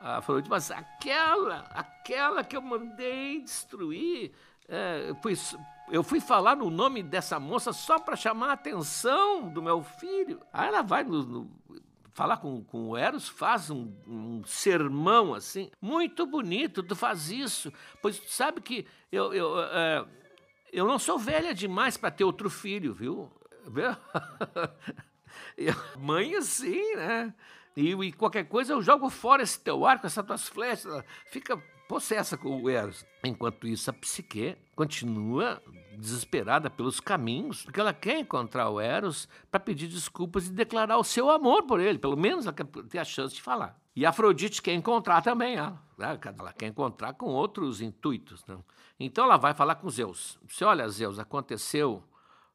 a 0.00 0.18
Afrodite, 0.18 0.50
mas 0.50 0.70
aquela, 0.70 1.60
aquela 1.70 2.44
que 2.44 2.54
eu 2.54 2.60
mandei 2.60 3.40
destruir, 3.40 4.34
é, 4.68 5.14
fui, 5.22 5.34
eu 5.90 6.02
fui 6.02 6.20
falar 6.20 6.56
no 6.56 6.70
nome 6.70 7.02
dessa 7.02 7.40
moça 7.40 7.72
só 7.72 7.98
para 7.98 8.16
chamar 8.16 8.50
a 8.50 8.52
atenção 8.52 9.48
do 9.48 9.62
meu 9.62 9.82
filho. 9.82 10.40
Aí 10.52 10.68
ela 10.68 10.82
vai 10.82 11.02
no, 11.02 11.22
no, 11.22 11.50
falar 12.12 12.36
com, 12.36 12.62
com 12.64 12.90
o 12.90 12.96
Eros, 12.96 13.28
faz 13.28 13.70
um, 13.70 13.92
um, 14.06 14.42
sermão 14.44 15.34
assim, 15.34 15.70
muito 15.80 16.26
bonito, 16.26 16.82
tu 16.82 16.96
faz 16.96 17.30
isso, 17.30 17.72
pois 18.02 18.18
tu 18.18 18.28
sabe 18.28 18.60
que 18.60 18.86
eu, 19.10 19.32
eu, 19.32 19.60
é, 19.60 20.04
eu 20.72 20.86
não 20.86 20.98
sou 20.98 21.16
velha 21.16 21.54
demais 21.54 21.96
para 21.96 22.10
ter 22.10 22.24
outro 22.24 22.50
filho, 22.50 22.92
viu? 22.92 23.30
Mãe 25.96 26.34
assim, 26.34 26.96
né? 26.96 27.32
E, 27.76 27.92
e, 27.92 28.12
qualquer 28.12 28.48
coisa 28.48 28.72
eu 28.72 28.82
jogo 28.82 29.08
fora 29.08 29.42
esse 29.42 29.60
teu 29.60 29.86
arco, 29.86 30.04
essas 30.04 30.26
tuas 30.26 30.48
flechas, 30.48 31.04
fica 31.30 31.62
possessa 31.88 32.38
o 32.44 32.68
Eros. 32.68 33.04
Enquanto 33.24 33.66
isso, 33.66 33.88
a 33.90 33.92
Psique 33.92 34.56
continua 34.76 35.60
desesperada 35.96 36.70
pelos 36.70 37.00
caminhos, 37.00 37.64
porque 37.64 37.80
ela 37.80 37.92
quer 37.92 38.20
encontrar 38.20 38.70
o 38.70 38.80
Eros 38.80 39.28
para 39.50 39.58
pedir 39.58 39.88
desculpas 39.88 40.46
e 40.46 40.52
declarar 40.52 40.98
o 40.98 41.04
seu 41.04 41.30
amor 41.30 41.64
por 41.64 41.80
ele, 41.80 41.98
pelo 41.98 42.16
menos 42.16 42.46
ela 42.46 42.54
quer 42.54 42.66
ter 42.66 42.98
a 42.98 43.04
chance 43.04 43.34
de 43.34 43.42
falar. 43.42 43.76
E 43.96 44.06
Afrodite 44.06 44.62
quer 44.62 44.74
encontrar 44.74 45.22
também 45.22 45.56
ela, 45.56 45.82
né? 45.96 46.16
ela 46.38 46.52
quer 46.52 46.68
encontrar 46.68 47.14
com 47.14 47.26
outros 47.26 47.80
intuitos. 47.80 48.44
Né? 48.46 48.56
Então 49.00 49.24
ela 49.24 49.36
vai 49.36 49.54
falar 49.54 49.74
com 49.74 49.90
Zeus. 49.90 50.38
Se 50.46 50.64
olha, 50.64 50.88
Zeus, 50.88 51.18
aconteceu 51.18 52.04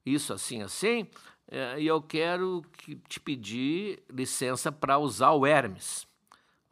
isso 0.06 0.32
assim, 0.32 0.62
assim, 0.62 1.08
é, 1.50 1.82
e 1.82 1.88
eu 1.88 2.02
quero 2.02 2.64
que, 2.72 2.96
te 2.96 3.20
pedir 3.20 4.04
licença 4.10 4.72
para 4.72 4.98
usar 4.98 5.32
o 5.32 5.46
Hermes. 5.46 6.08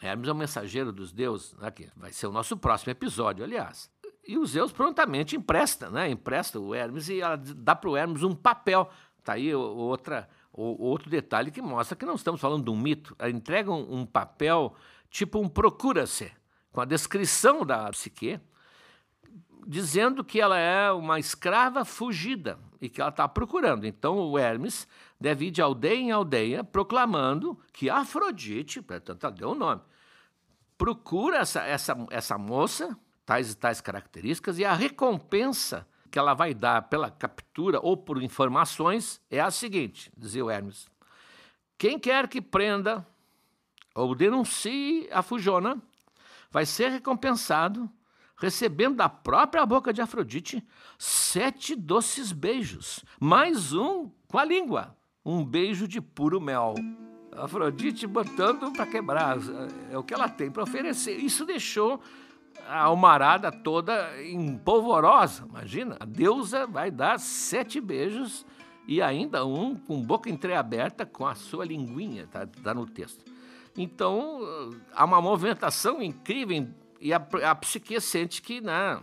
Hermes 0.02 0.28
é 0.28 0.32
o 0.32 0.36
mensageiro 0.36 0.92
dos 0.92 1.12
deuses, 1.12 1.54
né, 1.58 1.70
que 1.70 1.90
vai 1.96 2.12
ser 2.12 2.28
o 2.28 2.32
nosso 2.32 2.58
próximo 2.58 2.92
episódio, 2.92 3.44
aliás. 3.44 3.90
E 4.28 4.38
o 4.38 4.46
Zeus 4.46 4.72
prontamente 4.72 5.36
empresta, 5.36 5.90
né? 5.90 6.10
Empresta 6.10 6.60
o 6.60 6.76
Hermes 6.76 7.10
e 7.10 7.22
ela 7.22 7.36
dá 7.38 7.76
para 7.76 7.90
o 7.90 7.98
Hermes 7.98 8.24
um 8.24 8.36
papel. 8.36 8.90
Tá 9.24 9.34
aí 9.34 9.54
outra, 9.54 10.30
outro 10.54 11.10
detalhe 11.10 11.52
que 11.52 11.62
mostra 11.62 11.96
que 11.96 12.06
não 12.06 12.16
estamos 12.16 12.40
falando 12.40 12.64
de 12.64 12.70
um 12.70 12.78
mito. 12.78 13.16
Ela 13.18 13.32
entrega 13.32 13.72
um, 13.72 14.02
um 14.02 14.06
papel 14.06 14.76
tipo 15.10 15.40
um 15.40 15.50
procura-se, 15.50 16.32
com 16.72 16.82
a 16.82 16.86
descrição 16.86 17.66
da 17.66 17.90
psique, 17.90 18.40
dizendo 19.68 20.24
que 20.24 20.40
ela 20.40 20.58
é 20.58 20.92
uma 20.92 21.20
escrava 21.20 21.84
fugida 21.84 22.58
e 22.80 22.90
que 22.90 23.02
ela 23.02 23.10
está 23.10 23.28
procurando. 23.28 23.86
Então 23.86 24.18
o 24.18 24.38
Hermes 24.38 24.88
deve 25.20 25.48
ir 25.48 25.52
de 25.52 25.62
aldeia 25.62 25.96
em 25.96 26.12
aldeia 26.12 26.64
proclamando 26.64 27.60
que 27.74 27.90
Afrodite, 27.90 28.82
portanto 28.82 29.24
ela 29.26 29.36
deu 29.36 29.52
o 29.52 29.56
nome, 29.56 29.82
procura 30.82 31.38
essa, 31.38 31.62
essa, 31.62 32.08
essa 32.10 32.38
moça, 32.40 32.98
tais 33.24 33.52
e 33.52 33.56
tais 33.56 33.80
características, 33.80 34.58
e 34.58 34.66
a 34.66 34.74
recompensa 34.74 35.88
que 36.10 36.18
ela 36.18 36.34
vai 36.34 36.56
dar 36.56 36.82
pela 36.90 37.12
captura 37.12 37.80
ou 37.80 37.96
por 37.96 38.20
informações 38.24 39.22
é 39.30 39.40
a 39.40 39.52
seguinte, 39.52 40.12
dizia 40.18 40.44
o 40.44 40.50
Hermes. 40.50 40.90
Quem 41.78 42.00
quer 42.00 42.28
que 42.28 42.42
prenda 42.42 43.06
ou 43.94 44.16
denuncie 44.16 45.08
a 45.12 45.22
Fujona 45.22 45.80
vai 46.50 46.66
ser 46.66 46.90
recompensado 46.90 47.88
recebendo 48.36 48.96
da 48.96 49.08
própria 49.08 49.64
boca 49.68 49.94
de 49.94 50.02
Afrodite 50.02 50.68
sete 50.98 51.76
doces 51.76 52.32
beijos, 52.32 53.06
mais 53.20 53.72
um 53.72 54.10
com 54.28 54.40
a 54.40 54.44
língua, 54.44 54.98
um 55.24 55.46
beijo 55.46 55.88
de 55.88 56.02
puro 56.02 56.42
mel. 56.42 56.74
Afrodite 57.34 58.06
botando 58.06 58.72
para 58.74 58.86
quebrar, 58.86 59.38
é 59.90 59.98
o 59.98 60.04
que 60.04 60.14
ela 60.14 60.28
tem 60.28 60.52
para 60.52 60.64
oferecer. 60.64 61.16
Isso 61.18 61.46
deixou 61.46 62.02
a 62.68 62.84
almarada 62.84 63.52
toda 63.52 64.22
empolvorosa. 64.24 65.46
Imagina, 65.48 65.98
a 66.00 66.06
deusa 66.06 66.68
vai 66.68 66.92
dar 66.92 67.20
sete 67.20 67.80
beijos 67.80 68.46
e 68.88 69.02
ainda 69.02 69.46
um 69.46 69.76
com 69.76 70.02
boca 70.02 70.30
entreaberta 70.30 71.06
com 71.06 71.26
a 71.26 71.36
sua 71.36 71.66
linguinha, 71.66 72.28
tá, 72.28 72.46
tá 72.46 72.74
no 72.74 72.86
texto. 72.86 73.24
Então, 73.78 74.42
há 74.94 75.06
uma 75.06 75.22
movimentação 75.22 76.02
incrível 76.02 76.68
e 77.00 77.14
a, 77.14 77.26
a 77.50 77.56
psique 77.56 78.00
sente 78.02 78.42
que, 78.42 78.60
né, 78.60 79.02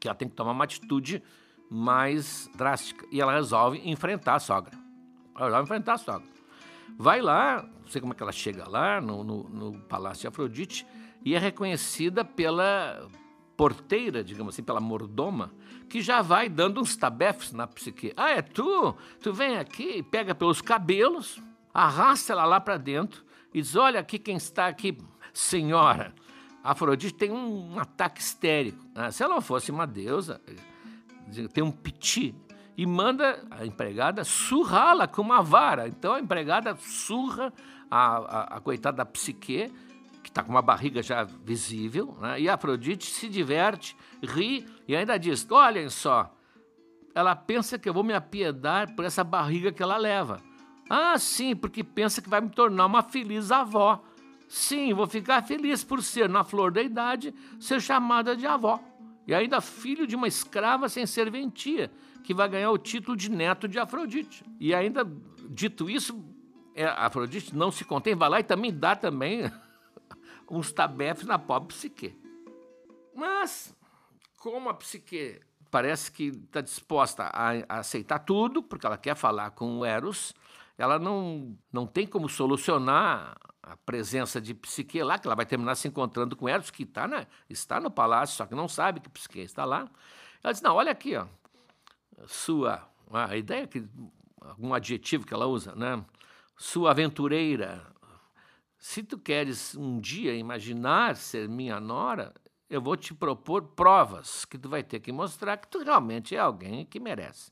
que 0.00 0.08
ela 0.08 0.14
tem 0.14 0.28
que 0.28 0.34
tomar 0.34 0.52
uma 0.52 0.64
atitude 0.64 1.22
mais 1.70 2.50
drástica. 2.54 3.06
E 3.12 3.20
ela 3.20 3.32
resolve 3.32 3.80
enfrentar 3.88 4.34
a 4.34 4.40
sogra. 4.40 4.76
Ela 5.36 5.46
resolve 5.46 5.64
enfrentar 5.64 5.94
a 5.94 5.98
sogra. 5.98 6.37
Vai 6.96 7.20
lá, 7.20 7.62
não 7.82 7.88
sei 7.88 8.00
como 8.00 8.12
é 8.12 8.16
que 8.16 8.22
ela 8.22 8.32
chega 8.32 8.68
lá, 8.68 9.00
no, 9.00 9.22
no, 9.22 9.42
no 9.44 9.80
Palácio 9.82 10.22
de 10.22 10.28
Afrodite, 10.28 10.86
e 11.24 11.34
é 11.34 11.38
reconhecida 11.38 12.24
pela 12.24 13.08
porteira, 13.56 14.22
digamos 14.22 14.54
assim, 14.54 14.62
pela 14.62 14.80
mordoma, 14.80 15.52
que 15.88 16.00
já 16.00 16.22
vai 16.22 16.48
dando 16.48 16.80
uns 16.80 16.96
tabefes 16.96 17.52
na 17.52 17.66
psique. 17.66 18.12
Ah, 18.16 18.30
é 18.30 18.42
tu? 18.42 18.94
Tu 19.20 19.32
vem 19.32 19.56
aqui, 19.56 20.02
pega 20.02 20.34
pelos 20.34 20.60
cabelos, 20.60 21.42
arrasta 21.74 22.32
ela 22.32 22.44
lá 22.44 22.60
para 22.60 22.76
dentro 22.76 23.24
e 23.52 23.60
diz: 23.60 23.74
Olha 23.74 24.00
aqui 24.00 24.18
quem 24.18 24.36
está 24.36 24.68
aqui, 24.68 24.96
senhora. 25.32 26.14
Afrodite 26.62 27.14
tem 27.14 27.30
um 27.30 27.78
ataque 27.78 28.20
histérico. 28.20 28.84
Né? 28.94 29.10
Se 29.10 29.22
ela 29.22 29.40
fosse 29.40 29.70
uma 29.70 29.86
deusa, 29.86 30.40
tem 31.52 31.64
um 31.64 31.70
piti. 31.70 32.34
E 32.78 32.86
manda 32.86 33.44
a 33.50 33.66
empregada 33.66 34.22
surrá-la 34.22 35.08
com 35.08 35.20
uma 35.20 35.42
vara. 35.42 35.88
Então 35.88 36.14
a 36.14 36.20
empregada 36.20 36.76
surra 36.76 37.52
a, 37.90 38.16
a, 38.16 38.42
a 38.56 38.60
coitada 38.60 38.98
da 38.98 39.04
psique, 39.04 39.68
que 40.22 40.30
está 40.30 40.44
com 40.44 40.52
uma 40.52 40.62
barriga 40.62 41.02
já 41.02 41.24
visível, 41.24 42.16
né? 42.20 42.40
e 42.40 42.48
Afrodite 42.48 43.10
se 43.10 43.28
diverte, 43.28 43.96
ri 44.22 44.64
e 44.86 44.94
ainda 44.94 45.18
diz: 45.18 45.44
Olhem 45.50 45.90
só, 45.90 46.32
ela 47.12 47.34
pensa 47.34 47.80
que 47.80 47.88
eu 47.88 47.92
vou 47.92 48.04
me 48.04 48.14
apiedar 48.14 48.94
por 48.94 49.04
essa 49.04 49.24
barriga 49.24 49.72
que 49.72 49.82
ela 49.82 49.96
leva. 49.96 50.40
Ah, 50.88 51.18
sim, 51.18 51.56
porque 51.56 51.82
pensa 51.82 52.22
que 52.22 52.30
vai 52.30 52.40
me 52.40 52.48
tornar 52.48 52.86
uma 52.86 53.02
feliz 53.02 53.50
avó. 53.50 54.00
Sim, 54.46 54.94
vou 54.94 55.08
ficar 55.08 55.42
feliz 55.42 55.82
por 55.82 56.00
ser, 56.00 56.28
na 56.28 56.44
flor 56.44 56.70
da 56.70 56.80
idade, 56.80 57.34
ser 57.58 57.82
chamada 57.82 58.36
de 58.36 58.46
avó. 58.46 58.80
E 59.26 59.34
ainda 59.34 59.60
filho 59.60 60.06
de 60.06 60.16
uma 60.16 60.28
escrava 60.28 60.88
sem 60.88 61.04
serventia, 61.04 61.90
que 62.28 62.34
vai 62.34 62.46
ganhar 62.46 62.70
o 62.70 62.76
título 62.76 63.16
de 63.16 63.30
neto 63.30 63.66
de 63.66 63.78
Afrodite. 63.78 64.44
E 64.60 64.74
ainda, 64.74 65.02
dito 65.48 65.88
isso, 65.88 66.22
é, 66.74 66.84
Afrodite 66.84 67.56
não 67.56 67.72
se 67.72 67.86
contém, 67.86 68.14
vai 68.14 68.28
lá 68.28 68.38
e 68.38 68.44
também 68.44 68.70
dá 68.70 68.94
também 68.94 69.50
uns 70.50 70.70
tabefes 70.70 71.24
na 71.24 71.38
pobre 71.38 71.68
psique. 71.68 72.20
Mas, 73.16 73.74
como 74.36 74.68
a 74.68 74.74
psique 74.74 75.40
parece 75.70 76.12
que 76.12 76.24
está 76.24 76.60
disposta 76.60 77.30
a, 77.32 77.52
a 77.66 77.78
aceitar 77.78 78.18
tudo, 78.18 78.62
porque 78.62 78.84
ela 78.84 78.98
quer 78.98 79.16
falar 79.16 79.52
com 79.52 79.78
o 79.78 79.84
Eros, 79.86 80.34
ela 80.76 80.98
não, 80.98 81.56
não 81.72 81.86
tem 81.86 82.06
como 82.06 82.28
solucionar 82.28 83.38
a 83.62 83.74
presença 83.74 84.38
de 84.38 84.52
Psique 84.52 85.02
lá, 85.02 85.18
que 85.18 85.26
ela 85.26 85.34
vai 85.34 85.46
terminar 85.46 85.76
se 85.76 85.88
encontrando 85.88 86.36
com 86.36 86.46
Eros, 86.46 86.70
que 86.70 86.84
tá 86.84 87.08
na, 87.08 87.26
está 87.48 87.80
no 87.80 87.90
palácio, 87.90 88.36
só 88.36 88.44
que 88.44 88.54
não 88.54 88.68
sabe 88.68 89.00
que 89.00 89.08
Psique 89.08 89.40
está 89.40 89.64
lá. 89.64 89.88
Ela 90.44 90.52
diz: 90.52 90.62
Não, 90.62 90.74
olha 90.74 90.92
aqui, 90.92 91.16
ó, 91.16 91.26
sua. 92.26 92.88
A 93.10 93.36
ideia 93.36 93.66
que. 93.66 93.84
algum 94.40 94.74
adjetivo 94.74 95.26
que 95.26 95.34
ela 95.34 95.46
usa, 95.46 95.74
né? 95.74 96.04
Sua 96.56 96.90
aventureira. 96.90 97.86
Se 98.78 99.02
tu 99.02 99.18
queres 99.18 99.74
um 99.74 100.00
dia 100.00 100.34
imaginar 100.34 101.16
ser 101.16 101.48
minha 101.48 101.80
nora, 101.80 102.32
eu 102.70 102.80
vou 102.80 102.96
te 102.96 103.12
propor 103.14 103.62
provas 103.62 104.44
que 104.44 104.58
tu 104.58 104.68
vai 104.68 104.82
ter 104.82 105.00
que 105.00 105.10
mostrar 105.10 105.56
que 105.56 105.68
tu 105.68 105.82
realmente 105.82 106.36
é 106.36 106.38
alguém 106.38 106.84
que 106.84 107.00
merece. 107.00 107.50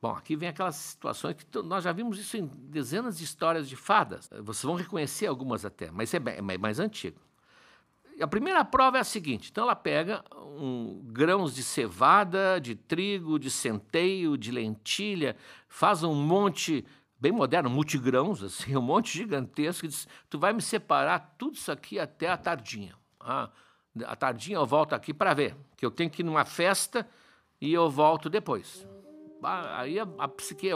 Bom, 0.00 0.12
aqui 0.12 0.34
vem 0.34 0.48
aquelas 0.48 0.76
situações 0.76 1.36
que 1.36 1.62
nós 1.62 1.84
já 1.84 1.92
vimos 1.92 2.18
isso 2.18 2.36
em 2.36 2.46
dezenas 2.46 3.18
de 3.18 3.24
histórias 3.24 3.68
de 3.68 3.76
fadas. 3.76 4.30
Vocês 4.42 4.62
vão 4.62 4.74
reconhecer 4.74 5.26
algumas 5.26 5.64
até, 5.64 5.90
mas 5.90 6.14
é, 6.14 6.18
bem, 6.18 6.36
é 6.36 6.58
mais 6.58 6.78
antigo. 6.78 7.20
A 8.20 8.26
primeira 8.26 8.64
prova 8.64 8.98
é 8.98 9.00
a 9.00 9.04
seguinte: 9.04 9.50
então 9.50 9.64
ela 9.64 9.76
pega 9.76 10.22
um, 10.34 11.00
grãos 11.06 11.54
de 11.54 11.62
cevada, 11.62 12.60
de 12.60 12.74
trigo, 12.74 13.38
de 13.38 13.50
centeio, 13.50 14.36
de 14.36 14.50
lentilha, 14.50 15.36
faz 15.68 16.02
um 16.02 16.14
monte 16.14 16.84
bem 17.18 17.32
moderno, 17.32 17.70
multigrãos, 17.70 18.42
assim, 18.44 18.76
um 18.76 18.82
monte 18.82 19.16
gigantesco, 19.16 19.86
e 19.86 19.88
diz: 19.88 20.06
Tu 20.28 20.38
vai 20.38 20.52
me 20.52 20.62
separar 20.62 21.34
tudo 21.38 21.54
isso 21.54 21.72
aqui 21.72 21.98
até 21.98 22.28
a 22.28 22.36
tardinha. 22.36 22.94
Ah, 23.18 23.50
a 24.04 24.16
tardinha 24.16 24.56
eu 24.56 24.66
volto 24.66 24.94
aqui 24.94 25.12
para 25.12 25.34
ver, 25.34 25.56
que 25.76 25.84
eu 25.84 25.90
tenho 25.90 26.10
que 26.10 26.22
ir 26.22 26.24
numa 26.24 26.44
festa 26.44 27.08
e 27.60 27.72
eu 27.72 27.90
volto 27.90 28.30
depois. 28.30 28.86
Aí 29.42 29.98
a, 29.98 30.06
a 30.18 30.28
psique 30.28 30.68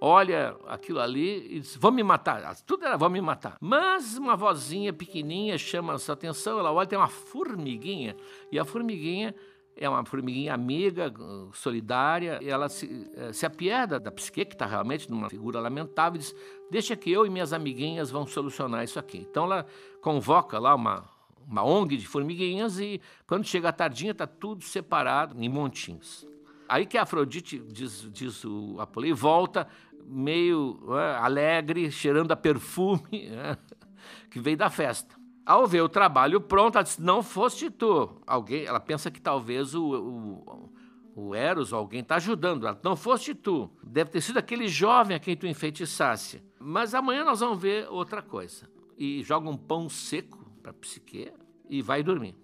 olha 0.00 0.56
aquilo 0.66 1.00
ali 1.00 1.56
e 1.56 1.60
diz: 1.60 1.76
Vão 1.76 1.90
me 1.90 2.02
matar. 2.02 2.54
Tudo 2.66 2.84
era: 2.84 2.96
Vão 2.96 3.10
me 3.10 3.20
matar. 3.20 3.56
Mas 3.60 4.16
uma 4.16 4.36
vozinha 4.36 4.92
pequenininha 4.92 5.58
chama 5.58 5.94
a 5.94 5.98
sua 5.98 6.14
atenção. 6.14 6.58
Ela 6.58 6.72
olha, 6.72 6.86
tem 6.86 6.98
uma 6.98 7.08
formiguinha. 7.08 8.16
E 8.50 8.58
a 8.58 8.64
formiguinha 8.64 9.34
é 9.76 9.88
uma 9.88 10.04
formiguinha 10.04 10.54
amiga, 10.54 11.12
solidária. 11.52 12.38
E 12.40 12.48
ela 12.48 12.68
se, 12.68 13.10
eh, 13.16 13.32
se 13.32 13.48
da 14.00 14.10
psique, 14.10 14.44
que 14.44 14.54
está 14.54 14.66
realmente 14.66 15.10
numa 15.10 15.28
figura 15.28 15.60
lamentável, 15.60 16.16
e 16.16 16.18
diz: 16.20 16.34
Deixa 16.70 16.96
que 16.96 17.10
eu 17.10 17.26
e 17.26 17.30
minhas 17.30 17.52
amiguinhas 17.52 18.10
vão 18.10 18.26
solucionar 18.26 18.84
isso 18.84 18.98
aqui. 18.98 19.18
Então 19.18 19.44
ela 19.44 19.66
convoca 20.00 20.58
lá 20.58 20.74
uma, 20.74 21.04
uma 21.46 21.64
ONG 21.64 21.96
de 21.96 22.06
formiguinhas 22.06 22.78
e 22.78 23.00
quando 23.26 23.44
chega 23.46 23.68
a 23.68 23.72
tardinha 23.72 24.12
está 24.12 24.26
tudo 24.26 24.62
separado 24.64 25.40
em 25.42 25.48
montinhos. 25.48 26.26
Aí 26.68 26.86
que 26.86 26.96
a 26.96 27.02
Afrodite, 27.02 27.58
diz, 27.58 28.08
diz 28.12 28.44
o 28.44 28.76
Apolo, 28.80 29.14
volta 29.14 29.68
meio 30.06 30.78
é, 30.90 31.16
alegre, 31.16 31.90
cheirando 31.90 32.32
a 32.32 32.36
perfume 32.36 33.02
é, 33.30 33.56
que 34.30 34.40
veio 34.40 34.56
da 34.56 34.70
festa. 34.70 35.14
Ao 35.44 35.66
ver 35.66 35.82
o 35.82 35.88
trabalho 35.88 36.40
pronto, 36.40 36.76
ela 36.76 36.82
diz: 36.82 36.98
Não 36.98 37.22
foste 37.22 37.70
tu. 37.70 38.20
Alguém, 38.26 38.64
ela 38.64 38.80
pensa 38.80 39.10
que 39.10 39.20
talvez 39.20 39.74
o, 39.74 39.84
o, 39.84 40.72
o 41.14 41.34
Eros, 41.34 41.72
alguém 41.72 42.00
está 42.00 42.16
ajudando. 42.16 42.66
Ela, 42.66 42.80
não 42.82 42.96
foste 42.96 43.34
tu. 43.34 43.70
Deve 43.82 44.10
ter 44.10 44.22
sido 44.22 44.38
aquele 44.38 44.66
jovem 44.68 45.16
a 45.16 45.20
quem 45.20 45.36
tu 45.36 45.46
enfeitiçasse. 45.46 46.42
Mas 46.58 46.94
amanhã 46.94 47.24
nós 47.24 47.40
vamos 47.40 47.60
ver 47.60 47.88
outra 47.90 48.22
coisa. 48.22 48.68
E 48.96 49.22
joga 49.22 49.50
um 49.50 49.56
pão 49.56 49.88
seco 49.88 50.50
para 50.62 50.72
Psique 50.72 51.30
e 51.68 51.82
vai 51.82 52.02
dormir. 52.02 52.34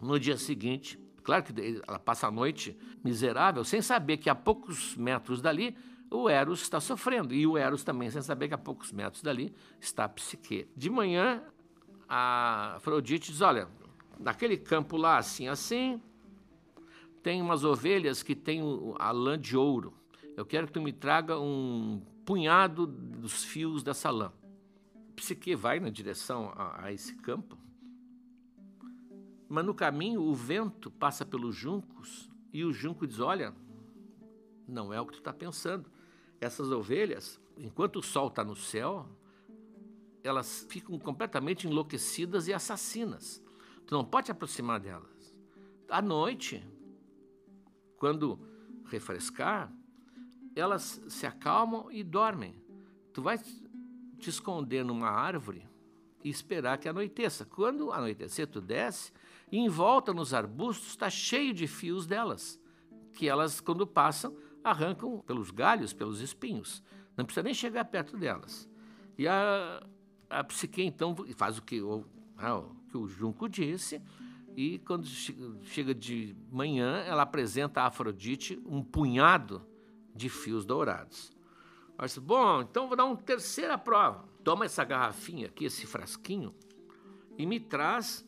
No 0.00 0.18
dia 0.18 0.36
seguinte, 0.36 0.98
Claro 1.22 1.44
que 1.44 1.80
ela 1.86 1.98
passa 1.98 2.26
a 2.26 2.30
noite 2.30 2.76
miserável, 3.02 3.64
sem 3.64 3.80
saber 3.80 4.16
que 4.16 4.28
a 4.28 4.34
poucos 4.34 4.96
metros 4.96 5.40
dali 5.40 5.76
o 6.10 6.28
Eros 6.28 6.60
está 6.60 6.80
sofrendo. 6.80 7.34
E 7.34 7.46
o 7.46 7.56
Eros 7.56 7.84
também, 7.84 8.10
sem 8.10 8.22
saber 8.22 8.48
que 8.48 8.54
a 8.54 8.58
poucos 8.58 8.92
metros 8.92 9.22
dali 9.22 9.54
está 9.80 10.04
a 10.04 10.08
Psique. 10.08 10.68
De 10.76 10.90
manhã, 10.90 11.42
a 12.08 12.74
Afrodite 12.76 13.30
diz: 13.30 13.40
Olha, 13.40 13.68
naquele 14.18 14.56
campo 14.56 14.96
lá, 14.96 15.18
assim, 15.18 15.48
assim, 15.48 16.02
tem 17.22 17.40
umas 17.40 17.64
ovelhas 17.64 18.22
que 18.22 18.34
têm 18.34 18.62
a 18.98 19.10
lã 19.10 19.38
de 19.38 19.56
ouro. 19.56 19.94
Eu 20.36 20.44
quero 20.44 20.66
que 20.66 20.72
tu 20.72 20.82
me 20.82 20.92
traga 20.92 21.38
um 21.38 22.02
punhado 22.24 22.86
dos 22.86 23.44
fios 23.44 23.82
dessa 23.82 24.10
lã. 24.10 24.32
Psique 25.14 25.54
vai 25.54 25.78
na 25.78 25.90
direção 25.90 26.52
a, 26.56 26.86
a 26.86 26.92
esse 26.92 27.14
campo 27.16 27.56
mas 29.52 29.66
no 29.66 29.74
caminho 29.74 30.22
o 30.22 30.34
vento 30.34 30.90
passa 30.90 31.26
pelos 31.26 31.54
juncos 31.54 32.30
e 32.54 32.64
o 32.64 32.72
junco 32.72 33.06
diz: 33.06 33.20
Olha, 33.20 33.54
não 34.66 34.94
é 34.94 34.98
o 34.98 35.04
que 35.04 35.12
tu 35.12 35.18
está 35.18 35.30
pensando. 35.30 35.92
Essas 36.40 36.70
ovelhas, 36.70 37.38
enquanto 37.58 37.96
o 37.96 38.02
sol 38.02 38.28
está 38.28 38.42
no 38.42 38.56
céu, 38.56 39.06
elas 40.24 40.66
ficam 40.70 40.98
completamente 40.98 41.66
enlouquecidas 41.66 42.48
e 42.48 42.54
assassinas. 42.54 43.44
Tu 43.86 43.94
não 43.94 44.02
pode 44.02 44.26
te 44.26 44.32
aproximar 44.32 44.80
delas. 44.80 45.36
À 45.86 46.00
noite, 46.00 46.66
quando 47.98 48.40
refrescar, 48.86 49.70
elas 50.56 50.98
se 51.08 51.26
acalmam 51.26 51.92
e 51.92 52.02
dormem. 52.02 52.56
Tu 53.12 53.20
vai 53.20 53.36
te 53.36 54.30
esconder 54.30 54.82
numa 54.82 55.10
árvore 55.10 55.68
e 56.24 56.30
esperar 56.30 56.78
que 56.78 56.88
anoiteça. 56.88 57.44
Quando 57.44 57.92
anoitecer, 57.92 58.46
tu 58.46 58.58
desce 58.58 59.12
e 59.52 59.58
em 59.58 59.68
volta 59.68 60.14
nos 60.14 60.32
arbustos 60.32 60.88
está 60.88 61.10
cheio 61.10 61.52
de 61.52 61.66
fios 61.66 62.06
delas, 62.06 62.58
que 63.12 63.28
elas, 63.28 63.60
quando 63.60 63.86
passam, 63.86 64.34
arrancam 64.64 65.18
pelos 65.20 65.50
galhos, 65.50 65.92
pelos 65.92 66.20
espinhos. 66.20 66.82
Não 67.14 67.26
precisa 67.26 67.44
nem 67.44 67.52
chegar 67.52 67.84
perto 67.84 68.16
delas. 68.16 68.66
E 69.18 69.28
a, 69.28 69.86
a 70.30 70.42
psique, 70.42 70.82
então, 70.82 71.14
faz 71.36 71.58
o 71.58 71.62
que 71.62 71.82
o, 71.82 72.06
ah, 72.38 72.56
o, 72.56 72.74
que 72.90 72.96
o 72.96 73.06
Junco 73.06 73.46
disse, 73.46 74.00
e 74.56 74.78
quando 74.78 75.06
chega 75.06 75.94
de 75.94 76.34
manhã, 76.50 77.00
ela 77.06 77.22
apresenta 77.22 77.82
a 77.82 77.88
Afrodite 77.88 78.58
um 78.64 78.82
punhado 78.82 79.66
de 80.14 80.30
fios 80.30 80.64
dourados. 80.64 81.30
Ela 81.98 82.08
bom, 82.22 82.62
então 82.62 82.88
vou 82.88 82.96
dar 82.96 83.04
uma 83.04 83.16
terceira 83.16 83.76
prova. 83.76 84.24
Toma 84.42 84.64
essa 84.64 84.82
garrafinha 84.82 85.46
aqui, 85.46 85.66
esse 85.66 85.86
frasquinho, 85.86 86.54
e 87.36 87.44
me 87.44 87.60
traz 87.60 88.26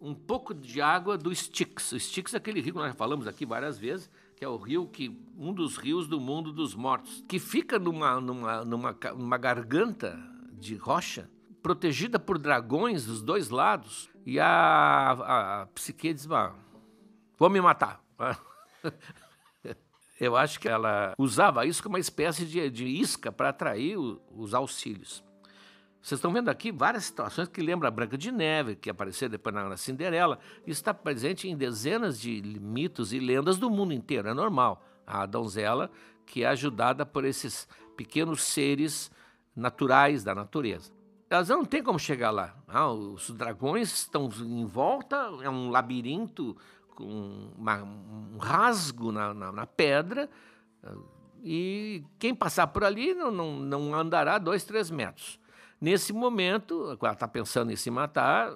um 0.00 0.14
pouco 0.14 0.52
de 0.52 0.80
água 0.80 1.16
do 1.16 1.32
Styx. 1.32 1.92
O 1.92 1.96
Styx 1.96 2.34
é 2.34 2.36
aquele 2.36 2.60
rio 2.60 2.72
que 2.72 2.78
nós 2.78 2.88
já 2.88 2.94
falamos 2.94 3.26
aqui 3.26 3.46
várias 3.46 3.78
vezes, 3.78 4.10
que 4.36 4.44
é 4.44 4.48
o 4.48 4.56
rio 4.56 4.86
que 4.86 5.16
um 5.38 5.52
dos 5.52 5.76
rios 5.76 6.06
do 6.06 6.20
mundo 6.20 6.52
dos 6.52 6.74
mortos, 6.74 7.24
que 7.28 7.38
fica 7.38 7.78
numa, 7.78 8.20
numa, 8.20 8.64
numa, 8.64 8.96
numa 9.16 9.38
garganta 9.38 10.18
de 10.52 10.76
rocha, 10.76 11.30
protegida 11.62 12.18
por 12.18 12.38
dragões 12.38 13.06
dos 13.06 13.22
dois 13.22 13.48
lados. 13.48 14.10
E 14.26 14.38
a, 14.38 14.46
a, 14.46 15.62
a 15.62 15.66
psique 15.68 16.12
diz: 16.12 16.26
vou 17.38 17.50
me 17.50 17.60
matar. 17.60 18.02
Eu 20.20 20.36
acho 20.36 20.60
que 20.60 20.68
ela 20.68 21.12
usava 21.18 21.66
isso 21.66 21.82
como 21.82 21.96
uma 21.96 22.00
espécie 22.00 22.46
de, 22.46 22.70
de 22.70 22.86
isca 22.86 23.32
para 23.32 23.48
atrair 23.48 23.96
os 23.98 24.54
auxílios. 24.54 25.24
Vocês 26.04 26.18
estão 26.18 26.34
vendo 26.34 26.50
aqui 26.50 26.70
várias 26.70 27.06
situações 27.06 27.48
que 27.48 27.62
lembram 27.62 27.88
a 27.88 27.90
Branca 27.90 28.18
de 28.18 28.30
Neve, 28.30 28.76
que 28.76 28.90
apareceu 28.90 29.26
depois 29.26 29.54
na 29.54 29.74
Cinderela. 29.74 30.38
Isso 30.66 30.78
está 30.80 30.92
presente 30.92 31.48
em 31.48 31.56
dezenas 31.56 32.20
de 32.20 32.42
mitos 32.60 33.14
e 33.14 33.18
lendas 33.18 33.56
do 33.56 33.70
mundo 33.70 33.94
inteiro, 33.94 34.28
é 34.28 34.34
normal. 34.34 34.84
A 35.06 35.24
donzela 35.24 35.90
que 36.26 36.44
é 36.44 36.46
ajudada 36.48 37.06
por 37.06 37.24
esses 37.24 37.66
pequenos 37.96 38.42
seres 38.42 39.10
naturais 39.56 40.22
da 40.22 40.34
natureza. 40.34 40.92
Elas 41.30 41.48
não 41.48 41.64
têm 41.64 41.82
como 41.82 41.98
chegar 41.98 42.30
lá. 42.30 42.54
Ah, 42.68 42.90
os 42.90 43.30
dragões 43.30 43.90
estão 43.90 44.28
em 44.42 44.66
volta, 44.66 45.16
é 45.40 45.48
um 45.48 45.70
labirinto 45.70 46.54
com 46.94 47.50
uma, 47.56 47.82
um 47.82 48.36
rasgo 48.36 49.10
na, 49.10 49.32
na, 49.32 49.50
na 49.50 49.66
pedra, 49.66 50.28
e 51.42 52.04
quem 52.18 52.34
passar 52.34 52.66
por 52.66 52.84
ali 52.84 53.14
não, 53.14 53.30
não, 53.30 53.58
não 53.58 53.94
andará 53.94 54.36
dois, 54.36 54.64
três 54.64 54.90
metros. 54.90 55.42
Nesse 55.84 56.14
momento, 56.14 56.96
ela 56.98 57.12
está 57.12 57.28
pensando 57.28 57.70
em 57.70 57.76
se 57.76 57.90
matar, 57.90 58.50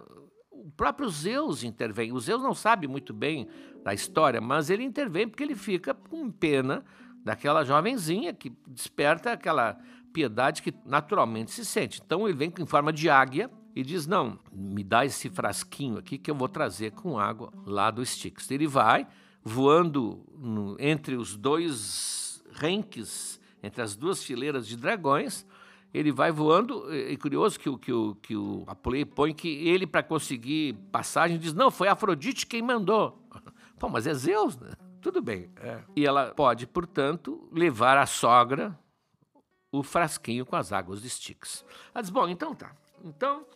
o 0.50 0.70
próprio 0.74 1.10
Zeus 1.10 1.62
intervém. 1.62 2.10
O 2.10 2.18
Zeus 2.18 2.42
não 2.42 2.54
sabe 2.54 2.88
muito 2.88 3.12
bem 3.12 3.46
da 3.84 3.92
história, 3.92 4.40
mas 4.40 4.70
ele 4.70 4.82
intervém 4.82 5.28
porque 5.28 5.42
ele 5.42 5.54
fica 5.54 5.92
com 5.92 6.30
pena 6.30 6.82
daquela 7.22 7.64
jovenzinha 7.64 8.32
que 8.32 8.50
desperta 8.66 9.30
aquela 9.30 9.78
piedade 10.10 10.62
que 10.62 10.72
naturalmente 10.86 11.50
se 11.50 11.66
sente. 11.66 12.00
Então 12.02 12.26
ele 12.26 12.34
vem 12.34 12.50
em 12.58 12.64
forma 12.64 12.90
de 12.90 13.10
águia 13.10 13.50
e 13.76 13.82
diz: 13.82 14.06
Não, 14.06 14.38
me 14.50 14.82
dá 14.82 15.04
esse 15.04 15.28
frasquinho 15.28 15.98
aqui 15.98 16.16
que 16.16 16.30
eu 16.30 16.34
vou 16.34 16.48
trazer 16.48 16.92
com 16.92 17.18
água 17.18 17.52
lá 17.66 17.90
do 17.90 18.00
Styx. 18.00 18.50
Ele 18.50 18.66
vai 18.66 19.06
voando 19.44 20.24
no, 20.34 20.78
entre 20.80 21.14
os 21.14 21.36
dois 21.36 22.42
renques, 22.52 23.38
entre 23.62 23.82
as 23.82 23.94
duas 23.94 24.24
fileiras 24.24 24.66
de 24.66 24.78
dragões 24.78 25.46
ele 25.92 26.12
vai 26.12 26.30
voando. 26.30 26.92
É 26.92 27.16
curioso 27.16 27.58
que 27.58 27.68
o, 27.68 27.78
que 27.78 27.92
o, 27.92 28.14
que 28.16 28.36
o 28.36 28.64
Apolê 28.66 29.04
põe 29.04 29.34
que 29.34 29.48
ele, 29.68 29.86
para 29.86 30.02
conseguir 30.02 30.74
passagem, 30.92 31.38
diz: 31.38 31.52
Não, 31.52 31.70
foi 31.70 31.88
Afrodite 31.88 32.46
quem 32.46 32.62
mandou. 32.62 33.22
Pô, 33.78 33.88
mas 33.88 34.06
é 34.06 34.14
Zeus, 34.14 34.56
né? 34.56 34.72
Tudo 35.00 35.22
bem. 35.22 35.50
É. 35.56 35.80
E 35.96 36.04
ela 36.04 36.32
pode, 36.34 36.66
portanto, 36.66 37.48
levar 37.52 37.96
a 37.96 38.06
sogra 38.06 38.78
o 39.70 39.82
frasquinho 39.82 40.44
com 40.44 40.56
as 40.56 40.72
águas 40.72 41.02
de 41.02 41.08
Styx. 41.08 41.64
Ela 41.94 42.02
diz: 42.02 42.10
Bom, 42.10 42.28
então 42.28 42.54
tá. 42.54 42.72
Então, 43.04 43.46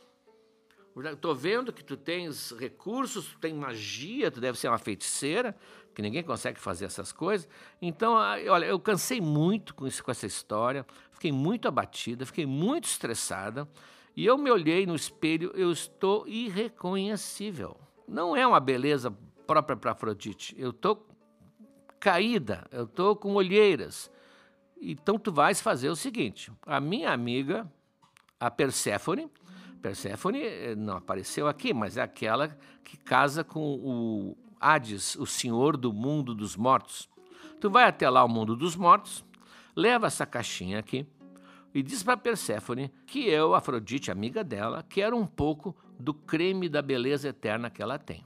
estou 1.13 1.35
vendo 1.35 1.73
que 1.73 1.83
tu 1.83 1.97
tens 1.97 2.53
recursos, 2.53 3.27
tu 3.33 3.39
tem 3.39 3.55
magia, 3.55 4.31
tu 4.31 4.41
deve 4.41 4.59
ser 4.59 4.69
uma 4.69 4.79
feiticeira, 4.79 5.57
que 5.95 6.03
ninguém 6.03 6.23
consegue 6.23 6.59
fazer 6.59 6.87
essas 6.87 7.13
coisas. 7.13 7.49
Então, 7.81 8.15
olha, 8.15 8.65
eu 8.65 8.79
cansei 8.81 9.21
muito 9.21 9.75
com, 9.75 9.87
isso, 9.87 10.03
com 10.03 10.11
essa 10.11 10.27
história 10.27 10.87
fiquei 11.23 11.31
muito 11.31 11.69
abatida, 11.69 12.27
fiquei 12.27 12.45
muito 12.45 12.89
estressada. 12.89 13.69
E 14.17 14.27
eu 14.27 14.37
me 14.37 14.51
olhei 14.51 14.85
no 14.85 14.97
espelho, 14.97 15.53
eu 15.55 15.71
estou 15.71 16.27
irreconhecível. 16.27 17.77
Não 18.09 18.37
é 18.37 18.45
uma 18.45 18.59
beleza 18.59 19.17
própria 19.47 19.77
para 19.77 19.93
Afrodite. 19.93 20.55
Eu 20.59 20.71
estou 20.71 21.07
caída, 22.01 22.67
eu 22.73 22.85
estou 22.85 23.15
com 23.15 23.35
olheiras. 23.35 24.11
Então 24.81 25.17
tu 25.17 25.33
vais 25.33 25.61
fazer 25.61 25.89
o 25.89 25.97
seguinte: 25.97 26.51
a 26.67 26.81
minha 26.81 27.13
amiga, 27.13 27.71
a 28.41 28.51
Perséfone, 28.51 29.31
Perséfone 29.81 30.43
eh, 30.43 30.75
não 30.75 30.97
apareceu 30.97 31.47
aqui, 31.47 31.73
mas 31.73 31.97
é 31.97 32.03
aquela 32.03 32.49
que 32.83 32.97
casa 32.97 33.45
com 33.45 33.75
o 33.75 34.37
Hades, 34.63 35.17
o 35.17 35.27
senhor 35.27 35.77
do 35.77 35.93
mundo 35.93 36.35
dos 36.35 36.57
mortos. 36.57 37.09
Tu 37.61 37.69
vai 37.69 37.85
até 37.85 38.09
lá 38.09 38.25
o 38.25 38.29
mundo 38.29 38.57
dos 38.57 38.77
mortos, 38.77 39.25
leva 39.75 40.07
essa 40.07 40.25
caixinha 40.25 40.79
aqui 40.79 41.07
e 41.75 41.83
diz 41.83 42.03
para 42.03 42.17
Perséfone 42.17 42.93
que 43.07 43.27
eu, 43.27 43.55
Afrodite, 43.55 44.11
amiga 44.11 44.45
dela, 44.45 44.85
quero 44.89 45.17
um 45.17 45.27
pouco 45.27 45.75
do 45.99 46.13
creme 46.13 46.69
da 46.69 46.83
beleza 46.83 47.29
eterna 47.29 47.71
que 47.71 47.83
ela 47.83 47.99
tem. 47.99 48.25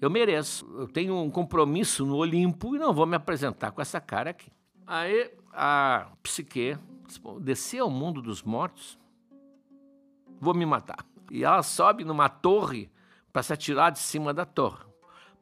Eu 0.00 0.08
mereço, 0.08 0.64
eu 0.78 0.86
tenho 0.86 1.16
um 1.16 1.30
compromisso 1.30 2.06
no 2.06 2.16
Olimpo 2.16 2.76
e 2.76 2.78
não 2.78 2.92
vou 2.92 3.04
me 3.04 3.16
apresentar 3.16 3.72
com 3.72 3.82
essa 3.82 4.00
cara 4.00 4.30
aqui. 4.30 4.50
Aí 4.86 5.30
a 5.52 6.12
psique 6.22 6.78
descer 7.40 7.80
ao 7.80 7.90
mundo 7.90 8.22
dos 8.22 8.42
mortos, 8.42 8.98
vou 10.40 10.54
me 10.54 10.64
matar. 10.64 11.04
E 11.30 11.44
ela 11.44 11.62
sobe 11.62 12.04
numa 12.04 12.28
torre 12.28 12.90
para 13.32 13.42
se 13.42 13.52
atirar 13.52 13.90
de 13.90 13.98
cima 13.98 14.32
da 14.32 14.44
torre. 14.44 14.87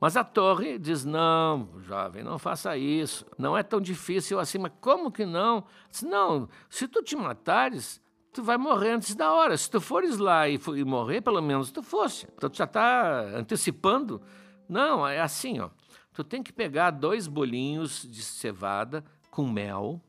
Mas 0.01 0.17
a 0.17 0.25
torre 0.25 0.79
diz: 0.79 1.05
não, 1.05 1.69
jovem, 1.81 2.23
não 2.23 2.39
faça 2.39 2.77
isso. 2.77 3.27
Não 3.39 3.57
é 3.57 3.63
tão 3.63 3.81
difícil 3.81 4.39
assim. 4.39 4.59
Mas 4.59 4.73
como 4.81 5.11
que 5.11 5.25
não? 5.25 5.65
Diz, 5.91 6.03
não, 6.03 6.49
se 6.69 6.87
tu 6.87 7.03
te 7.03 7.17
matares, 7.17 8.01
tu 8.33 8.43
vai 8.43 8.59
morrer 8.59 8.93
antes 8.93 9.15
da 9.15 9.33
hora. 9.33 9.57
Se 9.57 9.71
tu 9.71 9.81
fores 9.81 10.19
lá 10.19 10.49
e, 10.49 10.61
e 10.77 10.85
morrer, 10.85 11.23
pelo 11.23 11.41
menos 11.41 11.71
tu 11.71 11.83
fosse. 11.83 12.27
Então 12.37 12.51
tu 12.51 12.59
já 12.59 12.65
está 12.65 13.21
antecipando. 13.37 14.21
Não, 14.69 15.07
é 15.07 15.21
assim, 15.21 15.61
ó. 15.61 15.71
Tu 16.13 16.25
tem 16.25 16.43
que 16.43 16.53
pegar 16.53 16.91
dois 16.91 17.27
bolinhos 17.27 18.07
de 18.11 18.23
cevada 18.23 19.05
com 19.31 19.47
mel 19.47 20.01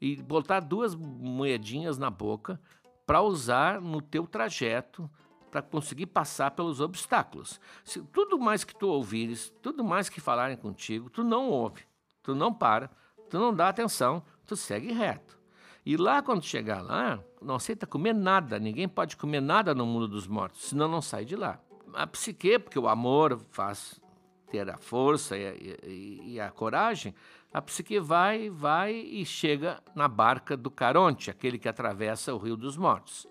e 0.00 0.16
botar 0.16 0.60
duas 0.60 0.94
moedinhas 0.94 1.98
na 1.98 2.10
boca 2.10 2.60
para 3.06 3.20
usar 3.20 3.80
no 3.80 4.00
teu 4.00 4.26
trajeto 4.26 5.10
para 5.52 5.60
conseguir 5.60 6.06
passar 6.06 6.50
pelos 6.52 6.80
obstáculos. 6.80 7.60
Se 7.84 8.00
tudo 8.04 8.38
mais 8.38 8.64
que 8.64 8.74
tu 8.74 8.88
ouvires, 8.88 9.52
tudo 9.60 9.84
mais 9.84 10.08
que 10.08 10.18
falarem 10.18 10.56
contigo, 10.56 11.10
tu 11.10 11.22
não 11.22 11.50
ouve, 11.50 11.82
tu 12.22 12.34
não 12.34 12.52
para, 12.54 12.90
tu 13.28 13.38
não 13.38 13.54
dá 13.54 13.68
atenção, 13.68 14.24
tu 14.46 14.56
segue 14.56 14.90
reto. 14.92 15.38
E 15.84 15.94
lá, 15.96 16.22
quando 16.22 16.42
chegar 16.42 16.80
lá, 16.80 17.22
não 17.40 17.56
aceita 17.56 17.86
comer 17.86 18.14
nada, 18.14 18.58
ninguém 18.58 18.88
pode 18.88 19.14
comer 19.14 19.42
nada 19.42 19.74
no 19.74 19.84
mundo 19.84 20.08
dos 20.08 20.26
mortos, 20.26 20.68
senão 20.68 20.88
não 20.88 21.02
sai 21.02 21.26
de 21.26 21.36
lá. 21.36 21.60
A 21.92 22.06
psique, 22.06 22.58
porque 22.58 22.78
o 22.78 22.88
amor 22.88 23.38
faz 23.50 24.00
ter 24.48 24.70
a 24.70 24.78
força 24.78 25.36
e, 25.36 25.76
e, 25.84 26.32
e 26.32 26.40
a 26.40 26.50
coragem, 26.50 27.14
a 27.52 27.60
psique 27.60 28.00
vai, 28.00 28.48
vai 28.48 28.94
e 28.94 29.26
chega 29.26 29.82
na 29.94 30.08
barca 30.08 30.56
do 30.56 30.70
Caronte, 30.70 31.30
aquele 31.30 31.58
que 31.58 31.68
atravessa 31.68 32.32
o 32.32 32.38
Rio 32.38 32.56
dos 32.56 32.78
Mortos. 32.78 33.26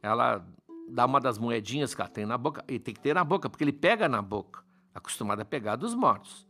Ela 0.00 0.46
dá 0.88 1.06
uma 1.06 1.20
das 1.20 1.38
moedinhas 1.38 1.94
que 1.94 2.00
ela 2.00 2.10
tem 2.10 2.26
na 2.26 2.38
boca, 2.38 2.64
e 2.68 2.78
tem 2.78 2.94
que 2.94 3.00
ter 3.00 3.14
na 3.14 3.24
boca, 3.24 3.48
porque 3.48 3.64
ele 3.64 3.72
pega 3.72 4.08
na 4.08 4.22
boca, 4.22 4.62
acostumado 4.94 5.40
a 5.40 5.44
pegar 5.44 5.76
dos 5.76 5.94
mortos. 5.94 6.46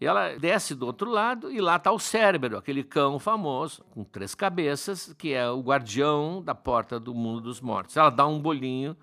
E 0.00 0.06
ela 0.06 0.36
desce 0.36 0.74
do 0.76 0.86
outro 0.86 1.10
lado 1.10 1.50
e 1.50 1.60
lá 1.60 1.76
está 1.76 1.90
o 1.90 1.98
Cérebro, 1.98 2.56
aquele 2.56 2.84
cão 2.84 3.18
famoso, 3.18 3.82
com 3.90 4.04
três 4.04 4.32
cabeças, 4.34 5.12
que 5.14 5.32
é 5.32 5.50
o 5.50 5.60
guardião 5.60 6.40
da 6.40 6.54
porta 6.54 7.00
do 7.00 7.12
mundo 7.12 7.40
dos 7.40 7.60
mortos. 7.60 7.96
Ela 7.96 8.10
dá 8.10 8.24
um 8.24 8.40
bolinho 8.40 8.96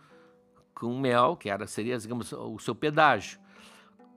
com 0.74 0.98
mel, 0.98 1.36
que 1.36 1.50
era, 1.50 1.68
seria, 1.68 1.98
digamos, 1.98 2.32
o 2.32 2.58
seu 2.60 2.74
pedágio. 2.74 3.40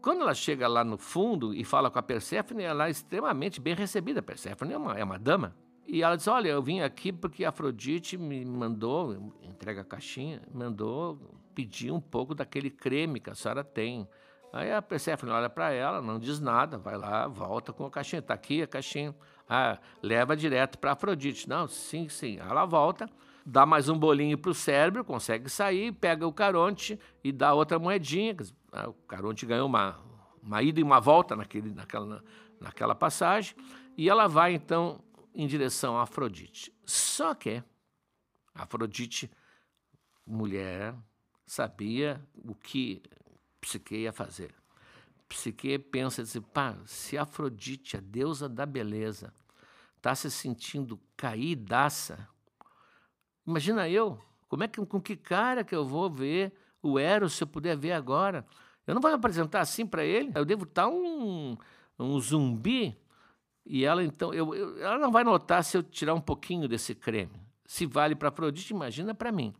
Quando 0.00 0.22
ela 0.22 0.34
chega 0.34 0.68
lá 0.68 0.84
no 0.84 0.96
fundo 0.96 1.52
e 1.52 1.64
fala 1.64 1.90
com 1.90 1.98
a 1.98 2.02
Perséfone, 2.02 2.62
ela 2.62 2.86
é 2.86 2.90
extremamente 2.90 3.60
bem 3.60 3.74
recebida. 3.74 4.20
A 4.20 4.22
Perséfone 4.22 4.72
é 4.72 4.78
uma, 4.78 4.98
é 4.98 5.02
uma 5.02 5.18
dama. 5.18 5.56
E 5.88 6.02
ela 6.02 6.16
diz: 6.16 6.28
Olha, 6.28 6.50
eu 6.50 6.62
vim 6.62 6.80
aqui 6.80 7.10
porque 7.10 7.46
Afrodite 7.46 8.18
me 8.18 8.44
mandou, 8.44 9.32
entrega 9.42 9.80
a 9.80 9.84
caixinha, 9.84 10.42
mandou 10.52 11.18
pedir 11.54 11.90
um 11.90 12.00
pouco 12.00 12.34
daquele 12.34 12.70
creme 12.70 13.18
que 13.18 13.30
a 13.30 13.34
senhora 13.34 13.64
tem. 13.64 14.06
Aí 14.52 14.70
a 14.70 14.82
Persephone 14.82 15.32
olha 15.32 15.48
para 15.48 15.72
ela, 15.72 16.00
não 16.00 16.18
diz 16.18 16.40
nada, 16.40 16.78
vai 16.78 16.96
lá, 16.96 17.26
volta 17.26 17.72
com 17.72 17.86
a 17.86 17.90
caixinha. 17.90 18.20
Está 18.20 18.34
aqui 18.34 18.62
a 18.62 18.66
caixinha. 18.66 19.14
Ah, 19.48 19.78
leva 20.02 20.36
direto 20.36 20.78
para 20.78 20.92
Afrodite. 20.92 21.48
Não, 21.48 21.66
sim, 21.66 22.06
sim. 22.08 22.38
Ela 22.38 22.66
volta, 22.66 23.08
dá 23.44 23.64
mais 23.64 23.88
um 23.88 23.98
bolinho 23.98 24.36
para 24.36 24.50
o 24.50 24.54
cérebro, 24.54 25.02
consegue 25.04 25.48
sair, 25.48 25.92
pega 25.92 26.26
o 26.26 26.32
Caronte 26.32 27.00
e 27.24 27.32
dá 27.32 27.54
outra 27.54 27.78
moedinha. 27.78 28.36
Ah, 28.70 28.90
o 28.90 28.92
Caronte 28.92 29.46
ganhou 29.46 29.66
uma, 29.66 29.98
uma 30.42 30.62
ida 30.62 30.80
e 30.80 30.82
uma 30.82 31.00
volta 31.00 31.34
naquele, 31.34 31.72
naquela, 31.72 32.22
naquela 32.60 32.94
passagem. 32.94 33.56
E 33.96 34.08
ela 34.08 34.28
vai 34.28 34.52
então 34.52 35.00
em 35.38 35.46
direção 35.46 35.96
a 35.96 36.02
Afrodite. 36.02 36.74
Só 36.84 37.32
que 37.32 37.62
Afrodite, 38.52 39.30
mulher, 40.26 40.92
sabia 41.46 42.20
o 42.34 42.56
que 42.56 43.00
Psique 43.60 43.94
ia 43.94 44.12
fazer. 44.12 44.52
Psique 45.28 45.78
pensa 45.78 46.22
assim, 46.22 46.40
pá, 46.40 46.76
se 46.84 47.16
Afrodite, 47.16 47.96
a 47.96 48.00
deusa 48.00 48.48
da 48.48 48.66
beleza, 48.66 49.32
está 49.96 50.12
se 50.12 50.28
sentindo 50.28 51.00
caídaça, 51.16 52.28
imagina 53.46 53.88
eu, 53.88 54.20
como 54.48 54.64
é 54.64 54.68
que, 54.68 54.84
com 54.84 55.00
que 55.00 55.16
cara 55.16 55.62
que 55.62 55.74
eu 55.74 55.84
vou 55.84 56.10
ver 56.10 56.52
o 56.82 56.98
Eros 56.98 57.34
se 57.34 57.44
eu 57.44 57.46
puder 57.46 57.76
ver 57.76 57.92
agora? 57.92 58.44
Eu 58.86 58.94
não 58.94 59.00
vou 59.00 59.10
me 59.10 59.16
apresentar 59.16 59.60
assim 59.60 59.86
para 59.86 60.04
ele, 60.04 60.32
eu 60.34 60.44
devo 60.44 60.64
estar 60.64 60.84
tá 60.84 60.88
um, 60.88 61.56
um 61.98 62.18
zumbi 62.18 62.98
e 63.68 63.84
ela 63.84 64.02
então, 64.02 64.32
eu, 64.32 64.54
eu, 64.54 64.82
ela 64.82 64.98
não 64.98 65.12
vai 65.12 65.22
notar 65.22 65.62
se 65.62 65.76
eu 65.76 65.82
tirar 65.82 66.14
um 66.14 66.20
pouquinho 66.20 66.66
desse 66.66 66.94
creme. 66.94 67.38
Se 67.66 67.84
vale 67.84 68.14
para 68.14 68.30
Afrodite, 68.30 68.72
imagina 68.72 69.14
para 69.14 69.30
mim. 69.30 69.54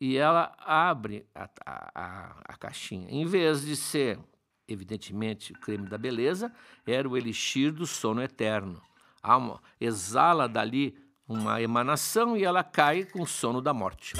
E 0.00 0.16
ela 0.16 0.52
abre 0.58 1.24
a, 1.32 1.48
a, 1.64 2.36
a, 2.44 2.56
caixinha. 2.56 3.06
Em 3.08 3.24
vez 3.24 3.64
de 3.64 3.76
ser, 3.76 4.18
evidentemente, 4.66 5.52
o 5.52 5.60
creme 5.60 5.88
da 5.88 5.96
beleza, 5.96 6.52
era 6.84 7.08
o 7.08 7.16
elixir 7.16 7.72
do 7.72 7.86
sono 7.86 8.20
eterno. 8.20 8.82
Uma, 9.22 9.62
exala 9.80 10.48
dali 10.48 10.98
uma 11.28 11.62
emanação 11.62 12.36
e 12.36 12.42
ela 12.42 12.64
cai 12.64 13.04
com 13.04 13.22
o 13.22 13.26
sono 13.26 13.62
da 13.62 13.72
morte. 13.72 14.14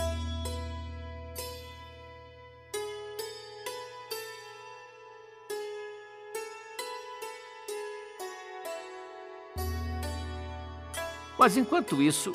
Mas 11.45 11.59
enquanto 11.59 12.01
isso, 12.01 12.33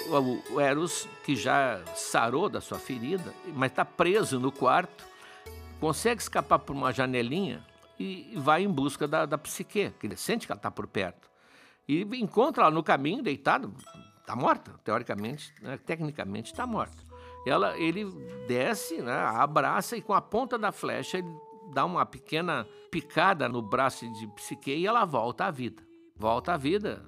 o 0.51 0.61
Eros, 0.61 1.09
que 1.23 1.35
já 1.35 1.83
sarou 1.95 2.47
da 2.47 2.61
sua 2.61 2.77
ferida, 2.77 3.33
mas 3.55 3.71
está 3.71 3.83
preso 3.83 4.39
no 4.39 4.51
quarto, 4.51 5.03
consegue 5.79 6.21
escapar 6.21 6.59
por 6.59 6.75
uma 6.75 6.93
janelinha 6.93 7.65
e 7.99 8.31
vai 8.35 8.61
em 8.61 8.69
busca 8.69 9.07
da, 9.07 9.25
da 9.25 9.35
psique, 9.35 9.91
que 9.99 10.05
ele 10.05 10.15
sente 10.15 10.45
que 10.45 10.51
ela 10.51 10.59
está 10.59 10.69
por 10.69 10.85
perto. 10.85 11.27
E 11.87 12.03
encontra 12.21 12.65
ela 12.65 12.71
no 12.71 12.83
caminho, 12.83 13.23
deitada, 13.23 13.67
está 14.19 14.35
morta, 14.35 14.79
teoricamente, 14.83 15.55
né, 15.59 15.79
tecnicamente 15.83 16.51
está 16.51 16.67
morta. 16.67 17.03
Ela, 17.47 17.75
ele 17.79 18.05
desce, 18.47 19.01
né, 19.01 19.11
abraça 19.11 19.97
e 19.97 20.03
com 20.03 20.13
a 20.13 20.21
ponta 20.21 20.55
da 20.55 20.71
flecha 20.71 21.17
ele 21.17 21.35
dá 21.73 21.83
uma 21.83 22.05
pequena 22.05 22.67
picada 22.91 23.49
no 23.49 23.59
braço 23.59 24.07
de 24.13 24.27
psique 24.35 24.69
e 24.69 24.85
ela 24.85 25.03
volta 25.03 25.45
à 25.45 25.51
vida. 25.51 25.81
Volta 26.15 26.53
à 26.53 26.57
vida, 26.57 27.03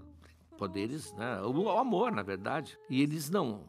poderes, 0.61 1.11
né? 1.13 1.41
o, 1.41 1.71
amor, 1.71 2.11
na 2.11 2.21
verdade. 2.21 2.77
E 2.87 3.01
eles 3.01 3.31
não, 3.31 3.63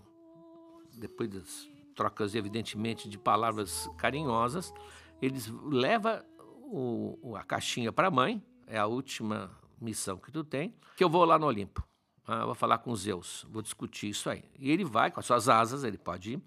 depois 0.93 1.31
das 1.31 1.67
trocas, 1.95 2.35
evidentemente, 2.35 3.09
de 3.09 3.17
palavras 3.17 3.89
carinhosas, 3.97 4.75
eles 5.23 5.49
levam 5.71 6.23
o, 6.65 7.35
a 7.35 7.43
caixinha 7.45 7.91
para 7.91 8.09
a 8.09 8.11
mãe, 8.11 8.45
é 8.67 8.77
a 8.77 8.85
última 8.85 9.51
missão 9.81 10.19
que 10.19 10.31
tu 10.31 10.45
tem, 10.45 10.75
que 10.95 11.03
eu 11.03 11.09
vou 11.09 11.25
lá 11.25 11.39
no 11.39 11.47
Olimpo. 11.47 11.83
Ah, 12.27 12.45
vou 12.45 12.55
falar 12.55 12.77
com 12.77 12.95
Zeus, 12.95 13.47
vou 13.49 13.63
discutir 13.63 14.11
isso 14.11 14.29
aí. 14.29 14.45
E 14.59 14.71
ele 14.71 14.85
vai, 14.85 15.11
com 15.11 15.19
as 15.19 15.25
suas 15.25 15.49
asas, 15.49 15.85
ele 15.85 15.97
pode 15.97 16.35
ir. 16.35 16.43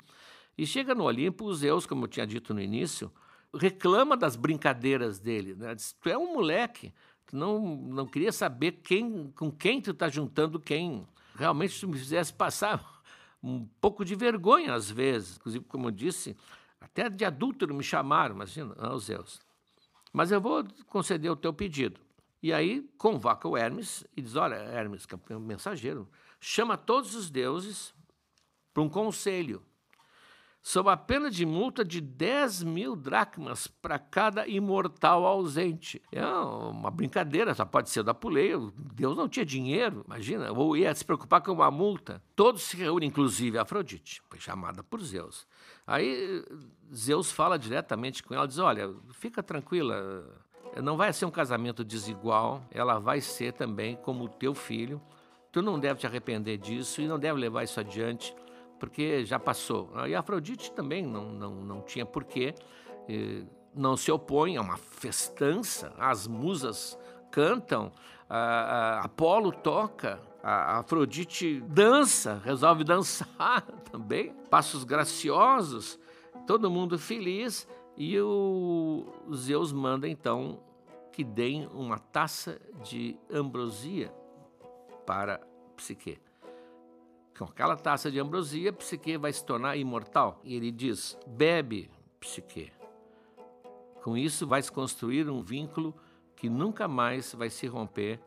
E 0.55 0.67
chega 0.67 0.93
no 0.93 1.05
Olimpo, 1.05 1.45
o 1.45 1.55
Zeus, 1.55 1.87
como 1.87 2.03
eu 2.03 2.07
tinha 2.07 2.27
dito 2.27 2.53
no 2.53 2.61
início, 2.61 3.11
reclama 3.51 4.15
das 4.15 4.35
brincadeiras 4.35 5.17
dele. 5.17 5.55
Né? 5.55 5.73
Diz, 5.73 5.93
tu 5.99 6.07
é 6.07 6.15
um 6.15 6.35
moleque, 6.35 6.93
Não, 7.36 7.59
não 7.59 8.05
queria 8.05 8.31
saber 8.31 8.73
quem, 8.83 9.31
com 9.31 9.51
quem 9.51 9.81
tu 9.81 9.91
está 9.91 10.07
juntando 10.07 10.59
quem. 10.59 11.05
Realmente 11.36 11.79
tu 11.79 11.88
me 11.88 11.97
fizesse 11.97 12.33
passar 12.33 13.01
um 13.43 13.65
pouco 13.79 14.03
de 14.03 14.15
vergonha 14.15 14.73
às 14.73 14.89
vezes. 14.89 15.38
Inclusive, 15.38 15.65
como 15.65 15.88
eu 15.88 15.91
disse, 15.91 16.36
até 16.79 17.09
de 17.09 17.25
adúltero 17.25 17.73
me 17.73 17.83
chamaram, 17.83 18.36
imagina, 18.36 18.73
não, 18.75 18.97
Zeus. 18.97 19.41
Mas 20.13 20.31
eu 20.31 20.39
vou 20.39 20.63
conceder 20.88 21.29
o 21.29 21.36
teu 21.36 21.53
pedido. 21.53 21.99
E 22.41 22.53
aí 22.53 22.88
convoca 22.97 23.47
o 23.47 23.57
Hermes 23.57 24.05
e 24.15 24.21
diz: 24.21 24.36
Olha, 24.36 24.55
Hermes, 24.55 25.05
que 25.05 25.15
é 25.15 25.36
o 25.36 25.39
mensageiro, 25.39 26.07
chama 26.39 26.77
todos 26.77 27.15
os 27.15 27.29
deuses 27.29 27.93
para 28.73 28.83
um 28.83 28.89
conselho. 28.89 29.61
Sob 30.66 30.89
a 30.89 30.97
pena 30.97 31.30
de 31.30 31.45
multa 31.45 31.86
de 31.86 32.01
10 32.01 32.63
mil 32.63 32.95
dracmas 32.95 33.68
para 33.68 33.99
cada 33.99 34.47
imortal 34.47 35.24
ausente. 35.24 36.01
É 36.11 36.26
uma 36.26 36.89
brincadeira, 36.89 37.53
só 37.53 37.63
pode 37.63 37.91
ser 37.91 38.01
da 38.01 38.16
Puleia. 38.16 38.57
Deus 38.76 39.16
não 39.16 39.30
tinha 39.30 39.45
dinheiro, 39.45 40.03
imagina, 40.07 40.51
ou 40.51 40.76
ia 40.76 40.93
se 40.95 41.05
preocupar 41.05 41.41
com 41.41 41.51
uma 41.51 41.70
multa. 41.70 42.20
Todos 42.36 42.63
se 42.63 42.76
reúnem, 42.78 43.09
inclusive 43.09 43.59
Afrodite, 43.59 44.24
foi 44.28 44.39
chamada 44.39 44.82
por 44.82 44.99
Zeus. 45.03 45.45
Aí 45.86 46.43
Zeus 46.91 47.32
fala 47.32 47.59
diretamente 47.59 48.24
com 48.24 48.34
ela, 48.34 48.47
diz: 48.47 48.57
Olha, 48.57 48.91
fica 49.11 49.43
tranquila, 49.43 50.28
não 50.82 50.97
vai 50.97 51.13
ser 51.13 51.28
um 51.28 51.32
casamento 51.32 51.84
desigual, 51.84 52.66
ela 52.72 52.97
vai 52.97 53.22
ser 53.22 53.53
também 53.53 53.95
como 53.97 54.24
o 54.24 54.30
teu 54.30 54.55
filho. 54.55 54.99
Tu 55.51 55.61
não 55.61 55.80
deve 55.80 55.99
te 55.99 56.07
arrepender 56.07 56.57
disso 56.57 57.01
e 57.01 57.07
não 57.07 57.20
deve 57.20 57.39
levar 57.39 57.63
isso 57.63 57.80
adiante 57.80 58.36
porque 58.80 59.26
já 59.26 59.39
passou. 59.39 59.91
E 60.07 60.15
Afrodite 60.15 60.71
também 60.71 61.05
não, 61.05 61.32
não, 61.32 61.55
não 61.55 61.82
tinha 61.82 62.05
porquê, 62.05 62.53
não 63.73 63.97
se 63.97 64.11
opõe, 64.11 64.55
é 64.55 64.61
uma 64.61 64.78
festança, 64.78 65.93
as 65.97 66.28
musas 66.28 66.97
cantam, 67.32 67.91
a, 68.30 68.38
a 68.38 68.99
Apolo 69.01 69.51
toca, 69.51 70.19
a 70.41 70.80
Afrodite 70.80 71.59
dança, 71.61 72.41
resolve 72.43 72.84
dançar 72.86 73.61
também, 73.91 74.34
passos 74.49 74.84
graciosos, 74.84 75.99
todo 76.47 76.71
mundo 76.71 76.97
feliz, 76.97 77.67
e 77.97 78.19
o 78.19 79.05
Zeus 79.34 79.71
manda 79.71 80.07
então 80.07 80.59
que 81.11 81.23
deem 81.23 81.67
uma 81.67 81.97
taça 81.97 82.59
de 82.84 83.17
ambrosia 83.32 84.13
para 85.05 85.39
Psique. 85.76 86.24
Com 87.38 87.43
aquela 87.43 87.75
taça 87.75 88.09
de 88.09 88.17
ambrosia, 88.17 88.71
Psique 88.71 89.17
vai 89.17 89.33
se 89.33 89.45
tornar 89.45 89.75
imortal. 89.75 90.39
E 90.43 90.55
ele 90.55 90.71
diz: 90.71 91.17
bebe, 91.27 91.89
Psique. 92.19 92.71
Com 94.01 94.15
isso, 94.15 94.47
vai 94.47 94.61
se 94.61 94.71
construir 94.71 95.29
um 95.29 95.41
vínculo 95.41 95.93
que 96.36 96.49
nunca 96.49 96.88
mais 96.88 97.33
vai 97.33 97.49
se 97.49 97.67
romper 97.67 98.21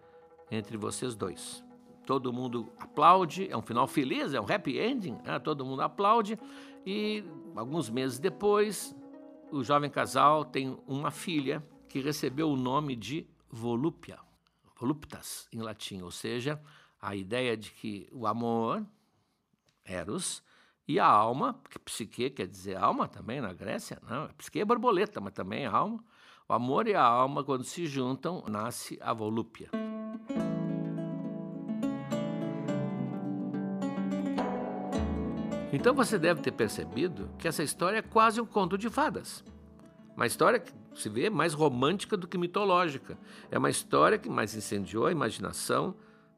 entre 0.51 0.77
vocês 0.77 1.15
dois. 1.15 1.65
Todo 2.05 2.33
mundo 2.33 2.71
aplaude, 2.79 3.51
é 3.51 3.57
um 3.57 3.63
final 3.63 3.87
feliz, 3.87 4.35
é 4.35 4.41
um 4.41 4.51
happy 4.51 4.79
ending, 4.79 5.19
né? 5.25 5.39
todo 5.39 5.65
mundo 5.65 5.83
aplaude. 5.83 6.39
E 6.85 7.25
alguns 7.55 7.89
meses 7.89 8.19
depois, 8.19 8.95
o 9.51 9.63
jovem 9.63 9.91
casal 9.91 10.45
tem 10.45 10.79
uma 10.87 11.11
filha 11.11 11.63
que 11.89 12.01
recebeu 12.01 12.51
o 12.51 12.57
nome 12.57 12.95
de 12.95 13.27
Volúpia, 13.51 14.19
voluptas 14.79 15.49
em 15.53 15.61
latim, 15.61 16.03
ou 16.03 16.11
seja, 16.11 16.61
a 17.01 17.17
ideia 17.17 17.57
de 17.57 17.71
que 17.71 18.09
o 18.13 18.27
amor 18.27 18.85
Eros, 19.89 20.43
e 20.87 20.99
a 20.99 21.07
alma, 21.07 21.61
que 21.71 21.79
psique 21.79 22.31
quer 22.31 22.47
dizer 22.47 22.77
alma 22.77 23.09
também 23.09 23.41
na 23.41 23.53
Grécia, 23.53 23.99
não, 24.09 24.29
psique 24.39 24.61
é 24.61 24.65
borboleta, 24.65 25.21
mas 25.21 25.33
também 25.33 25.65
é 25.65 25.67
alma. 25.67 26.03
O 26.49 26.53
amor 26.53 26.87
e 26.87 26.95
a 26.95 27.03
alma, 27.03 27.45
quando 27.45 27.65
se 27.65 27.87
juntam, 27.87 28.43
nasce 28.49 28.99
a 29.03 29.13
volúpia. 29.13 29.71
Então 35.71 35.95
você 35.95 36.19
deve 36.19 36.41
ter 36.41 36.53
percebido 36.53 37.31
que 37.39 37.47
essa 37.47 37.63
história 37.63 37.99
é 37.99 38.03
quase 38.03 38.41
um 38.41 38.47
conto 38.47 38.79
de 38.79 38.89
fadas. 38.89 39.45
Uma 40.17 40.27
história 40.27 40.59
que 40.59 40.73
se 40.95 41.09
vê 41.09 41.29
mais 41.31 41.53
romântica 41.53 42.17
do 42.17 42.27
que 42.27 42.39
mitológica. 42.39 43.19
É 43.51 43.59
uma 43.59 43.71
história 43.71 44.19
que 44.19 44.29
mais 44.29 44.55
incendiou 44.55 45.07
a 45.07 45.13
imaginação 45.13 45.95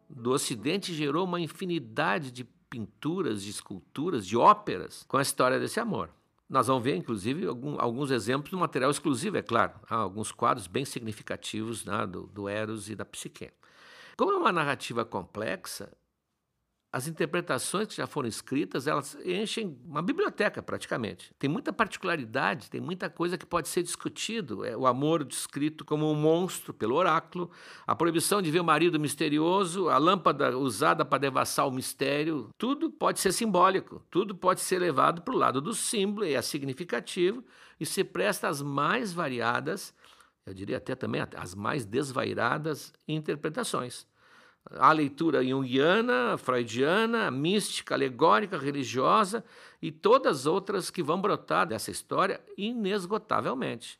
do 0.09 0.33
Ocidente 0.33 0.91
e 0.93 0.95
gerou 0.95 1.25
uma 1.25 1.41
infinidade 1.41 2.33
de 2.33 2.45
pinturas, 2.71 3.43
de 3.43 3.51
esculturas, 3.51 4.25
de 4.25 4.37
óperas 4.37 5.05
com 5.09 5.17
a 5.17 5.23
história 5.23 5.59
desse 5.59 5.81
amor. 5.81 6.09
Nós 6.49 6.69
vamos 6.69 6.83
ver, 6.83 6.97
inclusive, 6.97 7.47
algum, 7.47 7.81
alguns 7.81 8.11
exemplos 8.11 8.51
do 8.51 8.59
material 8.59 8.91
exclusivo, 8.91 9.37
é 9.37 9.43
claro. 9.43 9.73
Há 9.89 9.97
alguns 9.97 10.33
quadros 10.33 10.67
bem 10.67 10.85
significativos 10.85 11.85
né, 11.85 12.07
do, 12.07 12.27
do 12.29 12.49
Eros 12.49 12.89
e 12.89 12.95
da 12.95 13.05
Psique. 13.05 13.51
Como 14.17 14.33
é 14.33 14.37
uma 14.37 14.53
narrativa 14.53 15.05
complexa, 15.05 15.93
as 16.93 17.07
interpretações 17.07 17.87
que 17.87 17.95
já 17.95 18.07
foram 18.07 18.29
escritas, 18.29 18.89
elas 18.89 19.17
enchem 19.25 19.79
uma 19.85 20.03
biblioteca 20.03 20.61
praticamente. 20.61 21.33
Tem 21.39 21.49
muita 21.49 21.73
particularidade, 21.73 22.69
tem 22.69 22.81
muita 22.81 23.09
coisa 23.09 23.39
que 23.39 23.47
pode 23.47 23.69
ser 23.69 23.85
discutido. 23.85 24.65
É 24.65 24.77
o 24.77 24.89
amor 24.89 25.25
descrito 25.25 25.85
como 25.85 26.11
um 26.11 26.17
monstro 26.17 26.75
pelo 26.75 26.97
oráculo, 26.97 27.49
a 27.87 27.95
proibição 27.95 28.43
de 28.43 28.51
ver 28.51 28.59
o 28.59 28.65
marido 28.65 28.99
misterioso, 28.99 29.89
a 29.89 29.99
lâmpada 29.99 30.59
usada 30.59 31.05
para 31.05 31.19
devassar 31.19 31.69
o 31.69 31.71
mistério, 31.71 32.51
tudo 32.59 32.91
pode 32.91 33.21
ser 33.21 33.33
simbólico, 33.33 34.03
tudo 34.11 34.35
pode 34.35 34.61
ser 34.61 34.81
levado 34.81 35.23
para 35.23 35.35
o 35.35 35.39
lado 35.39 35.61
do 35.61 35.73
símbolo 35.73 36.27
e 36.27 36.35
é 36.35 36.43
significativo 36.43 37.45
e 37.79 37.87
se 37.87 38.03
presta 38.03 38.49
às 38.49 38.61
mais 38.61 39.13
variadas, 39.13 39.95
eu 40.45 40.53
diria 40.53 40.79
até 40.79 40.97
também 40.97 41.23
às 41.37 41.55
mais 41.55 41.85
desvairadas 41.85 42.93
interpretações 43.07 44.10
a 44.73 44.93
leitura 44.93 45.45
junguiana, 45.45 46.37
freudiana, 46.37 47.31
mística, 47.31 47.95
alegórica, 47.95 48.59
religiosa 48.59 49.45
e 49.81 49.91
todas 49.91 50.41
as 50.41 50.47
outras 50.47 50.91
que 50.91 51.03
vão 51.03 51.21
brotar 51.21 51.67
dessa 51.67 51.91
história 51.91 52.41
inesgotavelmente. 52.57 53.99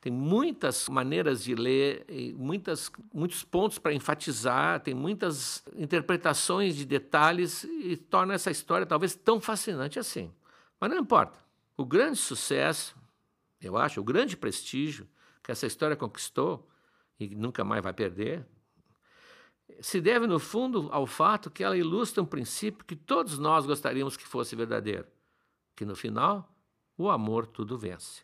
Tem 0.00 0.12
muitas 0.12 0.88
maneiras 0.88 1.44
de 1.44 1.54
ler, 1.54 2.04
muitas, 2.36 2.90
muitos 3.14 3.44
pontos 3.44 3.78
para 3.78 3.94
enfatizar, 3.94 4.80
tem 4.80 4.94
muitas 4.94 5.64
interpretações 5.76 6.74
de 6.74 6.84
detalhes 6.84 7.62
e 7.64 7.96
torna 7.96 8.34
essa 8.34 8.50
história 8.50 8.84
talvez 8.84 9.14
tão 9.14 9.40
fascinante 9.40 9.98
assim. 10.00 10.32
Mas 10.80 10.90
não 10.90 10.98
importa. 10.98 11.38
O 11.76 11.84
grande 11.84 12.18
sucesso, 12.18 12.96
eu 13.60 13.76
acho, 13.76 14.00
o 14.00 14.04
grande 14.04 14.36
prestígio 14.36 15.08
que 15.42 15.52
essa 15.52 15.66
história 15.66 15.96
conquistou 15.96 16.68
e 17.18 17.34
nunca 17.36 17.64
mais 17.64 17.82
vai 17.82 17.92
perder, 17.92 18.44
se 19.80 20.00
deve, 20.00 20.26
no 20.26 20.38
fundo, 20.38 20.88
ao 20.92 21.06
fato 21.06 21.50
que 21.50 21.62
ela 21.64 21.76
ilustra 21.76 22.22
um 22.22 22.26
princípio 22.26 22.84
que 22.84 22.96
todos 22.96 23.38
nós 23.38 23.66
gostaríamos 23.66 24.16
que 24.16 24.26
fosse 24.26 24.56
verdadeiro: 24.56 25.06
que 25.76 25.84
no 25.84 25.96
final, 25.96 26.48
o 26.96 27.10
amor 27.10 27.46
tudo 27.46 27.78
vence. 27.78 28.22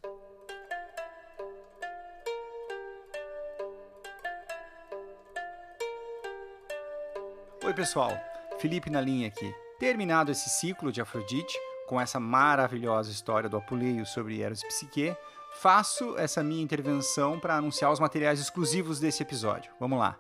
Oi, 7.65 7.75
pessoal. 7.75 8.13
Felipe 8.59 8.91
na 8.91 9.01
linha 9.01 9.29
aqui. 9.29 9.55
Terminado 9.79 10.33
esse 10.33 10.49
ciclo 10.49 10.91
de 10.91 11.01
Afrodite, 11.01 11.57
com 11.87 12.01
essa 12.01 12.19
maravilhosa 12.19 13.11
história 13.11 13.49
do 13.49 13.57
Apuleio 13.57 14.05
sobre 14.07 14.41
Eros 14.41 14.63
e 14.63 14.69
Psique, 14.69 15.17
faço 15.61 16.17
essa 16.19 16.43
minha 16.43 16.63
intervenção 16.63 17.39
para 17.39 17.57
anunciar 17.57 17.93
os 17.93 18.01
materiais 18.01 18.41
exclusivos 18.41 18.99
desse 18.99 19.23
episódio. 19.23 19.71
Vamos 19.79 19.99
lá 19.99 20.19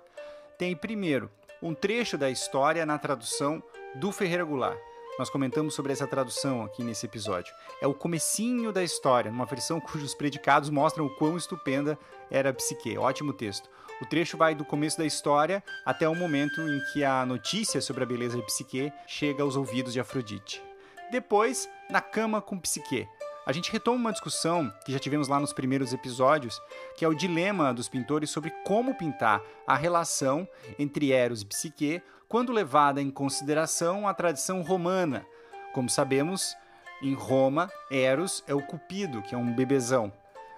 tem 0.59 0.75
primeiro 0.75 1.31
um 1.63 1.73
trecho 1.73 2.19
da 2.19 2.29
história 2.29 2.85
na 2.85 2.99
tradução 2.99 3.63
do 3.95 4.11
Ferreira 4.11 4.45
Goulart. 4.45 4.79
Nós 5.19 5.31
comentamos 5.31 5.75
sobre 5.75 5.93
essa 5.93 6.07
tradução 6.07 6.63
aqui 6.63 6.85
nesse 6.85 7.07
episódio. 7.07 7.53
É 7.81 7.87
o 7.87 7.95
comecinho 7.95 8.73
da 8.73 8.83
história, 8.83 9.31
numa 9.31 9.47
versão 9.47 9.81
cujos 9.81 10.15
predicados 10.15 10.69
mostram 10.69 11.07
o 11.07 11.17
quão 11.17 11.37
estupenda 11.37 11.99
era 12.31 12.51
a 12.51 12.53
psique. 12.53 12.99
Ótimo 12.99 13.33
texto. 13.33 13.71
O 14.01 14.07
trecho 14.07 14.37
vai 14.37 14.55
do 14.55 14.65
começo 14.65 14.99
da 14.99 15.05
história 15.05 15.63
até 15.85 16.09
o 16.09 16.15
momento 16.15 16.61
em 16.61 16.81
que 16.93 17.03
a 17.03 17.27
notícia 17.27 17.81
sobre 17.81 18.05
a 18.05 18.07
beleza 18.07 18.37
de 18.37 18.47
Psique 18.47 18.93
chega 19.09 19.43
aos 19.43 19.57
ouvidos 19.57 19.93
de 19.93 19.99
Afrodite. 19.99 20.63
Depois, 21.11 21.69
na 21.91 22.01
cama 22.01 22.41
com 22.41 22.61
Psique, 22.61 23.09
a 23.49 23.53
gente 23.53 23.73
retoma 23.73 23.97
uma 23.97 24.13
discussão 24.13 24.71
que 24.85 24.93
já 24.93 24.99
tivemos 24.99 25.27
lá 25.27 25.41
nos 25.41 25.55
primeiros 25.55 25.95
episódios, 25.95 26.61
que 26.95 27.03
é 27.03 27.09
o 27.09 27.15
dilema 27.15 27.73
dos 27.73 27.89
pintores 27.89 28.29
sobre 28.29 28.51
como 28.63 28.95
pintar 28.95 29.41
a 29.67 29.75
relação 29.75 30.47
entre 30.79 31.13
Eros 31.13 31.41
e 31.41 31.47
Psique 31.47 32.03
quando 32.29 32.53
levada 32.53 33.01
em 33.01 33.11
consideração 33.11 34.07
a 34.07 34.13
tradição 34.13 34.61
romana. 34.61 35.25
Como 35.73 35.89
sabemos, 35.89 36.55
em 37.01 37.15
Roma, 37.15 37.71
Eros 37.91 38.45
é 38.47 38.53
o 38.55 38.61
cupido, 38.61 39.23
que 39.23 39.35
é 39.35 39.39
um 39.39 39.51
bebezão. 39.55 40.13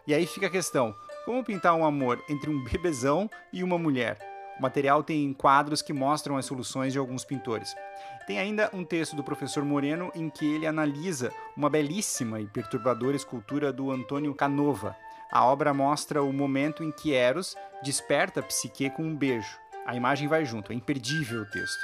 E 0.05 0.13
aí 0.13 0.27
fica 0.27 0.49
a 0.49 0.51
questão: 0.51 0.93
como 1.25 1.45
pintar 1.45 1.77
um 1.77 1.87
amor 1.87 2.21
entre 2.29 2.51
um 2.51 2.65
bebezão 2.65 3.31
e 3.53 3.63
uma 3.63 3.79
mulher? 3.79 4.30
O 4.61 4.63
material 4.63 5.03
tem 5.03 5.33
quadros 5.33 5.81
que 5.81 5.91
mostram 5.91 6.37
as 6.37 6.45
soluções 6.45 6.93
de 6.93 6.99
alguns 6.99 7.25
pintores. 7.25 7.75
Tem 8.27 8.39
ainda 8.39 8.69
um 8.75 8.85
texto 8.85 9.17
do 9.17 9.25
professor 9.25 9.65
Moreno 9.65 10.13
em 10.15 10.29
que 10.29 10.45
ele 10.45 10.67
analisa 10.67 11.33
uma 11.57 11.71
belíssima 11.71 12.43
e 12.43 12.47
perturbadora 12.47 13.17
escultura 13.17 13.73
do 13.73 13.91
Antônio 13.91 14.35
Canova. 14.35 14.95
A 15.33 15.47
obra 15.47 15.73
mostra 15.73 16.23
o 16.23 16.31
momento 16.31 16.85
em 16.85 16.93
que 16.93 17.15
Eros 17.15 17.57
desperta 17.83 18.43
Psique 18.43 18.91
com 18.91 19.03
um 19.03 19.17
beijo. 19.17 19.59
A 19.87 19.97
imagem 19.97 20.29
vai 20.29 20.45
junto, 20.45 20.73
é 20.73 20.75
imperdível 20.75 21.41
o 21.41 21.51
texto. 21.51 21.81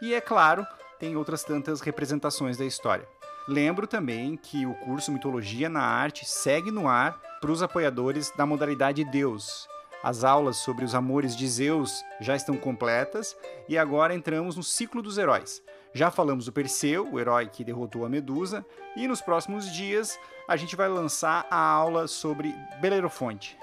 E 0.00 0.14
é 0.14 0.20
claro, 0.20 0.64
tem 1.00 1.16
outras 1.16 1.42
tantas 1.42 1.80
representações 1.80 2.56
da 2.56 2.64
história. 2.64 3.08
Lembro 3.48 3.88
também 3.88 4.36
que 4.36 4.64
o 4.66 4.74
curso 4.74 5.10
Mitologia 5.10 5.68
na 5.68 5.82
Arte 5.82 6.24
segue 6.24 6.70
no 6.70 6.86
ar 6.86 7.20
para 7.40 7.50
os 7.50 7.60
apoiadores 7.60 8.30
da 8.36 8.46
modalidade 8.46 9.02
Deus. 9.02 9.66
As 10.02 10.24
aulas 10.24 10.56
sobre 10.56 10.84
os 10.84 10.94
amores 10.94 11.36
de 11.36 11.46
Zeus 11.46 12.02
já 12.20 12.34
estão 12.34 12.56
completas 12.56 13.36
e 13.68 13.76
agora 13.76 14.14
entramos 14.14 14.56
no 14.56 14.62
ciclo 14.62 15.02
dos 15.02 15.18
heróis. 15.18 15.62
Já 15.92 16.10
falamos 16.10 16.46
do 16.46 16.52
Perseu, 16.52 17.06
o 17.12 17.20
herói 17.20 17.48
que 17.48 17.64
derrotou 17.64 18.06
a 18.06 18.08
Medusa, 18.08 18.64
e 18.96 19.06
nos 19.06 19.20
próximos 19.20 19.70
dias 19.70 20.18
a 20.48 20.56
gente 20.56 20.74
vai 20.74 20.88
lançar 20.88 21.46
a 21.50 21.60
aula 21.60 22.08
sobre 22.08 22.54
Belerofonte. 22.80 23.58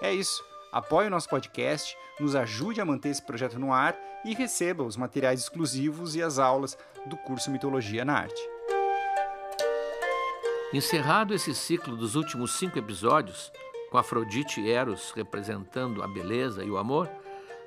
É 0.00 0.12
isso. 0.12 0.44
Apoie 0.70 1.08
o 1.08 1.10
nosso 1.10 1.28
podcast, 1.28 1.96
nos 2.20 2.36
ajude 2.36 2.80
a 2.80 2.84
manter 2.84 3.08
esse 3.08 3.22
projeto 3.22 3.58
no 3.58 3.72
ar 3.72 3.96
e 4.24 4.34
receba 4.34 4.84
os 4.84 4.96
materiais 4.96 5.40
exclusivos 5.40 6.14
e 6.14 6.22
as 6.22 6.38
aulas 6.38 6.78
do 7.06 7.16
curso 7.16 7.50
Mitologia 7.50 8.04
na 8.04 8.14
Arte. 8.14 8.40
Encerrado 10.72 11.34
esse 11.34 11.52
ciclo 11.52 11.96
dos 11.96 12.14
últimos 12.14 12.56
cinco 12.56 12.78
episódios, 12.78 13.50
com 13.90 13.98
Afrodite 13.98 14.60
e 14.60 14.70
Eros 14.70 15.10
representando 15.10 16.02
a 16.02 16.08
beleza 16.08 16.64
e 16.64 16.70
o 16.70 16.78
amor, 16.78 17.10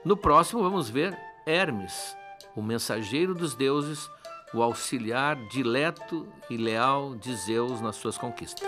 no 0.06 0.16
próximo 0.16 0.64
vamos 0.64 0.90
ver 0.90 1.18
Hermes, 1.46 2.16
o 2.56 2.62
mensageiro 2.62 3.36
dos 3.36 3.56
deuses, 3.56 4.10
o 4.54 4.62
auxiliar 4.62 5.36
dileto 5.48 6.28
e 6.50 6.56
leal 6.56 7.16
de 7.16 7.36
Zeus 7.36 7.82
nas 7.82 7.98
suas 7.98 8.18
conquistas. 8.18 8.68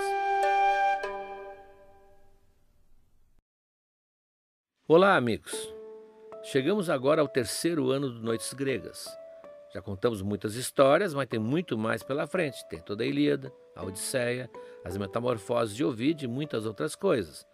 Olá, 4.87 5.15
amigos! 5.15 5.73
Chegamos 6.43 6.91
agora 6.91 7.21
ao 7.21 7.27
terceiro 7.27 7.89
ano 7.89 8.09
do 8.09 8.21
Noites 8.21 8.53
Gregas. 8.53 9.07
Já 9.75 9.81
contamos 9.81 10.21
muitas 10.21 10.55
histórias, 10.55 11.13
mas 11.13 11.27
tem 11.27 11.37
muito 11.37 11.77
mais 11.77 12.01
pela 12.01 12.25
frente. 12.25 12.65
Tem 12.69 12.79
toda 12.79 13.03
a 13.03 13.05
Ilíada, 13.05 13.53
a 13.75 13.83
Odisseia, 13.83 14.49
as 14.85 14.95
Metamorfoses 14.95 15.75
de 15.75 15.83
Ovid 15.83 16.23
e 16.23 16.29
muitas 16.29 16.65
outras 16.65 16.95
coisas. 16.95 17.45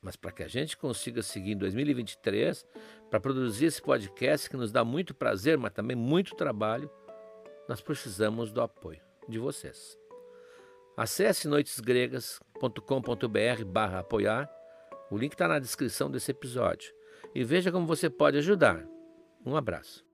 Mas 0.00 0.16
para 0.16 0.32
que 0.32 0.42
a 0.42 0.48
gente 0.48 0.78
consiga 0.78 1.22
seguir 1.22 1.52
em 1.52 1.58
2023, 1.58 2.66
para 3.10 3.20
produzir 3.20 3.66
esse 3.66 3.82
podcast 3.82 4.48
que 4.48 4.56
nos 4.56 4.72
dá 4.72 4.82
muito 4.82 5.14
prazer, 5.14 5.58
mas 5.58 5.74
também 5.74 5.94
muito 5.94 6.34
trabalho, 6.34 6.90
nós 7.68 7.82
precisamos 7.82 8.50
do 8.50 8.62
apoio 8.62 9.02
de 9.28 9.38
vocês. 9.38 9.98
Acesse 10.96 11.48
noitesgregas.com.br 11.48 13.64
barra 13.66 13.98
apoiar, 13.98 14.50
o 15.10 15.18
link 15.18 15.34
está 15.34 15.46
na 15.46 15.58
descrição 15.58 16.10
desse 16.10 16.30
episódio, 16.30 16.94
e 17.34 17.44
veja 17.44 17.70
como 17.70 17.86
você 17.86 18.08
pode 18.08 18.38
ajudar. 18.38 18.88
Um 19.44 19.54
abraço. 19.54 20.07